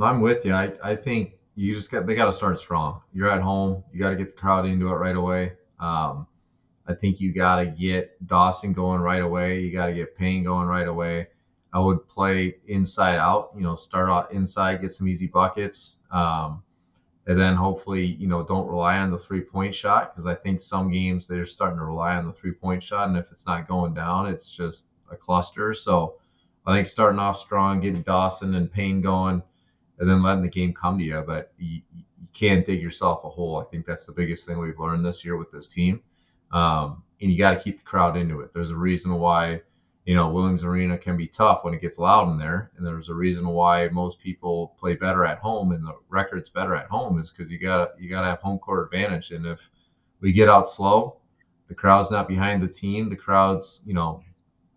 I'm 0.00 0.20
with 0.20 0.44
you. 0.44 0.52
I, 0.54 0.72
I 0.82 0.96
think 0.96 1.32
you 1.54 1.74
just 1.74 1.90
got 1.90 2.06
they 2.06 2.14
got 2.14 2.26
to 2.26 2.32
start 2.32 2.60
strong. 2.60 3.00
You're 3.12 3.30
at 3.30 3.42
home. 3.42 3.82
You 3.92 3.98
got 3.98 4.10
to 4.10 4.16
get 4.16 4.26
the 4.26 4.40
crowd 4.40 4.64
into 4.66 4.88
it 4.88 4.94
right 4.94 5.16
away. 5.16 5.52
Um, 5.80 6.26
I 6.86 6.94
think 6.94 7.20
you 7.20 7.32
got 7.32 7.56
to 7.56 7.66
get 7.66 8.24
Dawson 8.26 8.72
going 8.72 9.00
right 9.00 9.22
away. 9.22 9.60
You 9.60 9.72
got 9.72 9.86
to 9.86 9.92
get 9.92 10.16
Payne 10.16 10.44
going 10.44 10.68
right 10.68 10.86
away. 10.86 11.28
I 11.72 11.80
would 11.80 12.08
play 12.08 12.56
inside 12.66 13.16
out. 13.16 13.50
You 13.54 13.62
know, 13.62 13.74
start 13.74 14.08
out 14.08 14.32
inside, 14.32 14.80
get 14.80 14.94
some 14.94 15.08
easy 15.08 15.26
buckets. 15.26 15.96
Um, 16.10 16.62
and 17.26 17.38
then 17.38 17.54
hopefully 17.54 18.04
you 18.04 18.26
know 18.26 18.42
don't 18.42 18.66
rely 18.66 18.98
on 18.98 19.10
the 19.10 19.18
three 19.18 19.42
point 19.42 19.74
shot 19.74 20.14
because 20.14 20.26
I 20.26 20.34
think 20.34 20.60
some 20.60 20.90
games 20.90 21.26
they're 21.26 21.46
starting 21.46 21.78
to 21.78 21.84
rely 21.84 22.16
on 22.16 22.26
the 22.26 22.32
three 22.32 22.52
point 22.52 22.82
shot, 22.82 23.08
and 23.08 23.16
if 23.16 23.30
it's 23.30 23.46
not 23.46 23.68
going 23.68 23.94
down, 23.94 24.26
it's 24.26 24.50
just 24.50 24.86
a 25.10 25.16
cluster. 25.16 25.74
So 25.74 26.14
I 26.66 26.74
think 26.74 26.86
starting 26.86 27.18
off 27.18 27.38
strong, 27.38 27.80
getting 27.80 28.02
Dawson 28.02 28.54
and 28.54 28.72
Payne 28.72 29.02
going, 29.02 29.42
and 29.98 30.08
then 30.08 30.22
letting 30.22 30.42
the 30.42 30.48
game 30.48 30.72
come 30.72 30.98
to 30.98 31.04
you. 31.04 31.22
But 31.26 31.52
you, 31.58 31.82
you 31.94 32.04
can't 32.32 32.64
dig 32.64 32.82
yourself 32.82 33.24
a 33.24 33.28
hole. 33.28 33.58
I 33.58 33.64
think 33.70 33.84
that's 33.84 34.06
the 34.06 34.12
biggest 34.12 34.46
thing 34.46 34.58
we've 34.58 34.78
learned 34.78 35.04
this 35.04 35.24
year 35.24 35.36
with 35.36 35.50
this 35.52 35.68
team. 35.68 36.02
Um, 36.52 37.02
and 37.20 37.30
you 37.30 37.38
got 37.38 37.50
to 37.50 37.60
keep 37.60 37.78
the 37.78 37.84
crowd 37.84 38.16
into 38.16 38.40
it. 38.40 38.54
There's 38.54 38.70
a 38.70 38.76
reason 38.76 39.12
why 39.14 39.62
you 40.08 40.14
know, 40.14 40.30
Williams 40.30 40.64
Arena 40.64 40.96
can 40.96 41.18
be 41.18 41.26
tough 41.26 41.64
when 41.64 41.74
it 41.74 41.82
gets 41.82 41.98
loud 41.98 42.30
in 42.32 42.38
there. 42.38 42.70
And 42.78 42.86
there's 42.86 43.10
a 43.10 43.14
reason 43.14 43.46
why 43.46 43.88
most 43.88 44.22
people 44.22 44.74
play 44.80 44.94
better 44.94 45.26
at 45.26 45.36
home 45.36 45.72
and 45.72 45.86
the 45.86 45.92
record's 46.08 46.48
better 46.48 46.74
at 46.74 46.86
home 46.86 47.18
is 47.20 47.30
because 47.30 47.50
you 47.50 47.58
got 47.58 47.90
you 48.00 48.08
got 48.08 48.22
to 48.22 48.28
have 48.28 48.38
home 48.38 48.58
court 48.58 48.86
advantage. 48.86 49.32
And 49.32 49.44
if 49.44 49.60
we 50.22 50.32
get 50.32 50.48
out 50.48 50.66
slow, 50.66 51.18
the 51.68 51.74
crowd's 51.74 52.10
not 52.10 52.26
behind 52.26 52.62
the 52.62 52.68
team, 52.68 53.10
the 53.10 53.16
crowd's 53.16 53.82
you 53.84 53.92
know 53.92 54.22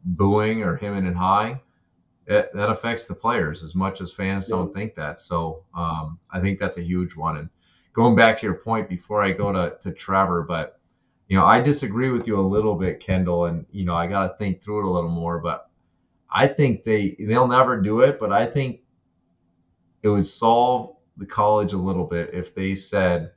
booing 0.04 0.64
or 0.64 0.76
hemming 0.76 1.08
and 1.08 1.16
high. 1.16 1.62
It, 2.28 2.50
that 2.54 2.70
affects 2.70 3.06
the 3.06 3.16
players 3.16 3.64
as 3.64 3.74
much 3.74 4.02
as 4.02 4.12
fans 4.12 4.44
yes. 4.44 4.50
don't 4.50 4.70
think 4.70 4.96
that. 4.96 5.18
So 5.18 5.64
um, 5.74 6.20
I 6.32 6.42
think 6.42 6.60
that's 6.60 6.78
a 6.78 6.84
huge 6.84 7.16
one. 7.16 7.38
And 7.38 7.50
going 7.94 8.18
back 8.18 8.38
to 8.40 8.46
your 8.46 8.56
point 8.56 8.90
before 8.90 9.24
I 9.24 9.32
go 9.32 9.54
to, 9.54 9.78
to 9.82 9.94
Trevor, 9.94 10.44
but 10.44 10.81
you 11.32 11.38
know, 11.38 11.46
I 11.46 11.62
disagree 11.62 12.12
with 12.12 12.28
you 12.28 12.38
a 12.38 12.42
little 12.42 12.76
bit, 12.76 13.00
Kendal, 13.00 13.46
and 13.46 13.66
you 13.72 13.86
know, 13.86 13.96
I 13.96 14.06
got 14.06 14.28
to 14.28 14.38
think 14.38 14.62
through 14.62 14.80
it 14.80 14.90
a 14.90 14.92
little 14.92 15.10
more. 15.10 15.40
But 15.40 15.70
I 16.30 16.46
think 16.46 16.84
they 16.84 17.16
they'll 17.18 17.48
never 17.48 17.80
do 17.80 18.02
it, 18.02 18.20
but 18.20 18.34
I 18.34 18.46
think 18.46 18.82
it 20.04 20.10
would 20.10 20.26
solve 20.26 20.98
the 21.16 21.26
college 21.26 21.72
a 21.72 21.78
little 21.78 22.04
bit 22.04 22.32
if 22.34 22.54
they 22.54 22.76
said 22.76 23.32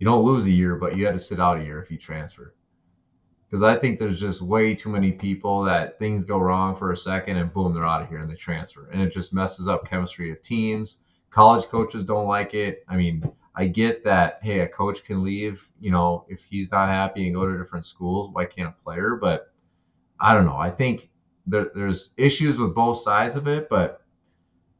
you 0.00 0.04
don't 0.04 0.24
lose 0.24 0.44
a 0.44 0.50
year, 0.50 0.74
but 0.74 0.96
you 0.96 1.06
had 1.06 1.14
to 1.14 1.20
sit 1.20 1.38
out 1.38 1.60
a 1.60 1.62
year 1.62 1.80
if 1.80 1.88
you 1.88 1.98
transfer. 1.98 2.52
Because 3.48 3.62
I 3.62 3.76
think 3.76 4.00
there's 4.00 4.18
just 4.18 4.42
way 4.42 4.74
too 4.74 4.88
many 4.88 5.12
people 5.12 5.62
that 5.62 6.00
things 6.00 6.24
go 6.24 6.40
wrong 6.40 6.76
for 6.76 6.90
a 6.90 6.96
second 6.96 7.36
and 7.36 7.52
boom, 7.52 7.74
they're 7.74 7.86
out 7.86 8.02
of 8.02 8.08
here 8.08 8.18
and 8.18 8.28
they 8.28 8.34
transfer. 8.34 8.88
And 8.90 9.00
it 9.00 9.12
just 9.12 9.32
messes 9.32 9.68
up 9.68 9.88
chemistry 9.88 10.32
of 10.32 10.42
teams. 10.42 11.04
College 11.30 11.66
coaches 11.66 12.02
don't 12.02 12.26
like 12.26 12.54
it. 12.54 12.84
I 12.88 12.96
mean, 12.96 13.22
I 13.56 13.66
get 13.66 14.04
that, 14.04 14.38
hey, 14.42 14.60
a 14.60 14.68
coach 14.68 15.02
can 15.02 15.22
leave, 15.22 15.66
you 15.80 15.90
know, 15.90 16.26
if 16.28 16.44
he's 16.44 16.70
not 16.70 16.88
happy 16.88 17.24
and 17.24 17.34
go 17.34 17.46
to 17.46 17.56
different 17.56 17.86
schools, 17.86 18.30
why 18.32 18.44
can't 18.44 18.68
a 18.68 18.82
player? 18.82 19.16
But 19.20 19.50
I 20.20 20.34
don't 20.34 20.44
know. 20.44 20.58
I 20.58 20.70
think 20.70 21.08
there, 21.46 21.70
there's 21.74 22.10
issues 22.18 22.58
with 22.58 22.74
both 22.74 22.98
sides 22.98 23.34
of 23.34 23.48
it, 23.48 23.68
but 23.70 24.02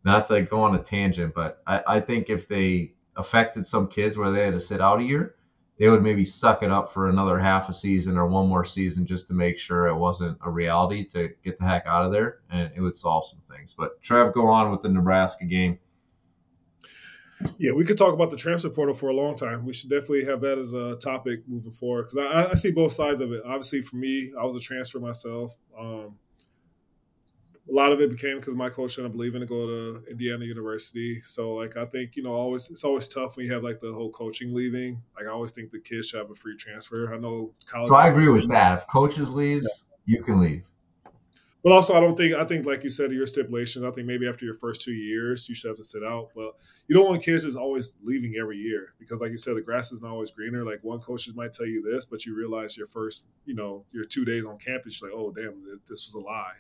not 0.05 0.27
to 0.29 0.43
go 0.43 0.61
on 0.63 0.75
a 0.75 0.79
tangent, 0.79 1.35
but 1.35 1.63
I, 1.67 1.83
I 1.87 2.01
think 2.01 2.29
if 2.29 2.49
they 2.49 2.93
affected 3.17 3.67
some 3.67 3.89
kids 3.89 4.19
where 4.19 4.31
they 4.31 4.45
had 4.45 4.53
to 4.53 4.61
sit 4.61 4.83
out 4.83 5.01
a 5.01 5.05
year, 5.05 5.37
they 5.79 5.89
would 5.89 6.03
maybe 6.03 6.25
suck 6.25 6.63
it 6.63 6.71
up 6.71 6.93
for 6.93 7.09
another 7.09 7.39
half 7.39 7.69
a 7.69 7.75
season 7.75 8.17
or 8.17 8.27
one 8.27 8.49
more 8.49 8.65
season 8.65 9.07
just 9.07 9.27
to 9.29 9.35
make 9.35 9.59
sure 9.59 9.87
it 9.87 9.97
wasn't 9.97 10.39
a 10.45 10.51
reality 10.51 11.05
to 11.05 11.31
get 11.45 11.59
the 11.59 11.65
heck 11.65 11.87
out 11.87 12.05
of 12.05 12.13
there 12.13 12.39
and 12.51 12.71
it 12.75 12.81
would 12.81 12.97
solve 12.97 13.27
some 13.27 13.41
things. 13.51 13.75
But 13.77 14.01
Trev, 14.03 14.33
go 14.33 14.49
on 14.49 14.71
with 14.71 14.83
the 14.83 14.89
Nebraska 14.89 15.45
game. 15.45 15.79
Yeah, 17.59 17.73
we 17.73 17.85
could 17.85 17.99
talk 17.99 18.15
about 18.15 18.31
the 18.31 18.37
transfer 18.37 18.71
portal 18.71 18.95
for 18.95 19.11
a 19.11 19.15
long 19.15 19.35
time. 19.35 19.67
We 19.67 19.73
should 19.73 19.91
definitely 19.91 20.25
have 20.25 20.41
that 20.41 20.59
as 20.59 20.73
a 20.73 20.97
topic 20.97 21.47
moving 21.47 21.73
forward 21.73 22.05
because 22.05 22.19
I, 22.19 22.51
I, 22.51 22.55
see 22.55 22.71
both 22.71 22.95
sides 22.95 23.21
of 23.21 23.33
it. 23.33 23.43
Obviously, 23.45 23.83
for 23.83 23.97
me, 23.97 24.33
I 24.39 24.45
was 24.45 24.55
a 24.55 24.61
transfer 24.61 24.99
myself. 24.99 25.55
Um, 25.79 26.17
a 27.69 27.73
lot 27.73 27.93
of 27.93 28.01
it 28.01 28.11
became 28.11 28.39
because 28.39 28.55
my 28.55 28.71
coach 28.71 28.99
ended 28.99 29.13
up 29.13 29.19
leaving 29.19 29.41
to 29.41 29.47
go 29.47 29.67
to 29.67 30.05
Indiana 30.09 30.45
University. 30.45 31.21
So, 31.23 31.55
like, 31.55 31.77
I 31.77 31.85
think 31.85 32.17
you 32.17 32.23
know, 32.23 32.31
always 32.31 32.71
it's 32.71 32.85
always 32.85 33.09
tough 33.09 33.37
when 33.37 33.47
you 33.47 33.53
have 33.53 33.65
like 33.65 33.81
the 33.81 33.93
whole 33.93 34.11
coaching 34.11 34.55
leaving. 34.55 35.03
Like, 35.17 35.27
I 35.27 35.31
always 35.31 35.53
think 35.53 35.73
the 35.73 35.81
kids 35.81 36.09
should 36.09 36.19
have 36.19 36.31
a 36.31 36.35
free 36.35 36.57
transfer. 36.57 37.13
I 37.13 37.19
know 37.19 37.53
college. 37.67 37.89
So 37.89 37.97
I 37.97 38.09
agree 38.09 38.31
with 38.31 38.49
that. 38.49 38.79
If 38.79 38.87
coaches 38.87 39.31
leaves, 39.31 39.87
yeah. 40.07 40.19
you 40.19 40.25
can 40.25 40.41
leave. 40.41 40.63
But 41.63 41.73
also, 41.73 41.95
I 41.95 42.01
don't 42.01 42.17
think 42.17 42.35
I 42.35 42.45
think 42.45 42.65
like 42.65 42.85
you 42.85 42.91
said, 42.91 43.11
your 43.11 43.27
stipulations. 43.27 43.85
I 43.85 43.91
think 43.91 44.07
maybe 44.07 44.29
after 44.29 44.45
your 44.45 44.55
first 44.55 44.83
two 44.83 44.93
years, 44.93 45.49
you 45.49 45.55
should 45.55 45.69
have 45.69 45.77
to 45.79 45.85
sit 45.85 46.05
out. 46.05 46.29
But 46.35 46.55
you 46.87 46.95
don't 46.95 47.09
want 47.09 47.23
kids 47.23 47.45
just 47.45 47.57
always 47.57 47.97
leaving 48.05 48.35
every 48.41 48.57
year 48.59 48.95
because, 49.01 49.21
like 49.21 49.33
you 49.33 49.39
said, 49.39 49.57
the 49.57 49.63
grass 49.63 49.91
is 49.91 50.01
not 50.01 50.13
always 50.13 50.31
greener. 50.31 50.65
Like 50.65 50.79
one 50.83 51.01
coach 51.01 51.29
might 51.35 51.53
tell 51.53 51.67
you 51.67 51.83
this, 51.83 52.05
but 52.05 52.25
you 52.25 52.37
realize 52.37 52.77
your 52.77 52.87
first, 52.87 53.27
you 53.47 53.55
know, 53.55 53.85
your 53.91 54.05
two 54.05 54.25
days 54.25 54.47
on 54.47 54.59
campus, 54.59 55.03
like, 55.03 55.13
oh 55.13 55.33
damn, 55.33 55.81
this 55.89 56.07
was 56.07 56.15
a 56.15 56.21
lie, 56.21 56.55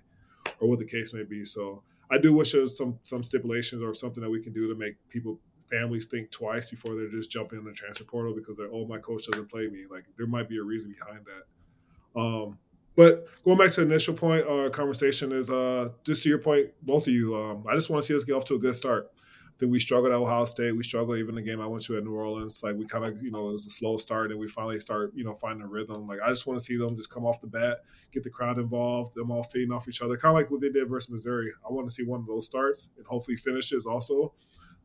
or 0.58 0.68
what 0.68 0.80
the 0.80 0.84
case 0.84 1.14
may 1.14 1.22
be. 1.22 1.44
So 1.44 1.82
I 2.10 2.18
do 2.18 2.32
wish 2.34 2.52
there 2.52 2.62
was 2.62 2.76
some 2.76 2.98
some 3.02 3.22
stipulations 3.22 3.82
or 3.82 3.94
something 3.94 4.22
that 4.22 4.30
we 4.30 4.42
can 4.42 4.52
do 4.52 4.68
to 4.68 4.74
make 4.74 4.96
people 5.08 5.38
families 5.70 6.06
think 6.06 6.30
twice 6.30 6.68
before 6.68 6.94
they're 6.94 7.08
just 7.08 7.30
jumping 7.30 7.58
in 7.58 7.64
the 7.64 7.72
transfer 7.72 8.04
portal 8.04 8.34
because 8.34 8.56
they're 8.56 8.72
oh 8.72 8.86
my 8.86 8.98
coach 8.98 9.26
doesn't 9.26 9.50
play 9.50 9.68
me. 9.68 9.84
Like 9.90 10.04
there 10.16 10.26
might 10.26 10.48
be 10.48 10.58
a 10.58 10.62
reason 10.62 10.92
behind 10.92 11.24
that. 11.26 12.20
Um, 12.20 12.58
but 12.96 13.26
going 13.44 13.58
back 13.58 13.70
to 13.72 13.82
the 13.82 13.86
initial 13.86 14.14
point, 14.14 14.46
our 14.46 14.66
uh, 14.66 14.70
conversation 14.70 15.32
is 15.32 15.50
uh, 15.50 15.90
just 16.04 16.22
to 16.22 16.28
your 16.28 16.38
point, 16.38 16.68
both 16.82 17.06
of 17.06 17.12
you. 17.12 17.36
Um, 17.36 17.64
I 17.68 17.74
just 17.74 17.90
want 17.90 18.02
to 18.02 18.06
see 18.06 18.16
us 18.16 18.24
get 18.24 18.32
off 18.32 18.44
to 18.46 18.54
a 18.54 18.58
good 18.58 18.74
start. 18.74 19.12
I 19.56 19.58
think 19.58 19.72
we 19.72 19.78
struggled 19.78 20.12
at 20.12 20.18
Ohio 20.18 20.44
State. 20.44 20.76
We 20.76 20.82
struggled 20.82 21.16
even 21.16 21.34
the 21.34 21.40
game 21.40 21.62
I 21.62 21.66
went 21.66 21.82
to 21.84 21.96
at 21.96 22.04
New 22.04 22.14
Orleans. 22.14 22.62
Like 22.62 22.76
we 22.76 22.86
kind 22.86 23.04
of, 23.06 23.22
you 23.22 23.30
know, 23.30 23.48
it 23.48 23.52
was 23.52 23.66
a 23.66 23.70
slow 23.70 23.96
start, 23.96 24.30
and 24.30 24.38
we 24.38 24.48
finally 24.48 24.78
start, 24.78 25.12
you 25.14 25.24
know, 25.24 25.34
finding 25.34 25.64
a 25.64 25.68
rhythm. 25.68 26.06
Like 26.06 26.18
I 26.22 26.28
just 26.28 26.46
want 26.46 26.58
to 26.58 26.64
see 26.64 26.76
them 26.76 26.94
just 26.94 27.08
come 27.10 27.24
off 27.24 27.40
the 27.40 27.46
bat, 27.46 27.78
get 28.12 28.22
the 28.22 28.28
crowd 28.30 28.58
involved, 28.58 29.14
them 29.14 29.30
all 29.30 29.42
feeding 29.42 29.72
off 29.72 29.88
each 29.88 30.02
other, 30.02 30.16
kind 30.16 30.30
of 30.30 30.42
like 30.42 30.50
what 30.50 30.60
they 30.60 30.68
did 30.68 30.88
versus 30.88 31.10
Missouri. 31.10 31.50
I 31.66 31.72
want 31.72 31.88
to 31.88 31.94
see 31.94 32.04
one 32.04 32.20
of 32.20 32.26
those 32.26 32.46
starts 32.46 32.90
and 32.98 33.06
hopefully 33.06 33.38
finishes 33.38 33.86
also. 33.86 34.34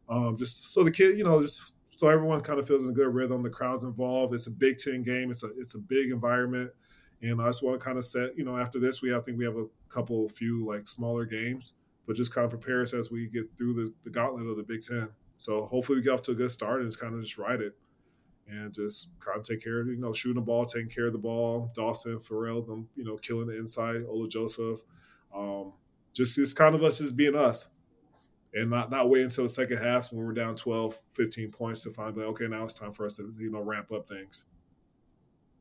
Um, 0.08 0.38
just 0.38 0.74
so 0.74 0.84
the 0.84 0.92
kid, 0.92 1.18
you 1.18 1.24
know, 1.26 1.42
just 1.42 1.74
so 1.98 2.08
everyone 2.08 2.42
kind 2.42 2.60
of 2.60 2.68
feels 2.68 2.86
in 2.86 2.92
a 2.92 2.96
good 2.96 3.14
rhythm. 3.14 3.44
The 3.44 3.50
crowd's 3.50 3.84
involved. 3.84 4.34
It's 4.34 4.48
a 4.48 4.52
Big 4.52 4.78
Ten 4.78 5.04
game. 5.04 5.32
It's 5.32 5.44
a 5.44 5.50
it's 5.58 5.76
a 5.76 5.80
big 5.80 6.12
environment. 6.12 6.72
And 7.22 7.42
I 7.42 7.48
just 7.48 7.64
want 7.64 7.80
to 7.80 7.86
kind 7.86 7.98
of 7.98 8.06
set, 8.06 8.38
you 8.38 8.44
know, 8.44 8.58
after 8.58 8.80
this, 8.80 9.02
we 9.02 9.14
I 9.14 9.20
think 9.20 9.38
we 9.38 9.46
have 9.46 9.56
a 9.58 9.68
couple, 9.90 10.28
few 10.30 10.66
like 10.66 10.88
smaller 10.88 11.26
games, 11.26 11.74
but 12.08 12.16
just 12.16 12.34
kind 12.34 12.46
of 12.46 12.52
prepare 12.52 12.82
us 12.82 12.94
as 12.94 13.12
we 13.12 13.28
get 13.28 13.46
through 13.58 13.74
the, 13.74 13.94
the 14.04 14.10
gauntlet 14.10 14.48
of 14.48 14.58
the 14.58 14.64
Big 14.64 14.82
Ten. 14.82 15.10
So 15.38 15.64
hopefully 15.66 15.98
we 15.98 16.04
get 16.04 16.14
off 16.14 16.22
to 16.24 16.32
a 16.32 16.36
good 16.36 16.52
start 16.52 16.82
and 16.82 16.90
just 16.90 17.00
kind 17.00 17.14
of 17.14 17.22
just 17.22 17.38
ride 17.38 17.62
it 17.62 17.76
and 18.48 18.74
just 18.74 19.10
kind 19.20 19.38
of 19.38 19.44
take 19.44 19.64
care 19.64 19.82
of, 19.82 19.88
you 19.88 19.98
know, 19.98 20.14
shooting 20.14 20.36
the 20.36 20.46
ball, 20.46 20.66
taking 20.66 20.90
care 20.90 21.08
of 21.08 21.14
the 21.14 21.20
ball. 21.20 21.72
Dawson, 21.76 22.20
Pharrel, 22.20 22.66
them, 22.66 22.90
you 22.96 23.04
know, 23.04 23.18
killing 23.18 23.48
the 23.48 23.58
inside, 23.58 24.04
Ola 24.08 24.28
Joseph. 24.28 24.82
Um, 25.36 25.74
just, 26.14 26.36
just 26.36 26.56
kind 26.56 26.76
of 26.76 26.84
us 26.84 27.00
just 27.00 27.16
being 27.16 27.36
us 27.36 27.70
and 28.54 28.70
not, 28.70 28.92
not 28.92 29.10
wait 29.10 29.24
until 29.24 29.46
the 29.46 29.50
second 29.50 29.78
half 29.78 30.12
when 30.12 30.26
we're 30.26 30.34
down 30.34 30.56
12, 30.56 31.00
15 31.14 31.52
points 31.52 31.84
to 31.84 31.92
find 31.92 32.18
out, 32.18 32.26
okay, 32.26 32.48
now 32.48 32.66
it's 32.66 32.74
time 32.74 32.94
for 32.94 33.06
us 33.06 33.16
to, 33.16 33.34
you 33.40 33.50
know, 33.50 33.62
ramp 33.62 33.92
up 33.92 34.08
things. 34.08 34.46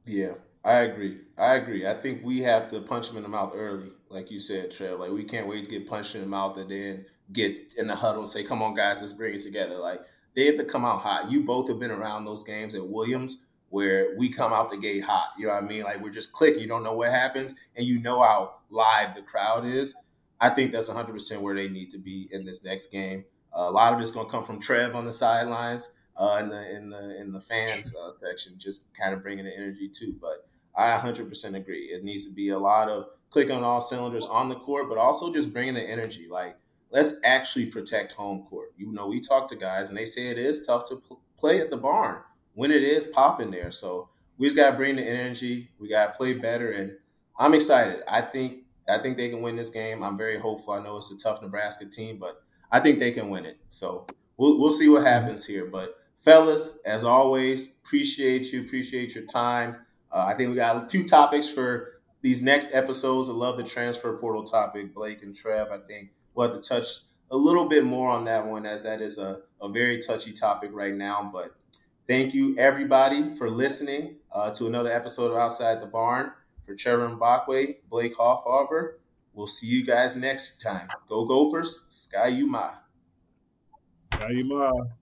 Yeah, 0.06 0.32
I 0.64 0.80
agree. 0.80 1.18
I 1.38 1.54
agree. 1.54 1.86
I 1.86 1.94
think 1.94 2.22
we 2.22 2.40
have 2.40 2.70
to 2.70 2.80
punch 2.80 3.10
him 3.10 3.16
in 3.16 3.22
the 3.22 3.28
mouth 3.28 3.52
early, 3.54 3.90
like 4.10 4.30
you 4.30 4.40
said, 4.40 4.70
Trev. 4.70 5.00
Like 5.00 5.10
we 5.10 5.24
can't 5.24 5.48
wait 5.48 5.64
to 5.64 5.70
get 5.70 5.88
punched 5.88 6.14
in 6.14 6.20
the 6.20 6.26
mouth 6.26 6.58
and 6.58 6.70
then 6.70 7.06
get 7.32 7.72
in 7.78 7.86
the 7.86 7.94
huddle 7.96 8.22
and 8.22 8.30
say, 8.30 8.44
"Come 8.44 8.62
on, 8.62 8.74
guys, 8.74 9.00
let's 9.00 9.14
bring 9.14 9.34
it 9.34 9.40
together." 9.40 9.76
Like 9.78 10.02
they 10.36 10.46
have 10.46 10.58
to 10.58 10.64
come 10.64 10.84
out 10.84 11.00
hot. 11.00 11.30
You 11.30 11.44
both 11.44 11.68
have 11.68 11.78
been 11.78 11.90
around 11.90 12.24
those 12.24 12.44
games 12.44 12.74
at 12.74 12.86
Williams 12.86 13.38
where 13.70 14.14
we 14.18 14.28
come 14.28 14.52
out 14.52 14.70
the 14.70 14.76
gate 14.76 15.02
hot. 15.04 15.30
You 15.38 15.46
know 15.46 15.54
what 15.54 15.64
I 15.64 15.66
mean? 15.66 15.84
Like 15.84 16.02
we're 16.02 16.10
just 16.10 16.32
clicking. 16.32 16.60
You 16.60 16.68
don't 16.68 16.84
know 16.84 16.94
what 16.94 17.10
happens, 17.10 17.54
and 17.74 17.86
you 17.86 18.00
know 18.00 18.20
how 18.20 18.56
live 18.68 19.14
the 19.14 19.22
crowd 19.22 19.64
is. 19.64 19.96
I 20.42 20.50
think 20.50 20.72
that's 20.72 20.90
100% 20.90 21.40
where 21.40 21.54
they 21.54 21.68
need 21.68 21.90
to 21.90 21.98
be 21.98 22.28
in 22.32 22.46
this 22.46 22.64
next 22.64 22.90
game. 22.90 23.24
Uh, 23.54 23.66
a 23.68 23.70
lot 23.70 23.92
of 23.92 24.00
it's 24.00 24.10
going 24.10 24.26
to 24.26 24.32
come 24.32 24.44
from 24.44 24.58
Trev 24.58 24.94
on 24.94 25.04
the 25.04 25.12
sidelines 25.12 25.94
uh, 26.16 26.38
in 26.40 26.48
the 26.50 26.76
in 26.76 26.90
the 26.90 27.20
in 27.20 27.32
the 27.32 27.40
fans 27.40 27.94
uh, 27.96 28.10
section, 28.10 28.54
just 28.58 28.84
kind 28.98 29.14
of 29.14 29.22
bringing 29.22 29.44
the 29.46 29.56
energy 29.56 29.88
too. 29.88 30.14
But 30.20 30.46
I 30.76 30.96
100% 30.98 31.54
agree. 31.54 31.86
It 31.86 32.04
needs 32.04 32.26
to 32.28 32.34
be 32.34 32.50
a 32.50 32.58
lot 32.58 32.88
of 32.88 33.06
click 33.30 33.50
on 33.50 33.64
all 33.64 33.80
cylinders 33.80 34.26
on 34.26 34.48
the 34.48 34.54
court, 34.56 34.88
but 34.88 34.98
also 34.98 35.32
just 35.32 35.52
bringing 35.52 35.74
the 35.74 35.82
energy. 35.82 36.26
Like, 36.28 36.56
let's 36.90 37.20
actually 37.24 37.66
protect 37.66 38.12
home 38.12 38.46
court. 38.48 38.72
You 38.76 38.92
know, 38.92 39.06
we 39.06 39.20
talk 39.20 39.48
to 39.48 39.56
guys 39.56 39.88
and 39.88 39.98
they 39.98 40.04
say 40.04 40.28
it 40.28 40.38
is 40.38 40.66
tough 40.66 40.88
to 40.88 40.96
pl- 40.96 41.20
play 41.38 41.60
at 41.60 41.70
the 41.70 41.76
barn 41.76 42.22
when 42.54 42.70
it 42.70 42.82
is 42.82 43.06
popping 43.06 43.50
there. 43.50 43.70
So 43.70 44.08
we 44.38 44.46
just 44.46 44.56
got 44.56 44.70
to 44.70 44.76
bring 44.76 44.96
the 44.96 45.02
energy. 45.02 45.70
We 45.78 45.88
got 45.88 46.06
to 46.06 46.12
play 46.16 46.34
better, 46.34 46.70
and 46.70 46.96
I'm 47.38 47.54
excited. 47.54 48.02
I 48.08 48.22
think 48.22 48.64
I 48.88 48.98
think 48.98 49.16
they 49.16 49.28
can 49.28 49.42
win 49.42 49.56
this 49.56 49.70
game. 49.70 50.02
I'm 50.02 50.16
very 50.18 50.38
hopeful. 50.38 50.72
I 50.72 50.82
know 50.82 50.96
it's 50.96 51.12
a 51.12 51.18
tough 51.18 51.42
Nebraska 51.42 51.86
team, 51.86 52.18
but 52.18 52.42
I 52.72 52.80
think 52.80 52.98
they 52.98 53.12
can 53.12 53.28
win 53.28 53.44
it. 53.44 53.58
So 53.68 54.06
we'll 54.38 54.58
we'll 54.58 54.70
see 54.70 54.88
what 54.88 55.06
happens 55.06 55.44
here. 55.44 55.66
But 55.66 55.96
fellas, 56.18 56.78
as 56.86 57.04
always, 57.04 57.76
appreciate 57.84 58.52
you. 58.52 58.62
Appreciate 58.62 59.14
your 59.14 59.26
time. 59.26 59.76
Uh, 60.12 60.24
I 60.26 60.34
think 60.34 60.50
we 60.50 60.56
got 60.56 60.88
two 60.88 61.06
topics 61.06 61.48
for 61.48 62.00
these 62.22 62.42
next 62.42 62.68
episodes. 62.72 63.28
I 63.28 63.32
love 63.32 63.56
the 63.56 63.64
transfer 63.64 64.16
portal 64.18 64.42
topic, 64.42 64.94
Blake 64.94 65.22
and 65.22 65.34
Trev. 65.34 65.70
I 65.70 65.78
think 65.78 66.10
we'll 66.34 66.50
have 66.50 66.60
to 66.60 66.68
touch 66.68 66.86
a 67.30 67.36
little 67.36 67.68
bit 67.68 67.84
more 67.84 68.10
on 68.10 68.24
that 68.24 68.46
one, 68.46 68.66
as 68.66 68.82
that 68.84 69.00
is 69.00 69.18
a, 69.18 69.40
a 69.60 69.68
very 69.68 70.00
touchy 70.00 70.32
topic 70.32 70.70
right 70.72 70.94
now. 70.94 71.30
But 71.32 71.54
thank 72.08 72.34
you, 72.34 72.56
everybody, 72.58 73.34
for 73.34 73.50
listening 73.50 74.16
uh, 74.32 74.50
to 74.52 74.66
another 74.66 74.92
episode 74.92 75.30
of 75.30 75.36
Outside 75.36 75.80
the 75.80 75.86
Barn. 75.86 76.32
For 76.66 76.76
Trevor 76.76 77.08
Mbakwe, 77.08 77.78
Blake 77.88 78.16
Hoffarber, 78.16 78.94
we'll 79.32 79.48
see 79.48 79.66
you 79.66 79.84
guys 79.84 80.14
next 80.14 80.60
time. 80.60 80.88
Go 81.08 81.24
Gophers, 81.24 81.84
Ski-U-Mah. 81.88 82.74
Ski-U-Mah. 84.14 84.99